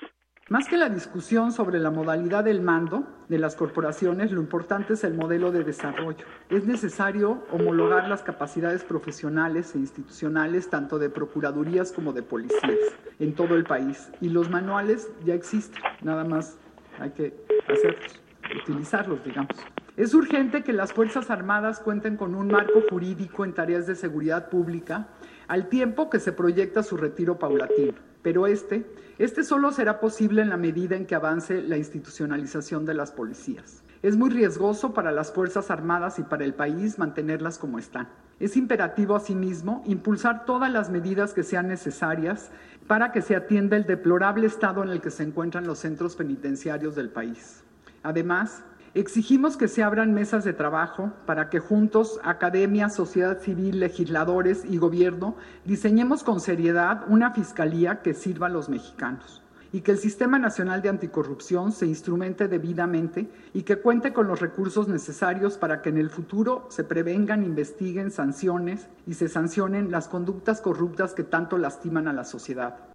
[0.48, 5.04] Más que la discusión sobre la modalidad del mando de las corporaciones, lo importante es
[5.04, 6.24] el modelo de desarrollo.
[6.48, 12.78] Es necesario homologar las capacidades profesionales e institucionales tanto de procuradurías como de policías
[13.18, 14.10] en todo el país.
[14.22, 16.58] Y los manuales ya existen, nada más
[16.98, 17.34] hay que
[17.68, 19.56] hacerlos utilizarlos, digamos.
[19.96, 24.48] Es urgente que las Fuerzas Armadas cuenten con un marco jurídico en tareas de seguridad
[24.48, 25.08] pública
[25.48, 27.94] al tiempo que se proyecta su retiro paulatino.
[28.22, 28.86] Pero este,
[29.18, 33.82] este solo será posible en la medida en que avance la institucionalización de las policías.
[34.02, 38.08] Es muy riesgoso para las Fuerzas Armadas y para el país mantenerlas como están.
[38.38, 42.52] Es imperativo, asimismo, impulsar todas las medidas que sean necesarias
[42.86, 46.94] para que se atienda el deplorable estado en el que se encuentran los centros penitenciarios
[46.94, 47.64] del país.
[48.02, 48.62] Además,
[48.94, 54.78] exigimos que se abran mesas de trabajo para que juntos, academia, sociedad civil, legisladores y
[54.78, 59.42] gobierno, diseñemos con seriedad una fiscalía que sirva a los mexicanos
[59.72, 64.40] y que el Sistema Nacional de Anticorrupción se instrumente debidamente y que cuente con los
[64.40, 70.08] recursos necesarios para que en el futuro se prevengan, investiguen sanciones y se sancionen las
[70.08, 72.87] conductas corruptas que tanto lastiman a la sociedad.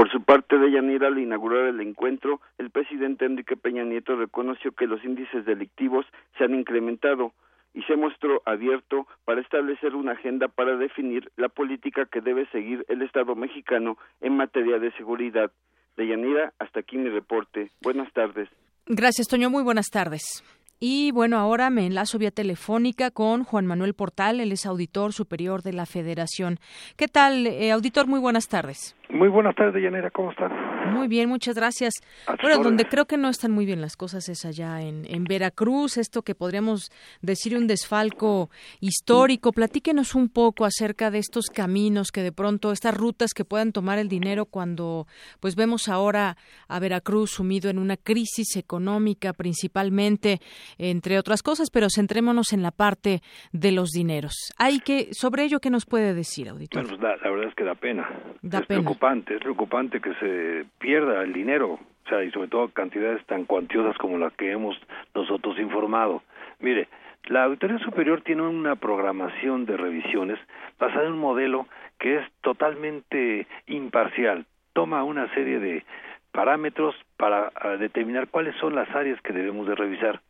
[0.00, 4.72] Por su parte, de Yanira, al inaugurar el encuentro, el presidente Enrique Peña Nieto reconoció
[4.72, 6.06] que los índices delictivos
[6.38, 7.34] se han incrementado
[7.74, 12.82] y se mostró abierto para establecer una agenda para definir la política que debe seguir
[12.88, 15.52] el Estado mexicano en materia de seguridad.
[15.98, 17.70] De Yanira, hasta aquí mi reporte.
[17.82, 18.48] Buenas tardes.
[18.86, 19.50] Gracias, Toño.
[19.50, 20.42] Muy buenas tardes.
[20.82, 25.60] Y bueno, ahora me enlazo vía telefónica con Juan Manuel Portal, él es auditor superior
[25.60, 26.56] de la Federación.
[26.96, 28.06] ¿Qué tal, eh, auditor?
[28.06, 28.96] Muy buenas tardes.
[29.10, 30.50] Muy buenas tardes, Yanira, ¿cómo estás?
[30.90, 31.94] Muy bien, muchas gracias.
[32.42, 35.96] Bueno, donde creo que no están muy bien las cosas es allá en, en Veracruz,
[35.96, 36.90] esto que podríamos
[37.22, 38.50] decir un desfalco
[38.80, 39.52] histórico.
[39.52, 43.98] Platíquenos un poco acerca de estos caminos que de pronto, estas rutas que puedan tomar
[43.98, 45.06] el dinero cuando
[45.40, 46.36] pues vemos ahora
[46.68, 50.40] a Veracruz sumido en una crisis económica principalmente,
[50.78, 53.20] entre otras cosas, pero centrémonos en la parte
[53.52, 54.34] de los dineros.
[54.58, 56.86] Hay que, sobre ello, ¿qué nos puede decir, auditor?
[56.86, 58.08] Bueno, la, verdad es que da pena.
[58.42, 63.24] Da pena es preocupante que se pierda el dinero, o sea, y sobre todo cantidades
[63.26, 64.76] tan cuantiosas como las que hemos
[65.14, 66.22] nosotros informado.
[66.58, 66.88] Mire,
[67.26, 70.38] la Auditoría Superior tiene una programación de revisiones
[70.78, 71.66] basada en un modelo
[71.98, 74.46] que es totalmente imparcial.
[74.72, 75.84] Toma una serie de
[76.32, 80.20] parámetros para ah, determinar cuáles son las áreas que debemos de revisar.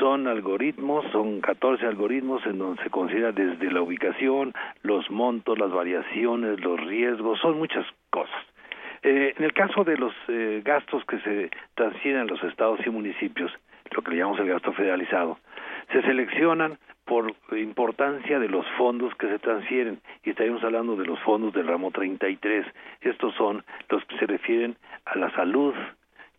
[0.00, 4.52] Son algoritmos, son 14 algoritmos en donde se considera desde la ubicación,
[4.82, 8.42] los montos, las variaciones, los riesgos, son muchas cosas.
[9.02, 12.90] Eh, en el caso de los eh, gastos que se transfieren a los estados y
[12.90, 13.52] municipios,
[13.90, 15.38] lo que le llamamos el gasto federalizado,
[15.90, 21.18] se seleccionan por importancia de los fondos que se transfieren y estaríamos hablando de los
[21.20, 22.64] fondos del ramo 33.
[23.00, 25.74] Estos son los que se refieren a la salud,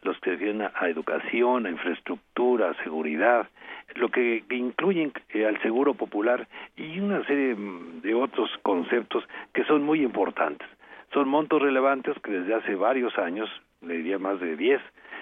[0.03, 3.47] los que se refieren a, educación, a infraestructura, a seguridad,
[3.95, 7.55] lo que, incluyen eh, al seguro popular y una serie
[8.01, 10.67] de otros conceptos que son muy importantes.
[11.13, 13.49] Son montos relevantes que desde hace varios años,
[13.81, 14.81] le diría más de 10,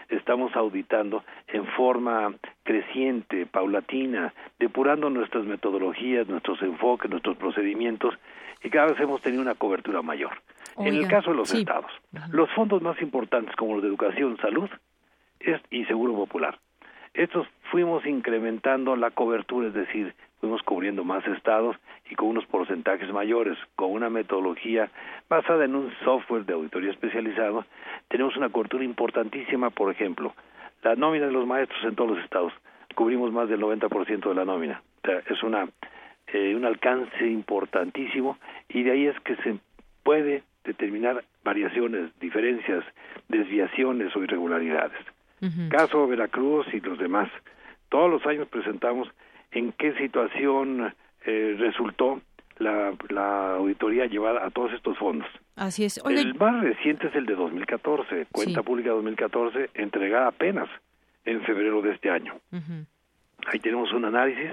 [0.10, 8.16] estamos auditando en forma creciente, paulatina, depurando nuestras metodologías, nuestros enfoques, nuestros procedimientos
[8.64, 10.32] y cada vez hemos tenido una cobertura mayor.
[10.78, 11.92] en el caso de los estados,
[12.32, 14.70] los fondos más importantes como los de educación, salud
[15.70, 16.60] y seguro popular,
[17.14, 21.78] estos fuimos incrementando la cobertura, es decir, fuimos cubriendo más estados
[22.10, 24.90] y con unos porcentajes mayores, con una metodología
[25.30, 27.64] basada en un software de auditoría especializado,
[28.10, 30.34] tenemos una cobertura importantísima, por ejemplo,
[30.84, 32.52] la nómina de los maestros en todos los estados,
[32.96, 35.70] cubrimos más del 90% de la nómina, o sea, es una
[36.34, 38.38] eh, un alcance importantísimo
[38.70, 39.58] y de ahí es que se
[40.04, 42.86] puede determinar variaciones, diferencias,
[43.28, 45.00] desviaciones o irregularidades.
[45.70, 47.28] Caso Veracruz y los demás.
[47.90, 49.10] Todos los años presentamos
[49.52, 50.94] en qué situación
[51.26, 52.22] eh, resultó
[52.58, 55.28] la, la, auditoría llevada a todos estos fondos.
[55.56, 56.02] Así es.
[56.06, 60.70] El más reciente es el de 2014, cuenta pública 2014, entregada apenas
[61.26, 62.36] en febrero de este año.
[63.48, 64.52] Ahí tenemos un análisis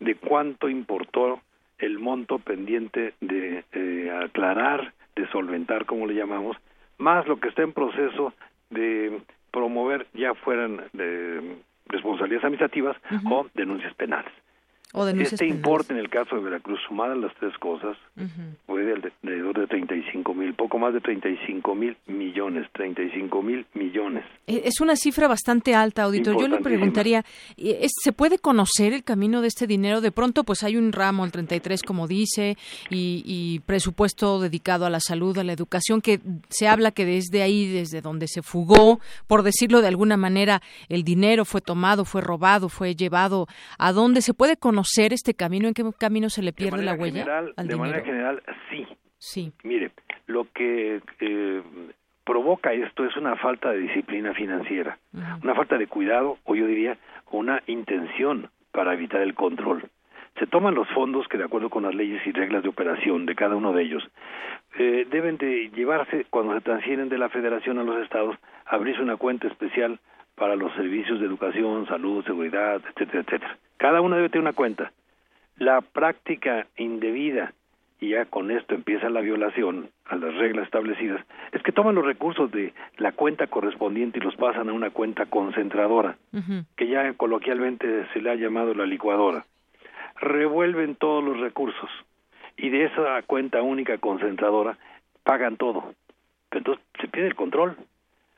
[0.00, 1.40] de cuánto importó
[1.78, 6.56] el monto pendiente de eh, aclarar, de solventar, como le llamamos,
[6.98, 8.32] más lo que está en proceso
[8.70, 11.56] de promover ya fueran de
[11.88, 12.96] responsabilidades administrativas
[13.30, 14.32] o denuncias penales
[14.94, 17.96] este importe en el caso de Veracruz, sumadas las tres cosas,
[18.66, 18.92] fue de
[19.22, 24.24] alrededor de 35 mil, poco más de 35 mil millones, 35 mil millones.
[24.46, 26.40] E, es una cifra bastante alta, auditor.
[26.40, 27.24] Yo le preguntaría,
[27.56, 30.00] ¿se puede conocer el camino de este dinero?
[30.00, 32.56] De pronto, pues hay un ramo, el 33, como dice,
[32.88, 37.42] y, y presupuesto dedicado a la salud, a la educación, que se habla que desde
[37.42, 42.20] ahí, desde donde se fugó, por decirlo de alguna manera, el dinero fue tomado, fue
[42.20, 43.48] robado, fue llevado.
[43.78, 44.75] ¿A dónde se puede conocer?
[44.76, 45.68] Conocer este camino?
[45.68, 47.24] ¿En qué camino se le pierde la huella?
[47.56, 48.86] de manera general, sí.
[49.18, 49.52] Sí.
[49.64, 49.92] Mire,
[50.26, 51.62] lo que eh,
[52.24, 54.98] provoca esto es una falta de disciplina financiera,
[55.42, 56.98] una falta de cuidado, o yo diría,
[57.30, 59.88] una intención para evitar el control.
[60.38, 63.34] Se toman los fondos que, de acuerdo con las leyes y reglas de operación de
[63.34, 64.06] cada uno de ellos,
[64.78, 68.36] eh, deben de llevarse, cuando se transfieren de la federación a los estados,
[68.66, 69.98] abrirse una cuenta especial
[70.36, 73.58] para los servicios de educación, salud, seguridad, etcétera, etcétera.
[73.78, 74.92] Cada uno debe tener una cuenta.
[75.56, 77.52] La práctica indebida,
[77.98, 82.04] y ya con esto empieza la violación a las reglas establecidas, es que toman los
[82.04, 86.16] recursos de la cuenta correspondiente y los pasan a una cuenta concentradora,
[86.76, 89.46] que ya coloquialmente se le ha llamado la licuadora.
[90.20, 91.90] Revuelven todos los recursos
[92.58, 94.76] y de esa cuenta única concentradora
[95.24, 95.94] pagan todo.
[96.50, 97.76] Entonces se pierde el control.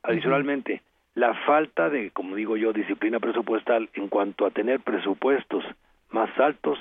[0.02, 0.80] Adicionalmente,
[1.14, 5.64] la falta de, como digo yo, disciplina presupuestal en cuanto a tener presupuestos
[6.10, 6.78] más altos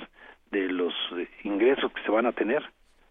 [0.51, 2.63] de los eh, ingresos que se van a tener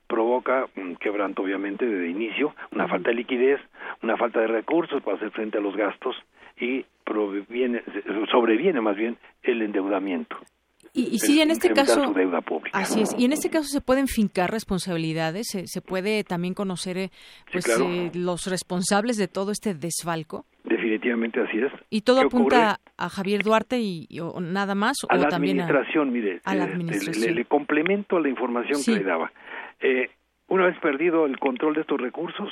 [0.06, 3.60] provoca un quebranto obviamente de inicio, una falta de liquidez,
[4.02, 6.14] una falta de recursos para hacer frente a los gastos
[6.58, 7.82] y proviene,
[8.30, 10.36] sobreviene más bien el endeudamiento.
[10.92, 12.14] Y, sí, en este caso,
[12.72, 13.14] así es.
[13.18, 17.10] Y en este caso se pueden fincar responsabilidades, se, puede también conocer eh,
[17.52, 20.46] pues, eh, los responsables de todo este desfalco.
[21.06, 21.72] Definitivamente así es.
[21.90, 24.08] Y todo apunta a Javier Duarte y,
[24.40, 27.34] nada más a o la también administración, mire, a la eh, administración.
[27.34, 29.32] Le, complemento a la información que le daba.
[30.48, 32.50] una vez perdido el control de estos recursos,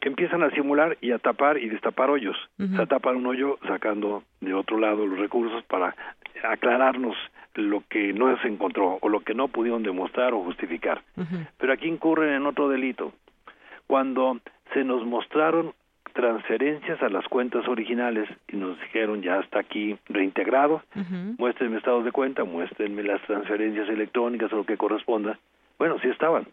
[0.00, 2.36] que empiezan a simular y a tapar y destapar hoyos.
[2.58, 5.94] Se tapan un hoyo sacando de otro lado los recursos para
[6.42, 7.16] aclararnos
[7.54, 11.02] lo que no se encontró o lo que no pudieron demostrar o justificar.
[11.58, 13.12] Pero aquí incurren en otro delito.
[13.86, 14.40] Cuando
[14.74, 15.72] se nos mostraron
[16.12, 20.82] transferencias a las cuentas originales y nos dijeron ya está aquí reintegrado,
[21.38, 25.38] muéstrenme estados de cuenta, muéstrenme las transferencias electrónicas o lo que corresponda.
[25.78, 26.46] Bueno, sí estaban.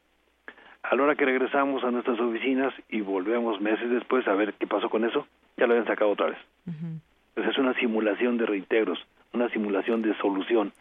[0.84, 4.65] A la hora que regresamos a nuestras oficinas y volvemos meses después a ver qué
[4.65, 5.27] pasó con eso,
[5.57, 6.38] ya lo habían sacado otra vez.
[6.65, 10.72] Entonces es una simulación de reintegros, una simulación de solución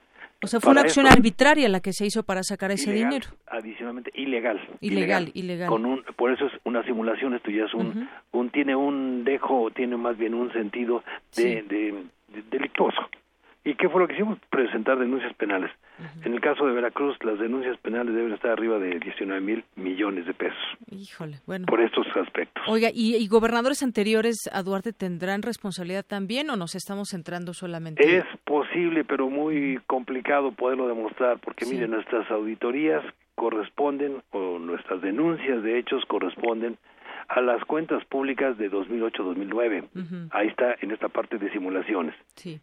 [0.40, 3.27] o sea, fue una acción arbitraria la que se hizo para sacar ese dinero.
[3.48, 4.60] Adicionalmente, ilegal.
[4.81, 5.69] Ilegal, ilegal.
[5.69, 9.70] Con un, por eso es una simulación, esto ya es un, un tiene un dejo,
[9.73, 11.02] tiene más bien un sentido
[11.36, 13.01] de, de delictuoso.
[13.64, 14.39] ¿Y qué fue lo que hicimos?
[14.51, 15.70] Presentar denuncias penales.
[16.24, 20.26] En el caso de Veracruz, las denuncias penales deben estar arriba de 19 mil millones
[20.26, 20.59] de pesos.
[20.90, 21.66] Híjole, bueno.
[21.66, 22.62] Por estos aspectos.
[22.68, 28.16] Oiga, ¿y, gobernadores anteriores a Duarte tendrán responsabilidad también o nos estamos centrando solamente?
[28.16, 33.05] Es posible, pero muy complicado poderlo demostrar, porque mire, nuestras auditorías
[33.35, 36.76] corresponden, o nuestras denuncias de hechos corresponden
[37.28, 40.28] a las cuentas públicas de 2008-2009.
[40.30, 42.14] Ahí está en esta parte de simulaciones.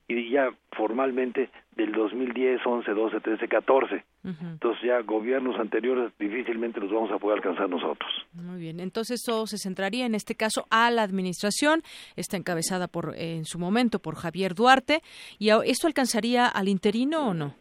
[0.08, 4.04] Y ya formalmente del 2010, 11, 12, 13, 14.
[4.24, 8.10] Entonces ya gobiernos anteriores difícilmente los vamos a poder alcanzar nosotros.
[8.34, 8.80] Muy bien.
[8.80, 11.84] Entonces todo se centraría en este caso a la administración.
[12.16, 15.02] Está encabezada por en su momento por Javier Duarte.
[15.38, 17.54] ¿Y esto alcanzaría al interino o no?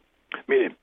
[0.46, 0.74] Mire,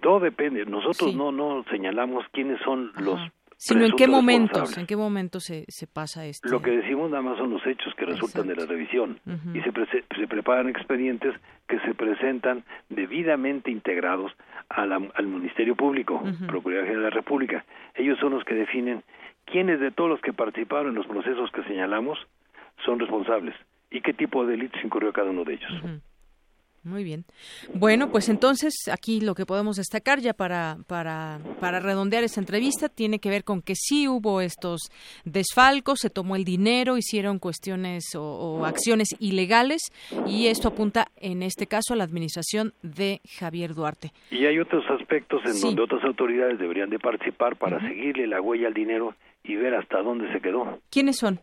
[0.00, 0.64] todo depende.
[0.64, 3.20] Nosotros no no señalamos quiénes son los
[3.60, 6.48] Sino en qué momentos, en qué momentos se, se pasa esto.
[6.48, 9.18] Lo que decimos nada más son los hechos que resultan de la revisión
[9.52, 9.72] y se,
[10.16, 11.34] se preparan expedientes
[11.66, 14.32] que se presentan debidamente integrados
[14.68, 17.64] al Ministerio Público, Procuraduría General de la República.
[17.96, 19.02] Ellos son los que definen
[19.44, 22.16] quiénes de todos los que participaron en los procesos que señalamos
[22.84, 23.56] son responsables
[23.90, 25.72] y qué tipo de delitos incurrió cada uno de ellos.
[26.84, 27.24] Muy bien.
[27.74, 32.88] Bueno, pues entonces aquí lo que podemos destacar ya para, para, para redondear esta entrevista
[32.88, 34.90] tiene que ver con que sí hubo estos
[35.24, 39.82] desfalcos, se tomó el dinero, hicieron cuestiones o, acciones ilegales
[40.26, 44.12] y esto apunta en este caso a la administración de Javier Duarte.
[44.30, 48.68] Y hay otros aspectos en donde otras autoridades deberían de participar para seguirle la huella
[48.68, 49.14] al dinero
[49.44, 50.78] y ver hasta dónde se quedó.
[50.90, 51.40] ¿Quiénes son?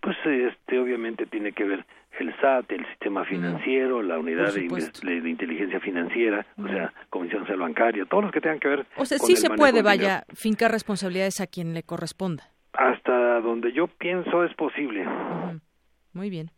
[0.00, 1.86] Pues este obviamente tiene que ver
[2.20, 4.64] el SAT, el sistema financiero, la unidad de,
[5.28, 8.86] inteligencia financiera, o sea, Comisión Bancaria, todos los que tengan que ver.
[8.96, 12.44] O sea, sí se puede, vaya, fincar responsabilidades a quien le corresponda.
[12.72, 15.06] Hasta donde yo pienso es posible.
[16.12, 16.50] Muy bien.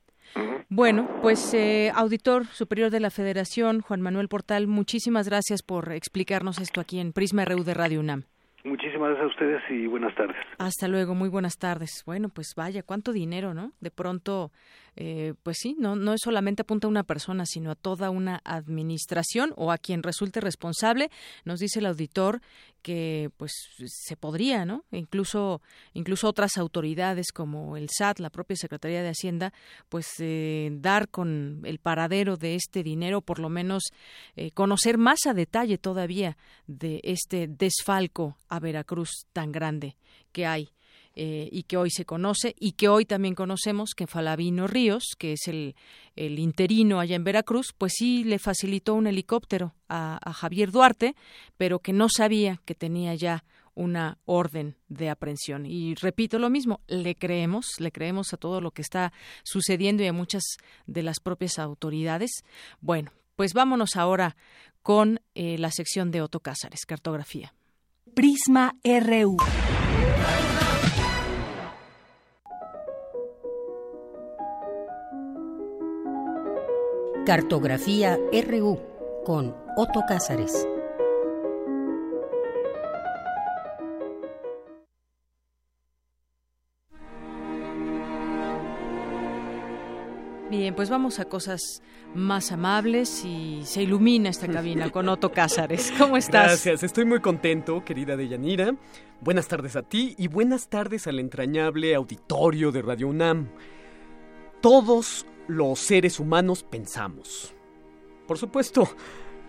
[0.69, 6.59] Bueno, pues eh, auditor superior de la Federación, Juan Manuel Portal, muchísimas gracias por explicarnos
[6.59, 8.25] esto aquí en Prisma RU de Radio UNAM.
[8.65, 10.37] Muchísimas gracias a ustedes y buenas tardes.
[10.59, 12.03] Hasta luego, muy buenas tardes.
[12.05, 13.71] Bueno, pues vaya, cuánto dinero, ¿no?
[13.81, 14.51] De pronto
[14.97, 18.41] eh, pues sí, no, no es solamente apunta a una persona, sino a toda una
[18.45, 21.11] administración o a quien resulte responsable.
[21.45, 22.41] Nos dice el auditor
[22.81, 23.53] que pues
[23.85, 24.85] se podría, ¿no?
[24.93, 25.61] incluso,
[25.93, 29.53] incluso otras autoridades como el SAT, la propia Secretaría de Hacienda,
[29.89, 33.83] pues eh, dar con el paradero de este dinero, por lo menos
[34.37, 39.97] eh, conocer más a detalle todavía de este desfalco a Veracruz tan grande
[40.33, 40.71] que hay
[41.19, 45.33] eh, y que hoy se conoce y que hoy también conocemos que Falavino Ríos, que
[45.33, 45.75] es el,
[46.15, 51.17] el interino allá en Veracruz, pues sí le facilitó un helicóptero a, Javier Duarte,
[51.57, 53.45] pero que no sabía que tenía ya
[53.75, 55.65] una orden de aprehensión.
[55.65, 60.09] Y repito lo mismo, le creemos, le creemos a todo lo que está sucediendo y
[60.09, 60.43] a muchas
[60.87, 62.31] de las propias autoridades.
[62.81, 64.37] Bueno, pues vámonos ahora
[64.83, 67.55] con eh, la sección de Otto Cázares, cartografía.
[68.15, 69.39] Prisma RU.
[77.27, 78.79] Cartografía RU
[79.25, 80.69] con Otto Cázares.
[90.49, 91.83] Bien, pues vamos a cosas
[92.15, 95.93] más amables y se ilumina esta cabina con Otto Cázares.
[95.99, 96.47] ¿Cómo estás?
[96.47, 98.77] Gracias, estoy muy contento, querida Deyanira.
[99.21, 103.49] Buenas tardes a ti y buenas tardes al entrañable auditorio de Radio UNAM.
[104.61, 107.55] Todos los seres humanos pensamos.
[108.27, 108.89] Por supuesto,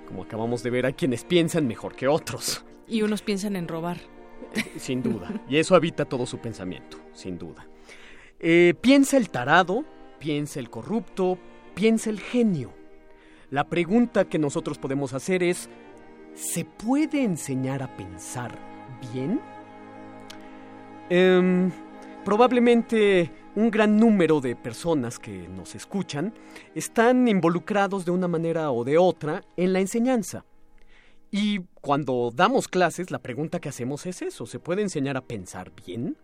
[0.08, 2.64] como acabamos de ver, hay quienes piensan mejor que otros.
[2.88, 3.98] Y unos piensan en robar.
[4.78, 5.30] Sin duda.
[5.50, 7.68] Y eso habita todo su pensamiento, sin duda.
[8.40, 9.84] Eh, piensa el tarado,
[10.20, 11.38] piensa el corrupto,
[11.74, 12.72] piensa el genio.
[13.50, 15.70] La pregunta que nosotros podemos hacer es,
[16.34, 18.58] ¿se puede enseñar a pensar
[19.14, 19.42] bien?
[21.10, 21.72] Em,
[22.24, 26.32] probablemente un gran número de personas que nos escuchan
[26.76, 30.46] están involucrados de una manera o de otra en la enseñanza.
[31.32, 35.72] Y cuando damos clases, la pregunta que hacemos es eso, ¿se puede enseñar a pensar
[35.72, 36.18] bien?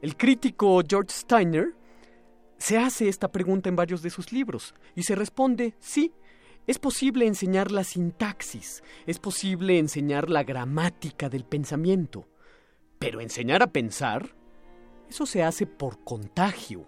[0.00, 1.74] El crítico George Steiner
[2.56, 6.14] se hace esta pregunta en varios de sus libros y se responde sí.
[6.66, 12.28] Es posible enseñar la sintaxis, es posible enseñar la gramática del pensamiento,
[12.98, 14.34] pero enseñar a pensar,
[15.08, 16.86] eso se hace por contagio.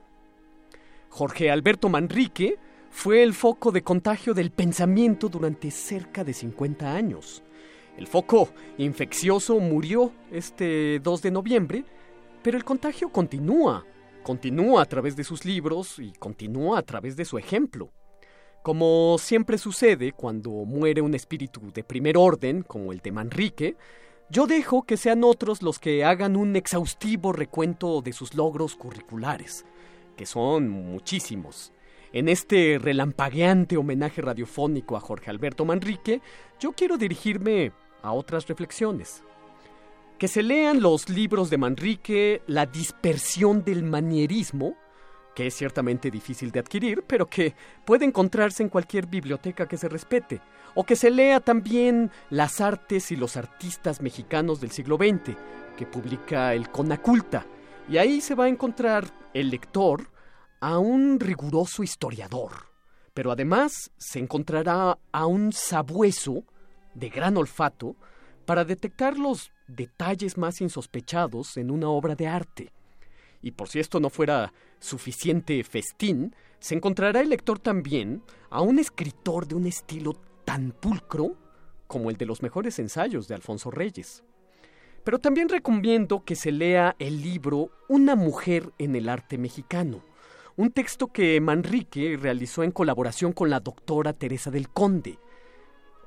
[1.08, 2.58] Jorge Alberto Manrique
[2.90, 7.42] fue el foco de contagio del pensamiento durante cerca de 50 años.
[7.96, 11.84] El foco infeccioso murió este 2 de noviembre,
[12.42, 13.84] pero el contagio continúa
[14.22, 17.90] continúa a través de sus libros y continúa a través de su ejemplo.
[18.62, 23.76] Como siempre sucede cuando muere un espíritu de primer orden, como el de Manrique,
[24.30, 29.64] yo dejo que sean otros los que hagan un exhaustivo recuento de sus logros curriculares,
[30.16, 31.72] que son muchísimos.
[32.12, 36.20] En este relampagueante homenaje radiofónico a Jorge Alberto Manrique,
[36.58, 39.22] yo quiero dirigirme a otras reflexiones
[40.20, 44.76] que se lean los libros de Manrique, La dispersión del manierismo,
[45.34, 47.54] que es ciertamente difícil de adquirir, pero que
[47.86, 50.42] puede encontrarse en cualquier biblioteca que se respete,
[50.74, 55.36] o que se lea también Las artes y los artistas mexicanos del siglo XX,
[55.76, 57.46] que publica el Conaculta,
[57.88, 60.10] y ahí se va a encontrar el lector
[60.60, 62.52] a un riguroso historiador,
[63.14, 66.44] pero además se encontrará a un sabueso
[66.94, 67.96] de gran olfato
[68.44, 72.72] para detectar los detalles más insospechados en una obra de arte.
[73.42, 78.78] Y por si esto no fuera suficiente festín, se encontrará el lector también a un
[78.78, 80.14] escritor de un estilo
[80.50, 81.36] tan pulcro
[81.86, 84.24] como el de los mejores ensayos de Alfonso Reyes.
[85.04, 90.02] Pero también recomiendo que se lea el libro Una mujer en el arte mexicano,
[90.56, 95.20] un texto que Manrique realizó en colaboración con la doctora Teresa del Conde,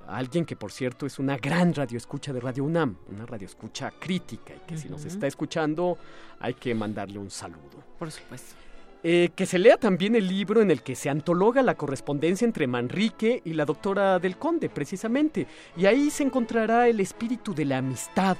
[0.09, 4.67] alguien que por cierto es una gran radioescucha de Radio UNAM, una radioescucha crítica y
[4.67, 5.97] que si nos está escuchando
[6.41, 7.81] hay que mandarle un saludo.
[7.97, 8.57] Por supuesto.
[9.05, 12.67] Eh, que se lea también el libro en el que se antologa la correspondencia entre
[12.67, 17.79] Manrique y la doctora del Conde, precisamente, y ahí se encontrará el espíritu de la
[17.79, 18.37] amistad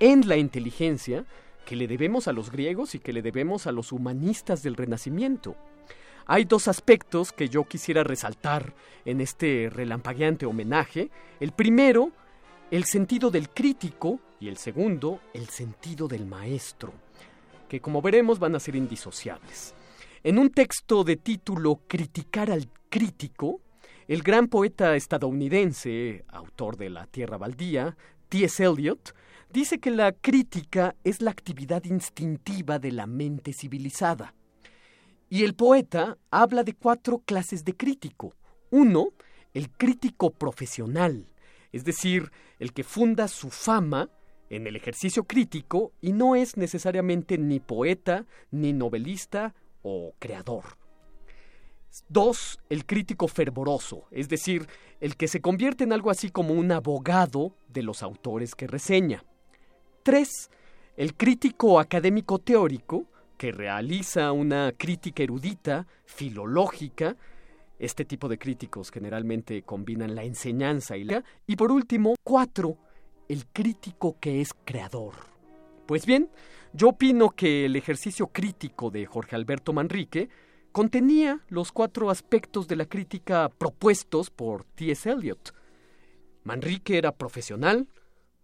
[0.00, 1.26] en la inteligencia
[1.66, 5.56] que le debemos a los griegos y que le debemos a los humanistas del Renacimiento.
[6.24, 8.72] Hay dos aspectos que yo quisiera resaltar
[9.04, 11.10] en este relampagueante homenaje.
[11.40, 12.12] El primero,
[12.70, 16.94] el sentido del crítico y el segundo, el sentido del maestro,
[17.68, 19.74] que como veremos van a ser indisociables.
[20.24, 23.60] En un texto de título Criticar al crítico,
[24.08, 27.96] el gran poeta estadounidense, autor de La Tierra Baldía,
[28.28, 28.64] T.S.
[28.64, 29.14] Eliot,
[29.52, 34.34] dice que la crítica es la actividad instintiva de la mente civilizada.
[35.30, 38.34] Y el poeta habla de cuatro clases de crítico.
[38.70, 39.10] Uno,
[39.54, 41.28] el crítico profesional,
[41.70, 44.10] es decir, el que funda su fama
[44.50, 50.64] en el ejercicio crítico y no es necesariamente ni poeta, ni novelista o creador.
[52.08, 54.68] Dos, el crítico fervoroso, es decir,
[55.00, 59.24] el que se convierte en algo así como un abogado de los autores que reseña.
[60.02, 60.50] Tres,
[60.96, 63.06] el crítico académico teórico,
[63.38, 67.16] que realiza una crítica erudita, filológica.
[67.78, 71.22] Este tipo de críticos generalmente combinan la enseñanza y la...
[71.46, 72.76] Y por último, cuatro,
[73.28, 75.14] el crítico que es creador.
[75.86, 76.28] Pues bien,
[76.78, 80.28] yo opino que el ejercicio crítico de Jorge Alberto Manrique
[80.70, 85.10] contenía los cuatro aspectos de la crítica propuestos por T.S.
[85.10, 85.52] Eliot.
[86.44, 87.88] Manrique era profesional,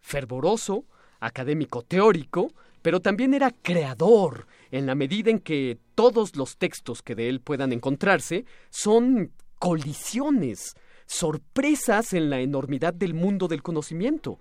[0.01, 0.85] fervoroso,
[1.21, 2.53] académico teórico,
[2.83, 7.41] pero también era creador, en la medida en que todos los textos que de él
[7.41, 9.31] puedan encontrarse son
[9.61, 10.75] colisiones,
[11.07, 14.41] sorpresas en la enormidad del mundo del conocimiento,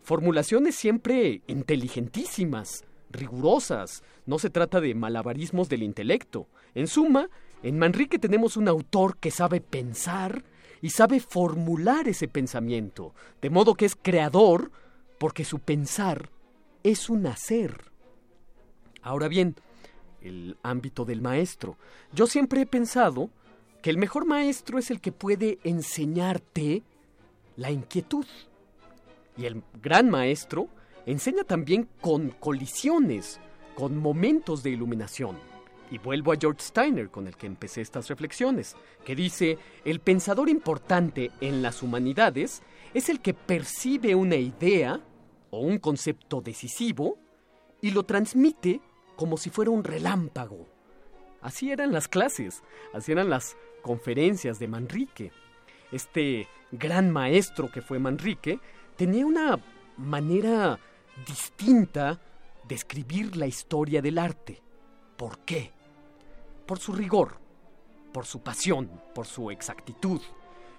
[0.00, 6.48] formulaciones siempre inteligentísimas, rigurosas, no se trata de malabarismos del intelecto.
[6.74, 7.28] En suma,
[7.62, 10.44] en Manrique tenemos un autor que sabe pensar
[10.82, 14.70] y sabe formular ese pensamiento, de modo que es creador
[15.18, 16.30] porque su pensar
[16.82, 17.90] es un hacer.
[19.02, 19.56] Ahora bien,
[20.20, 21.76] el ámbito del maestro.
[22.12, 23.30] Yo siempre he pensado
[23.82, 26.82] que el mejor maestro es el que puede enseñarte
[27.56, 28.26] la inquietud.
[29.36, 30.68] Y el gran maestro
[31.06, 33.40] enseña también con colisiones,
[33.74, 35.38] con momentos de iluminación.
[35.90, 40.48] Y vuelvo a George Steiner, con el que empecé estas reflexiones, que dice, el pensador
[40.48, 42.62] importante en las humanidades
[42.92, 45.00] es el que percibe una idea
[45.50, 47.18] o un concepto decisivo
[47.80, 48.80] y lo transmite
[49.14, 50.66] como si fuera un relámpago.
[51.40, 55.30] Así eran las clases, así eran las conferencias de Manrique.
[55.92, 58.58] Este gran maestro que fue Manrique
[58.96, 59.60] tenía una
[59.96, 60.80] manera
[61.24, 62.20] distinta
[62.66, 64.60] de escribir la historia del arte.
[65.16, 65.72] ¿Por qué?
[66.66, 67.38] Por su rigor,
[68.12, 70.20] por su pasión, por su exactitud.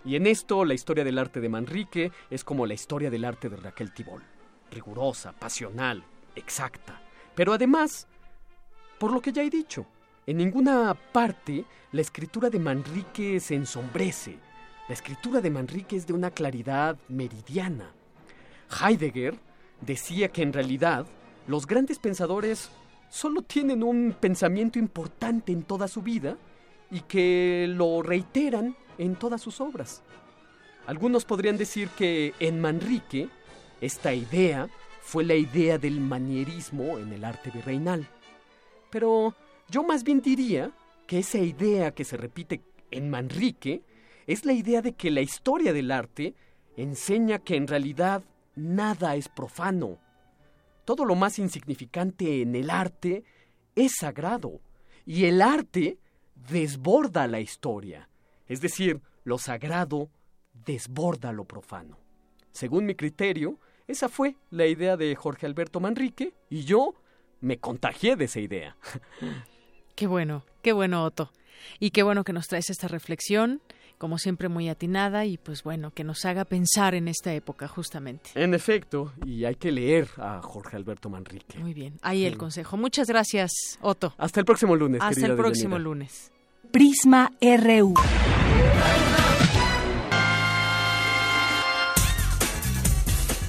[0.06, 3.50] Y en esto la historia del arte de Manrique es como la historia del arte
[3.50, 4.24] de Raquel Tibol.
[4.72, 6.04] Rigurosa, pasional,
[6.36, 7.02] exacta.
[7.36, 8.08] Pero además,
[9.00, 9.86] por lo que ya he dicho,
[10.26, 14.38] en ninguna parte la escritura de Manrique se ensombrece.
[14.88, 17.92] La escritura de Manrique es de una claridad meridiana.
[18.82, 19.38] Heidegger
[19.82, 21.06] decía que en realidad
[21.48, 22.70] los grandes pensadores
[23.10, 26.38] solo tienen un pensamiento importante en toda su vida
[26.92, 30.04] y que lo reiteran en todas sus obras.
[30.86, 33.30] Algunos podrían decir que en Manrique
[33.82, 34.70] esta idea
[35.02, 38.08] fue la idea del manierismo en el arte virreinal.
[38.90, 39.36] Pero
[39.70, 40.72] yo más bien diría
[41.06, 43.84] que esa idea que se repite en Manrique
[44.28, 46.36] es la idea de que la historia del arte
[46.76, 48.24] enseña que en realidad
[48.58, 50.00] nada es profano.
[50.84, 53.24] Todo lo más insignificante en el arte
[53.76, 54.60] es sagrado
[55.06, 56.00] y el arte
[56.36, 58.10] desborda la historia.
[58.48, 60.10] Es decir, lo sagrado
[60.66, 61.98] desborda lo profano.
[62.52, 66.96] Según mi criterio, esa fue la idea de Jorge Alberto Manrique y yo
[67.40, 68.78] me contagié de esa idea.
[69.96, 71.32] Qué bueno, qué bueno, Otto.
[71.80, 73.64] Y qué bueno que nos traes esta reflexión
[73.98, 78.30] como siempre muy atinada y pues bueno, que nos haga pensar en esta época justamente.
[78.36, 81.60] En efecto, y hay que leer a Jorge Alberto Manrique.
[81.60, 82.78] Muy bien, ahí el consejo.
[82.78, 83.52] Muchas gracias,
[83.82, 84.14] Otto.
[84.18, 85.02] Hasta el próximo lunes.
[85.02, 86.32] Hasta el próximo lunes.
[86.72, 87.94] Prisma RU.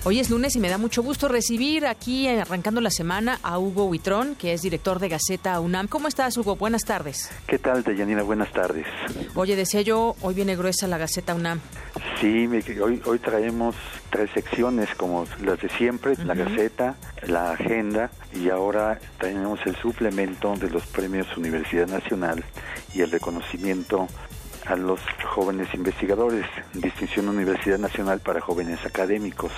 [0.08, 3.84] Hoy es lunes y me da mucho gusto recibir aquí, arrancando la semana, a Hugo
[3.84, 5.86] Huitrón, que es director de Gaceta UNAM.
[5.86, 6.56] ¿Cómo estás, Hugo?
[6.56, 7.30] Buenas tardes.
[7.46, 8.22] ¿Qué tal, Deyanira?
[8.22, 8.86] Buenas tardes.
[9.34, 11.60] Oye, decía yo, hoy viene gruesa la Gaceta UNAM.
[12.22, 12.48] Sí,
[12.80, 13.76] hoy, hoy traemos
[14.08, 20.54] tres secciones como las de siempre, la Gaceta, la Agenda y ahora tenemos el suplemento
[20.56, 22.42] de los premios Universidad Nacional
[22.94, 24.08] y el reconocimiento
[24.64, 25.00] a los
[25.34, 29.52] jóvenes investigadores, distinción Universidad Nacional para jóvenes académicos.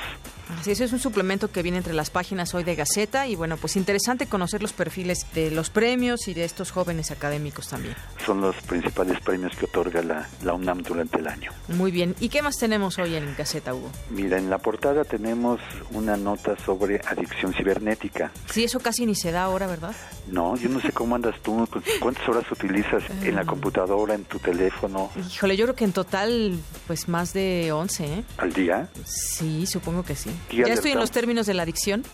[0.63, 3.57] Sí, eso es un suplemento que viene entre las páginas hoy de Gaceta y bueno,
[3.57, 7.95] pues interesante conocer los perfiles de los premios y de estos jóvenes académicos también.
[8.25, 11.51] Son los principales premios que otorga la, la UNAM durante el año.
[11.69, 12.15] Muy bien.
[12.21, 13.91] ¿Y qué más tenemos hoy en Gaceta, Hugo?
[14.11, 15.61] Mira, en la portada tenemos
[15.93, 18.31] una nota sobre adicción cibernética.
[18.51, 19.95] Sí, eso casi ni se da ahora, ¿verdad?
[20.29, 21.67] No, yo no sé cómo andas tú,
[22.01, 25.11] cuántas horas utilizas en la computadora, en tu teléfono.
[25.17, 28.25] Híjole, yo creo que en total, pues más de 11, ¿eh?
[28.39, 28.89] ¿Al día?
[29.05, 30.31] Sí, supongo que sí.
[30.51, 32.05] ¿Ya estoy en los términos de la adicción?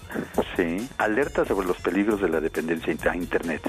[0.57, 0.89] Sí.
[0.99, 3.63] Alerta sobre los peligros de la dependencia a Internet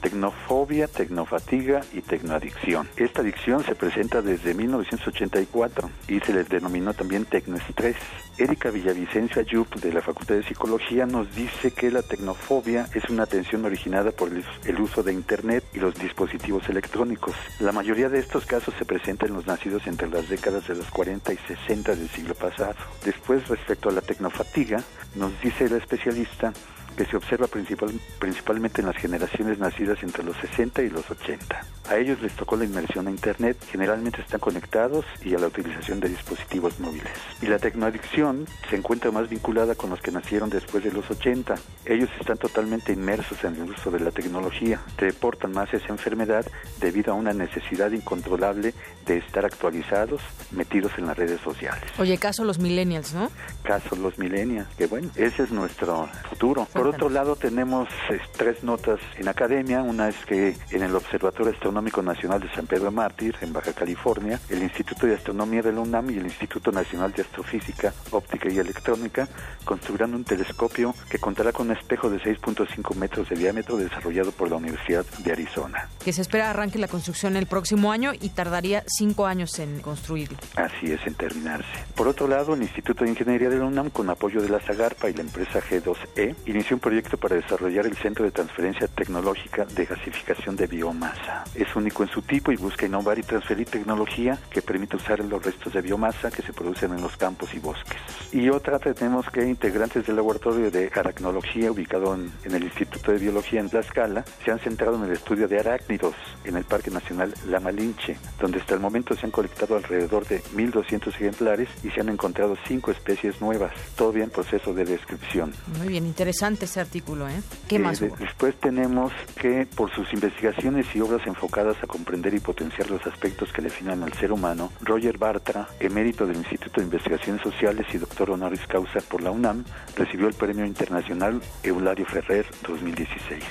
[0.00, 2.88] tecnofobia, tecnofatiga y tecnoadicción.
[2.96, 7.96] Esta adicción se presenta desde 1984 y se les denominó también tecnoestrés.
[8.38, 13.26] Erika Villavicencio Ayub de la Facultad de Psicología nos dice que la tecnofobia es una
[13.26, 17.34] tensión originada por el uso de Internet y los dispositivos electrónicos.
[17.58, 20.90] La mayoría de estos casos se presentan en los nacidos entre las décadas de los
[20.90, 22.76] 40 y 60 del siglo pasado.
[23.04, 24.82] Después, respecto a la tecnofatiga,
[25.16, 26.52] nos dice el especialista
[27.00, 31.64] que se observa principal, principalmente en las generaciones nacidas entre los 60 y los 80.
[31.88, 35.98] A ellos les tocó la inmersión a Internet, generalmente están conectados y a la utilización
[35.98, 37.08] de dispositivos móviles.
[37.40, 41.54] Y la tecnoadicción se encuentra más vinculada con los que nacieron después de los 80.
[41.86, 46.44] Ellos están totalmente inmersos en el uso de la tecnología, reportan más esa enfermedad
[46.80, 48.74] debido a una necesidad incontrolable
[49.06, 50.20] de estar actualizados,
[50.50, 51.82] metidos en las redes sociales.
[51.98, 53.30] Oye, caso los millennials, ¿no?
[53.62, 56.68] Caso los millennials, que bueno, ese es nuestro futuro.
[56.72, 59.82] Por otro lado, tenemos eh, tres notas en academia.
[59.82, 64.40] Una es que en el Observatorio Astronómico Nacional de San Pedro Mártir, en Baja California,
[64.48, 68.58] el Instituto de Astronomía de la UNAM y el Instituto Nacional de Astrofísica, Óptica y
[68.58, 69.28] Electrónica
[69.64, 74.50] construirán un telescopio que contará con un espejo de 6.5 metros de diámetro desarrollado por
[74.50, 75.88] la Universidad de Arizona.
[76.04, 80.38] Que se espera arranque la construcción el próximo año y tardaría cinco años en construirlo.
[80.56, 81.68] Así es, en terminarse.
[81.94, 85.10] Por otro lado, el Instituto de Ingeniería de la UNAM, con apoyo de la Zagarpa
[85.10, 89.84] y la empresa G2E, inició un proyecto para desarrollar el Centro de Transferencia Tecnológica de
[89.84, 91.44] Gasificación de Biomasa.
[91.54, 95.44] Es único en su tipo y busca innovar y transferir tecnología que permite usar los
[95.44, 98.00] restos de biomasa que se producen en los campos y bosques.
[98.32, 103.18] Y otra tenemos que integrantes del laboratorio de aracnología ubicado en, en el Instituto de
[103.18, 106.14] Biología en Tlaxcala se han centrado en el estudio de arácnidos
[106.44, 110.42] en el Parque Nacional La Malinche, donde hasta el momento se han colectado alrededor de
[110.42, 115.52] 1.200 ejemplares y se han encontrado cinco especies nuevas, todavía en proceso de descripción.
[115.78, 117.40] Muy bien, interesante ese artículo, ¿eh?
[117.68, 118.00] ¿Qué Eh, más?
[118.00, 123.52] después tenemos que por sus investigaciones y obras enfocadas a comprender y potenciar los aspectos
[123.52, 128.30] que definen al ser humano, Roger Bartra, emérito del Instituto de Investigaciones Sociales y doctor
[128.30, 129.64] honoris causa por la UNAM,
[129.96, 133.42] recibió el Premio Internacional Eulario Ferrer 2016.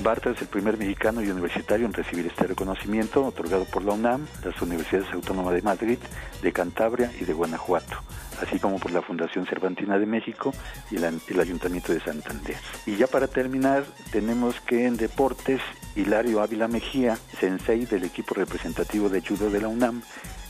[0.00, 4.26] Bartra es el primer mexicano y universitario en recibir este reconocimiento otorgado por la UNAM,
[4.44, 5.98] las Universidades Autónomas de Madrid,
[6.40, 7.96] de Cantabria y de Guanajuato,
[8.42, 10.52] así como por la Fundación Cervantina de México
[10.90, 12.56] y el Ayuntamiento de Santander.
[12.86, 15.60] Y ya para terminar, tenemos que en deportes,
[15.96, 20.02] Hilario Ávila Mejía, sensei del equipo representativo de judo de la UNAM,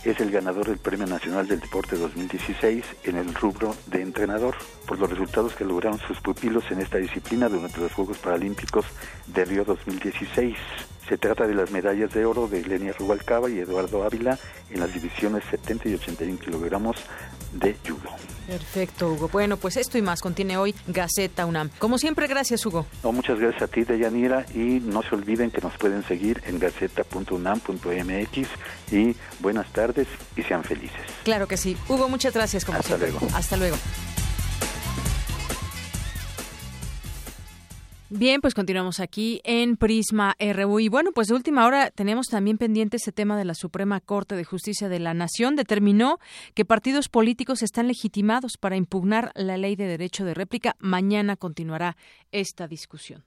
[0.04, 4.56] es el ganador del Premio Nacional del Deporte 2016 en el rubro de entrenador
[4.86, 8.86] por los resultados que lograron sus pupilos en esta disciplina durante los Juegos Paralímpicos
[9.26, 10.56] de Río 2016.
[11.08, 14.38] Se trata de las medallas de oro de Lenia Rubalcaba y Eduardo Ávila
[14.70, 16.96] en las divisiones 70 y 81 kilogramos
[17.52, 18.10] de judo.
[18.46, 19.28] Perfecto, Hugo.
[19.28, 21.70] Bueno, pues esto y más contiene hoy Gaceta UNAM.
[21.78, 22.86] Como siempre, gracias, Hugo.
[23.02, 26.58] No, muchas gracias a ti, Deyanira, y no se olviden que nos pueden seguir en
[26.58, 28.48] gaceta.unam.mx
[28.92, 31.00] y buenas tardes y sean felices.
[31.24, 31.76] Claro que sí.
[31.88, 33.10] Hugo, muchas gracias, como Hasta siempre.
[33.12, 33.28] luego.
[33.34, 33.76] Hasta luego.
[38.10, 40.80] Bien, pues continuamos aquí en Prisma RU.
[40.80, 44.34] Y bueno, pues de última hora tenemos también pendiente este tema de la Suprema Corte
[44.34, 45.56] de Justicia de la Nación.
[45.56, 46.18] Determinó
[46.54, 50.74] que partidos políticos están legitimados para impugnar la ley de derecho de réplica.
[50.78, 51.98] Mañana continuará
[52.32, 53.24] esta discusión.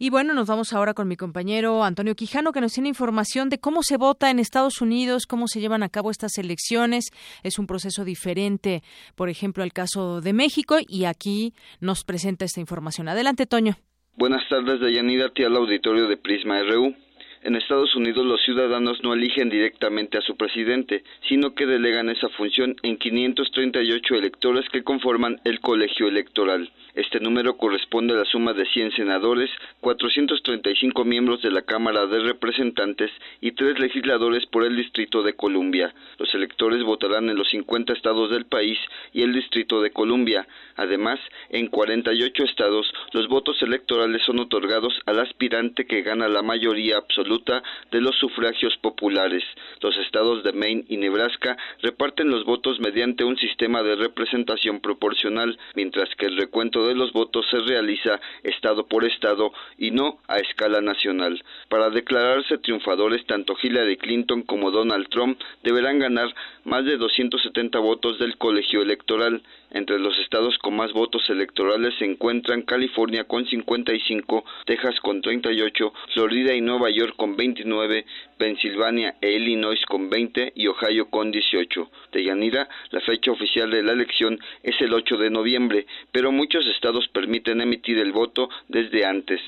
[0.00, 3.58] Y bueno, nos vamos ahora con mi compañero Antonio Quijano, que nos tiene información de
[3.58, 7.06] cómo se vota en Estados Unidos, cómo se llevan a cabo estas elecciones.
[7.42, 8.84] Es un proceso diferente,
[9.16, 13.08] por ejemplo, al caso de México, y aquí nos presenta esta información.
[13.08, 13.76] Adelante, Toño.
[14.14, 16.94] Buenas tardes, Deyanira, a ti al auditorio de Prisma RU.
[17.42, 22.28] En Estados Unidos los ciudadanos no eligen directamente a su presidente, sino que delegan esa
[22.30, 26.70] función en 538 electores que conforman el colegio electoral.
[26.98, 29.48] Este número corresponde a la suma de 100 senadores,
[29.82, 35.94] 435 miembros de la Cámara de Representantes y tres legisladores por el Distrito de Columbia.
[36.18, 38.76] Los electores votarán en los 50 estados del país
[39.12, 40.48] y el Distrito de Columbia.
[40.74, 41.20] Además,
[41.50, 47.62] en 48 estados, los votos electorales son otorgados al aspirante que gana la mayoría absoluta
[47.92, 49.44] de los sufragios populares.
[49.80, 55.56] Los estados de Maine y Nebraska reparten los votos mediante un sistema de representación proporcional,
[55.76, 60.38] mientras que el recuento de los votos se realiza estado por estado y no a
[60.38, 61.42] escala nacional.
[61.68, 66.34] Para declararse triunfadores, tanto Hillary Clinton como Donald Trump deberán ganar
[66.64, 69.42] más de 270 votos del colegio electoral.
[69.70, 75.92] Entre los estados con más votos electorales se encuentran California con 55, Texas con 38,
[76.14, 78.06] Florida y Nueva York con 29,
[78.38, 81.90] Pensilvania e Illinois con 20 y Ohio con 18.
[82.12, 86.66] De Yanira, la fecha oficial de la elección es el 8 de noviembre, pero muchos
[86.66, 89.40] estados permiten emitir el voto desde antes.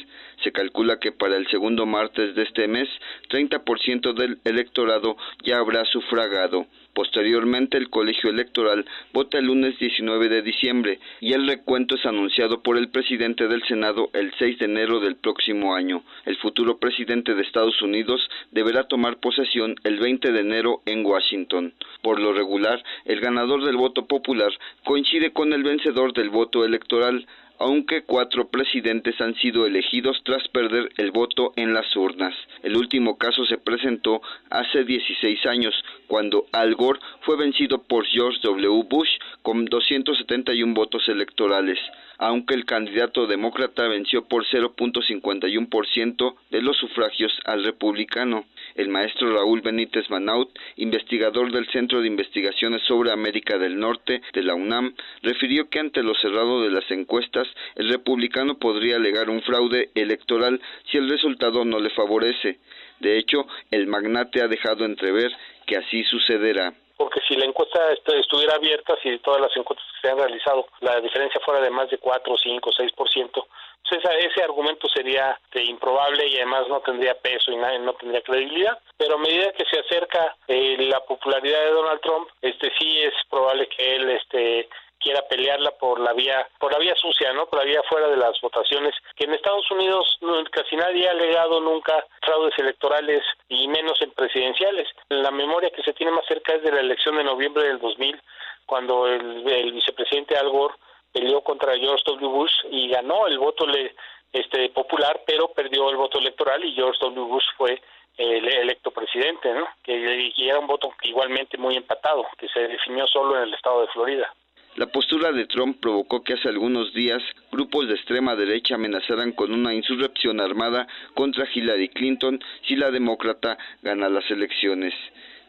[0.45, 2.89] Se calcula que para el segundo martes de este mes,
[3.31, 6.67] 30% del electorado ya habrá sufragado.
[7.01, 12.63] Posteriormente, el colegio electoral vota el lunes 19 de diciembre y el recuento es anunciado
[12.63, 16.03] por el presidente del Senado el 6 de enero del próximo año.
[16.27, 18.21] El futuro presidente de Estados Unidos
[18.51, 21.73] deberá tomar posesión el 20 de enero en Washington.
[22.03, 24.53] Por lo regular, el ganador del voto popular
[24.85, 27.27] coincide con el vencedor del voto electoral,
[27.61, 32.35] aunque cuatro presidentes han sido elegidos tras perder el voto en las urnas.
[32.63, 35.75] El último caso se presentó hace 16 años,
[36.07, 38.83] cuando Al Gore fue vencido por George W.
[38.89, 39.11] Bush
[39.43, 41.79] con 271 votos electorales
[42.23, 48.45] aunque el candidato demócrata venció por 0.51% de los sufragios al republicano.
[48.75, 54.43] El maestro Raúl Benítez Manaut, investigador del Centro de Investigaciones sobre América del Norte de
[54.43, 59.41] la UNAM, refirió que ante lo cerrado de las encuestas, el republicano podría alegar un
[59.41, 60.61] fraude electoral
[60.91, 62.59] si el resultado no le favorece.
[63.01, 65.33] De hecho, el magnate ha dejado entrever
[65.67, 70.13] que así sucederá porque si la encuesta estuviera abierta, si todas las encuestas que se
[70.13, 73.47] han realizado, la diferencia fuera de más de 4, 5, 6%,
[73.89, 78.79] pues ese argumento sería este, improbable y además no tendría peso y no tendría credibilidad.
[78.99, 83.15] Pero a medida que se acerca eh, la popularidad de Donald Trump, este sí es
[83.31, 84.69] probable que él este
[85.01, 87.47] quiera pelearla por la vía por la vía sucia, ¿no?
[87.47, 90.19] Por la vía fuera de las votaciones, que en Estados Unidos
[90.53, 94.89] casi nadie ha alegado nunca fraudes electorales y menos en presidenciales.
[95.09, 98.21] La memoria que se tiene más cerca es de la elección de noviembre del 2000,
[98.67, 100.75] cuando el, vicepresidente Al Gore
[101.13, 102.29] peleó contra George W.
[102.29, 103.95] Bush y ganó el voto le,
[104.33, 107.27] este popular, pero perdió el voto electoral y George W.
[107.27, 107.81] Bush fue
[108.17, 109.67] el electo presidente, ¿no?
[109.83, 113.81] Que, que era un voto igualmente muy empatado, que se definió solo en el estado
[113.81, 114.33] de Florida.
[114.77, 119.53] La postura de Trump provocó que hace algunos días grupos de extrema derecha amenazaran con
[119.53, 124.95] una insurrección armada contra Hillary Clinton si la demócrata gana las elecciones.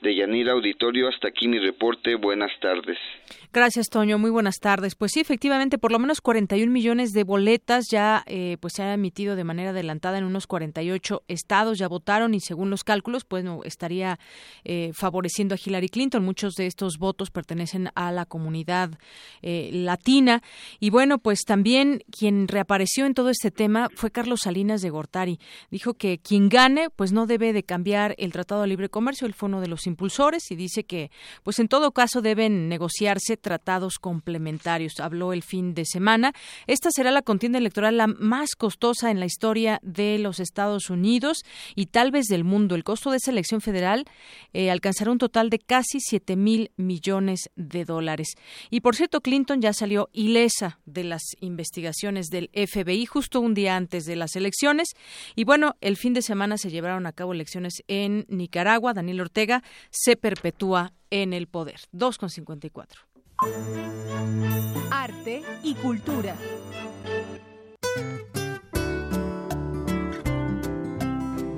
[0.01, 2.15] De Yanira Auditorio, hasta aquí mi reporte.
[2.15, 2.97] Buenas tardes.
[3.53, 4.17] Gracias, Toño.
[4.17, 4.95] Muy buenas tardes.
[4.95, 8.89] Pues sí, efectivamente, por lo menos 41 millones de boletas ya eh, pues se han
[8.89, 11.77] emitido de manera adelantada en unos 48 estados.
[11.77, 14.19] Ya votaron y según los cálculos, pues no, estaría
[14.63, 16.23] eh, favoreciendo a Hillary Clinton.
[16.23, 18.91] Muchos de estos votos pertenecen a la comunidad
[19.41, 20.41] eh, latina.
[20.79, 25.39] Y bueno, pues también quien reapareció en todo este tema fue Carlos Salinas de Gortari.
[25.69, 29.27] Dijo que quien gane, pues no debe de cambiar el Tratado de Libre Comercio.
[29.27, 31.11] Él fue de los impulsores y dice que,
[31.43, 34.99] pues en todo caso deben negociarse tratados complementarios.
[34.99, 36.33] Habló el fin de semana.
[36.67, 41.43] Esta será la contienda electoral la más costosa en la historia de los Estados Unidos
[41.75, 42.75] y tal vez del mundo.
[42.75, 44.05] El costo de esa elección federal
[44.53, 48.35] eh, alcanzará un total de casi 7 mil millones de dólares.
[48.69, 53.75] Y por cierto, Clinton ya salió ilesa de las investigaciones del FBI justo un día
[53.75, 54.89] antes de las elecciones.
[55.35, 58.93] Y bueno, el fin de semana se llevaron a cabo elecciones en Nicaragua.
[58.93, 61.81] Daniel Ortega se perpetúa en el poder.
[61.93, 63.10] 2,54.
[64.91, 66.35] Arte y cultura.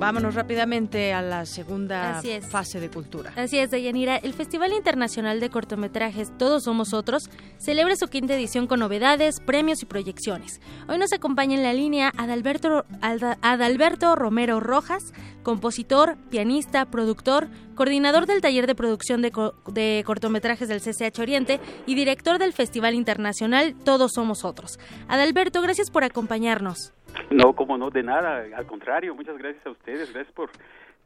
[0.04, 2.20] Vámonos rápidamente a la segunda
[2.50, 3.32] fase de cultura.
[3.36, 4.18] Así es, Deyanira.
[4.18, 9.82] El Festival Internacional de Cortometrajes Todos Somos Otros celebra su quinta edición con novedades, premios
[9.82, 10.60] y proyecciones.
[10.88, 18.42] Hoy nos acompaña en la línea Adalberto, Adalberto Romero Rojas, compositor, pianista, productor, coordinador del
[18.42, 19.32] taller de producción de,
[19.72, 24.78] de, cortometrajes del CCH Oriente y director del Festival Internacional Todos Somos Otros.
[25.08, 26.92] Adalberto, gracias por acompañarnos.
[27.30, 30.50] No, como no, de nada, al contrario, muchas gracias a ustedes, gracias por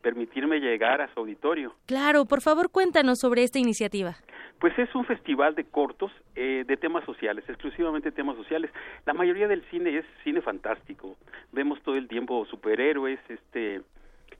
[0.02, 1.74] permitirme llegar a su auditorio.
[1.86, 4.16] Claro, por favor cuéntanos sobre esta iniciativa.
[4.60, 8.70] Pues es un festival de cortos eh, de temas sociales, exclusivamente temas sociales.
[9.06, 11.16] La mayoría del cine es cine fantástico.
[11.52, 13.82] Vemos todo el tiempo superhéroes, este,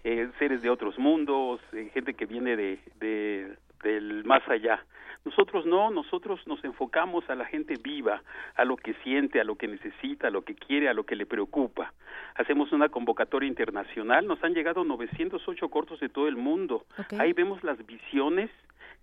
[0.05, 4.85] eh, seres de otros mundos, eh, gente que viene de, de, del más allá.
[5.29, 8.23] Nosotros no, nosotros nos enfocamos a la gente viva,
[8.57, 11.17] a lo que siente, a lo que necesita, a lo que quiere, a lo que
[11.17, 11.93] le preocupa.
[12.35, 16.87] Hacemos una convocatoria internacional, nos han llegado 908 cortos de todo el mundo.
[17.19, 18.49] Ahí vemos las visiones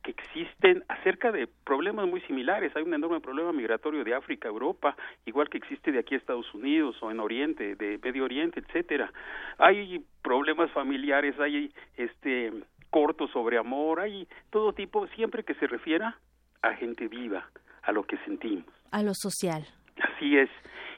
[0.02, 2.76] que existen acerca de problemas muy similares.
[2.76, 4.98] Hay un enorme problema migratorio de África a Europa,
[5.28, 9.14] igual que existe de aquí a Estados Unidos o en Oriente, de Medio Oriente, etcétera.
[9.60, 12.52] Hay problemas familiares, hay este
[12.96, 16.18] cortos sobre amor, hay todo tipo, siempre que se refiera
[16.62, 17.46] a gente viva,
[17.82, 18.64] a lo que sentimos.
[18.90, 19.68] A lo social.
[20.02, 20.50] Así es.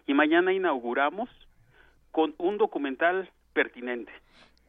[0.05, 1.27] Y mañana inauguramos
[2.11, 4.11] con un documental pertinente.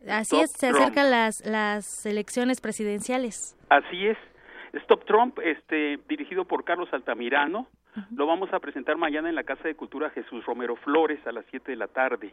[0.08, 3.54] Así es, se acercan las, las elecciones presidenciales.
[3.68, 4.16] Así es.
[4.84, 7.68] Stop Trump, este, dirigido por Carlos Altamirano,
[8.16, 11.44] lo vamos a presentar mañana en la Casa de Cultura Jesús Romero Flores a las
[11.50, 12.32] 7 de la tarde.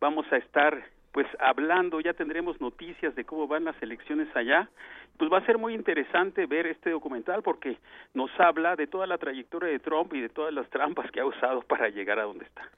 [0.00, 0.82] Vamos a estar
[1.14, 4.68] pues hablando, ya tendremos noticias de cómo van las elecciones allá.
[5.16, 7.78] Pues va a ser muy interesante ver este documental porque
[8.14, 11.24] nos habla de toda la trayectoria de Trump y de todas las trampas que ha
[11.24, 12.68] usado para llegar a donde está.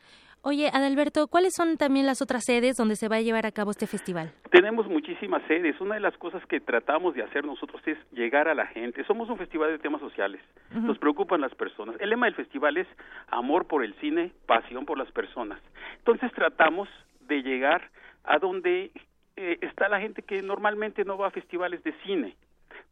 [0.42, 3.70] Oye, Adalberto, ¿cuáles son también las otras sedes donde se va a llevar a cabo
[3.70, 4.30] este festival?
[4.50, 5.80] Tenemos muchísimas sedes.
[5.80, 9.02] Una de las cosas que tratamos de hacer nosotros es llegar a la gente.
[9.04, 10.42] Somos un festival de temas sociales.
[10.72, 11.96] Nos preocupan las personas.
[12.00, 12.86] El lema del festival es
[13.28, 15.58] amor por el cine, pasión por las personas.
[16.00, 16.86] Entonces tratamos
[17.26, 17.90] de llegar
[18.26, 18.90] a donde
[19.36, 22.36] eh, está la gente que normalmente no va a festivales de cine.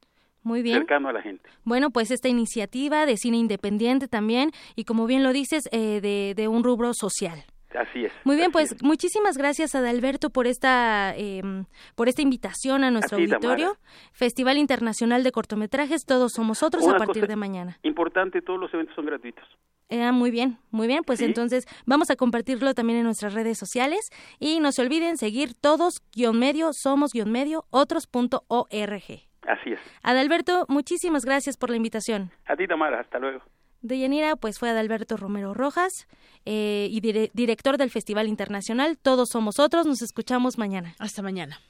[0.43, 0.79] Muy bien.
[0.79, 1.49] Cercano a la gente.
[1.65, 6.33] Bueno, pues esta iniciativa de cine independiente también y como bien lo dices, eh, de,
[6.35, 7.45] de un rubro social.
[7.79, 8.13] Así es.
[8.25, 13.77] Muy bien, pues muchísimas gracias Adalberto por esta em, por esta invitación a nuestro auditorio.
[14.13, 17.79] Festival Internacional de Cortometrajes, todos somos otros a partir de mañana.
[17.83, 19.45] Importante, todos los eventos son gratuitos.
[19.89, 24.09] Eh, muy bien, muy bien, pues entonces vamos a compartirlo también en nuestras redes sociales
[24.39, 29.03] y no se olviden seguir todos guion medio, somos guion medio, otros.org.
[29.43, 29.81] Así es.
[30.03, 32.31] Adalberto, muchísimas gracias por la invitación.
[32.47, 33.43] A ti, Tamara, hasta luego.
[33.83, 36.07] De Yanira, pues fue Adalberto Romero Rojas
[36.45, 39.87] eh, y director del Festival Internacional Todos Somos Otros.
[39.87, 40.95] Nos escuchamos mañana.
[40.99, 41.61] Hasta mañana.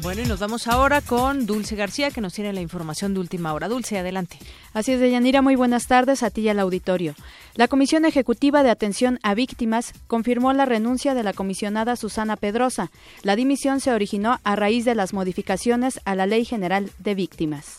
[0.00, 3.52] Bueno, y nos vamos ahora con Dulce García, que nos tiene la información de última
[3.52, 3.66] hora.
[3.66, 4.38] Dulce, adelante.
[4.72, 7.16] Así es, Deyanira, muy buenas tardes a ti y al auditorio.
[7.56, 12.92] La Comisión Ejecutiva de Atención a Víctimas confirmó la renuncia de la comisionada Susana Pedrosa.
[13.24, 17.78] La dimisión se originó a raíz de las modificaciones a la Ley General de Víctimas.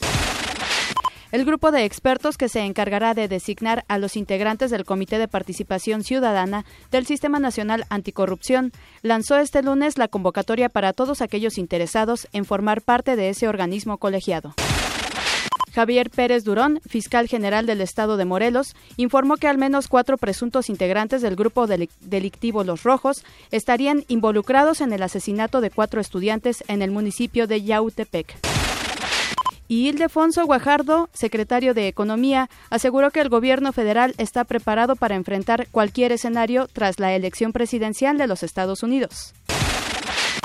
[1.32, 5.28] El grupo de expertos que se encargará de designar a los integrantes del Comité de
[5.28, 8.72] Participación Ciudadana del Sistema Nacional Anticorrupción
[9.04, 14.00] lanzó este lunes la convocatoria para todos aquellos interesados en formar parte de ese organismo
[14.00, 14.56] colegiado.
[15.72, 20.68] Javier Pérez Durón, fiscal general del Estado de Morelos, informó que al menos cuatro presuntos
[20.68, 26.82] integrantes del grupo delictivo Los Rojos estarían involucrados en el asesinato de cuatro estudiantes en
[26.82, 28.36] el municipio de Yautepec.
[29.70, 35.68] Y Ildefonso Guajardo, secretario de Economía, aseguró que el gobierno federal está preparado para enfrentar
[35.70, 39.36] cualquier escenario tras la elección presidencial de los Estados Unidos.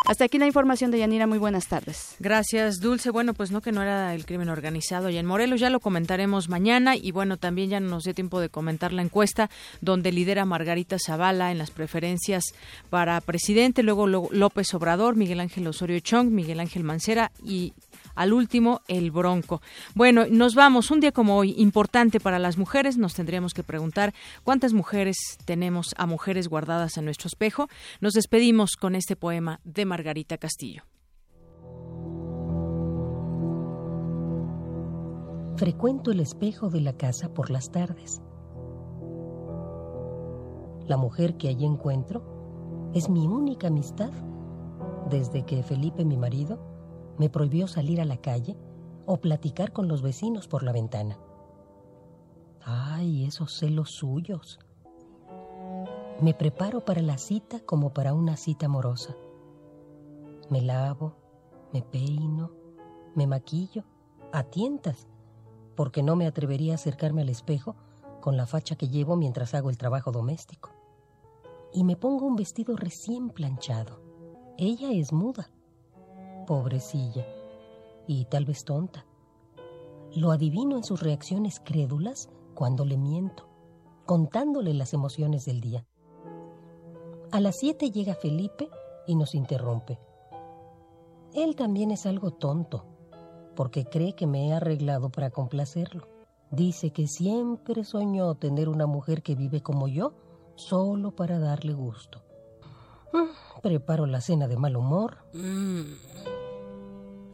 [0.07, 1.27] Hasta aquí la información de Yanira.
[1.27, 2.17] Muy buenas tardes.
[2.19, 3.09] Gracias, Dulce.
[3.09, 5.61] Bueno, pues no que no era el crimen organizado y en Morelos.
[5.61, 9.01] Ya lo comentaremos mañana y bueno, también ya no nos dio tiempo de comentar la
[9.01, 9.49] encuesta
[9.81, 12.45] donde lidera Margarita Zavala en las preferencias
[12.91, 17.73] para presidente, luego López Obrador, Miguel Ángel Osorio Chong, Miguel Ángel Mancera y
[18.15, 19.61] al último el Bronco.
[19.95, 20.91] Bueno, nos vamos.
[20.91, 25.95] Un día como hoy, importante para las mujeres, nos tendríamos que preguntar cuántas mujeres tenemos
[25.97, 27.69] a mujeres guardadas en nuestro espejo.
[28.01, 30.83] Nos despedimos con este poema de Margarita Castillo.
[35.57, 38.21] Frecuento el espejo de la casa por las tardes.
[40.87, 44.11] La mujer que allí encuentro es mi única amistad
[45.09, 46.74] desde que Felipe, mi marido,
[47.19, 48.57] me prohibió salir a la calle
[49.07, 51.19] o platicar con los vecinos por la ventana.
[52.63, 54.59] Ay, esos celos suyos.
[56.21, 59.15] Me preparo para la cita como para una cita amorosa.
[60.51, 61.17] Me lavo,
[61.73, 62.53] me peino,
[63.15, 63.85] me maquillo,
[64.33, 65.07] a tientas,
[65.77, 67.77] porque no me atrevería a acercarme al espejo
[68.21, 70.71] con la facha que llevo mientras hago el trabajo doméstico.
[71.73, 74.01] Y me pongo un vestido recién planchado.
[74.57, 75.51] Ella es muda
[76.47, 77.27] Pobrecilla.
[78.07, 79.07] Y tal vez tonta.
[80.15, 83.49] Lo adivino en sus reacciones crédulas cuando le miento,
[84.07, 85.87] contándole las emociones del día.
[87.33, 88.69] A las siete llega Felipe
[89.07, 89.99] y nos interrumpe.
[91.35, 92.85] Él también es algo tonto,
[93.57, 96.07] porque cree que me he arreglado para complacerlo.
[96.51, 100.13] Dice que siempre soñó tener una mujer que vive como yo,
[100.55, 102.23] solo para darle gusto.
[103.13, 105.19] Mm, preparo la cena de mal humor.
[105.33, 106.34] Mm.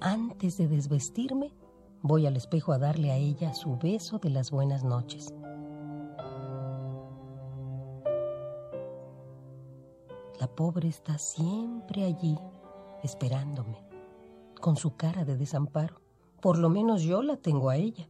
[0.02, 1.52] Antes de desvestirme,
[2.01, 5.35] voy al espejo a darle a ella su beso de las buenas noches.
[10.40, 12.39] La pobre está siempre allí,
[13.02, 13.77] esperándome,
[14.59, 16.01] con su cara de desamparo.
[16.40, 18.09] Por lo menos yo la tengo a ella.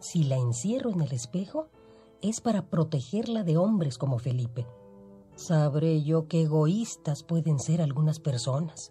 [0.00, 1.68] Si la encierro en el espejo,
[2.22, 4.66] es para protegerla de hombres como Felipe.
[5.34, 8.90] Sabré yo qué egoístas pueden ser algunas personas.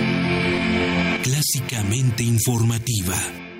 [1.41, 3.50] clásicamente informativa.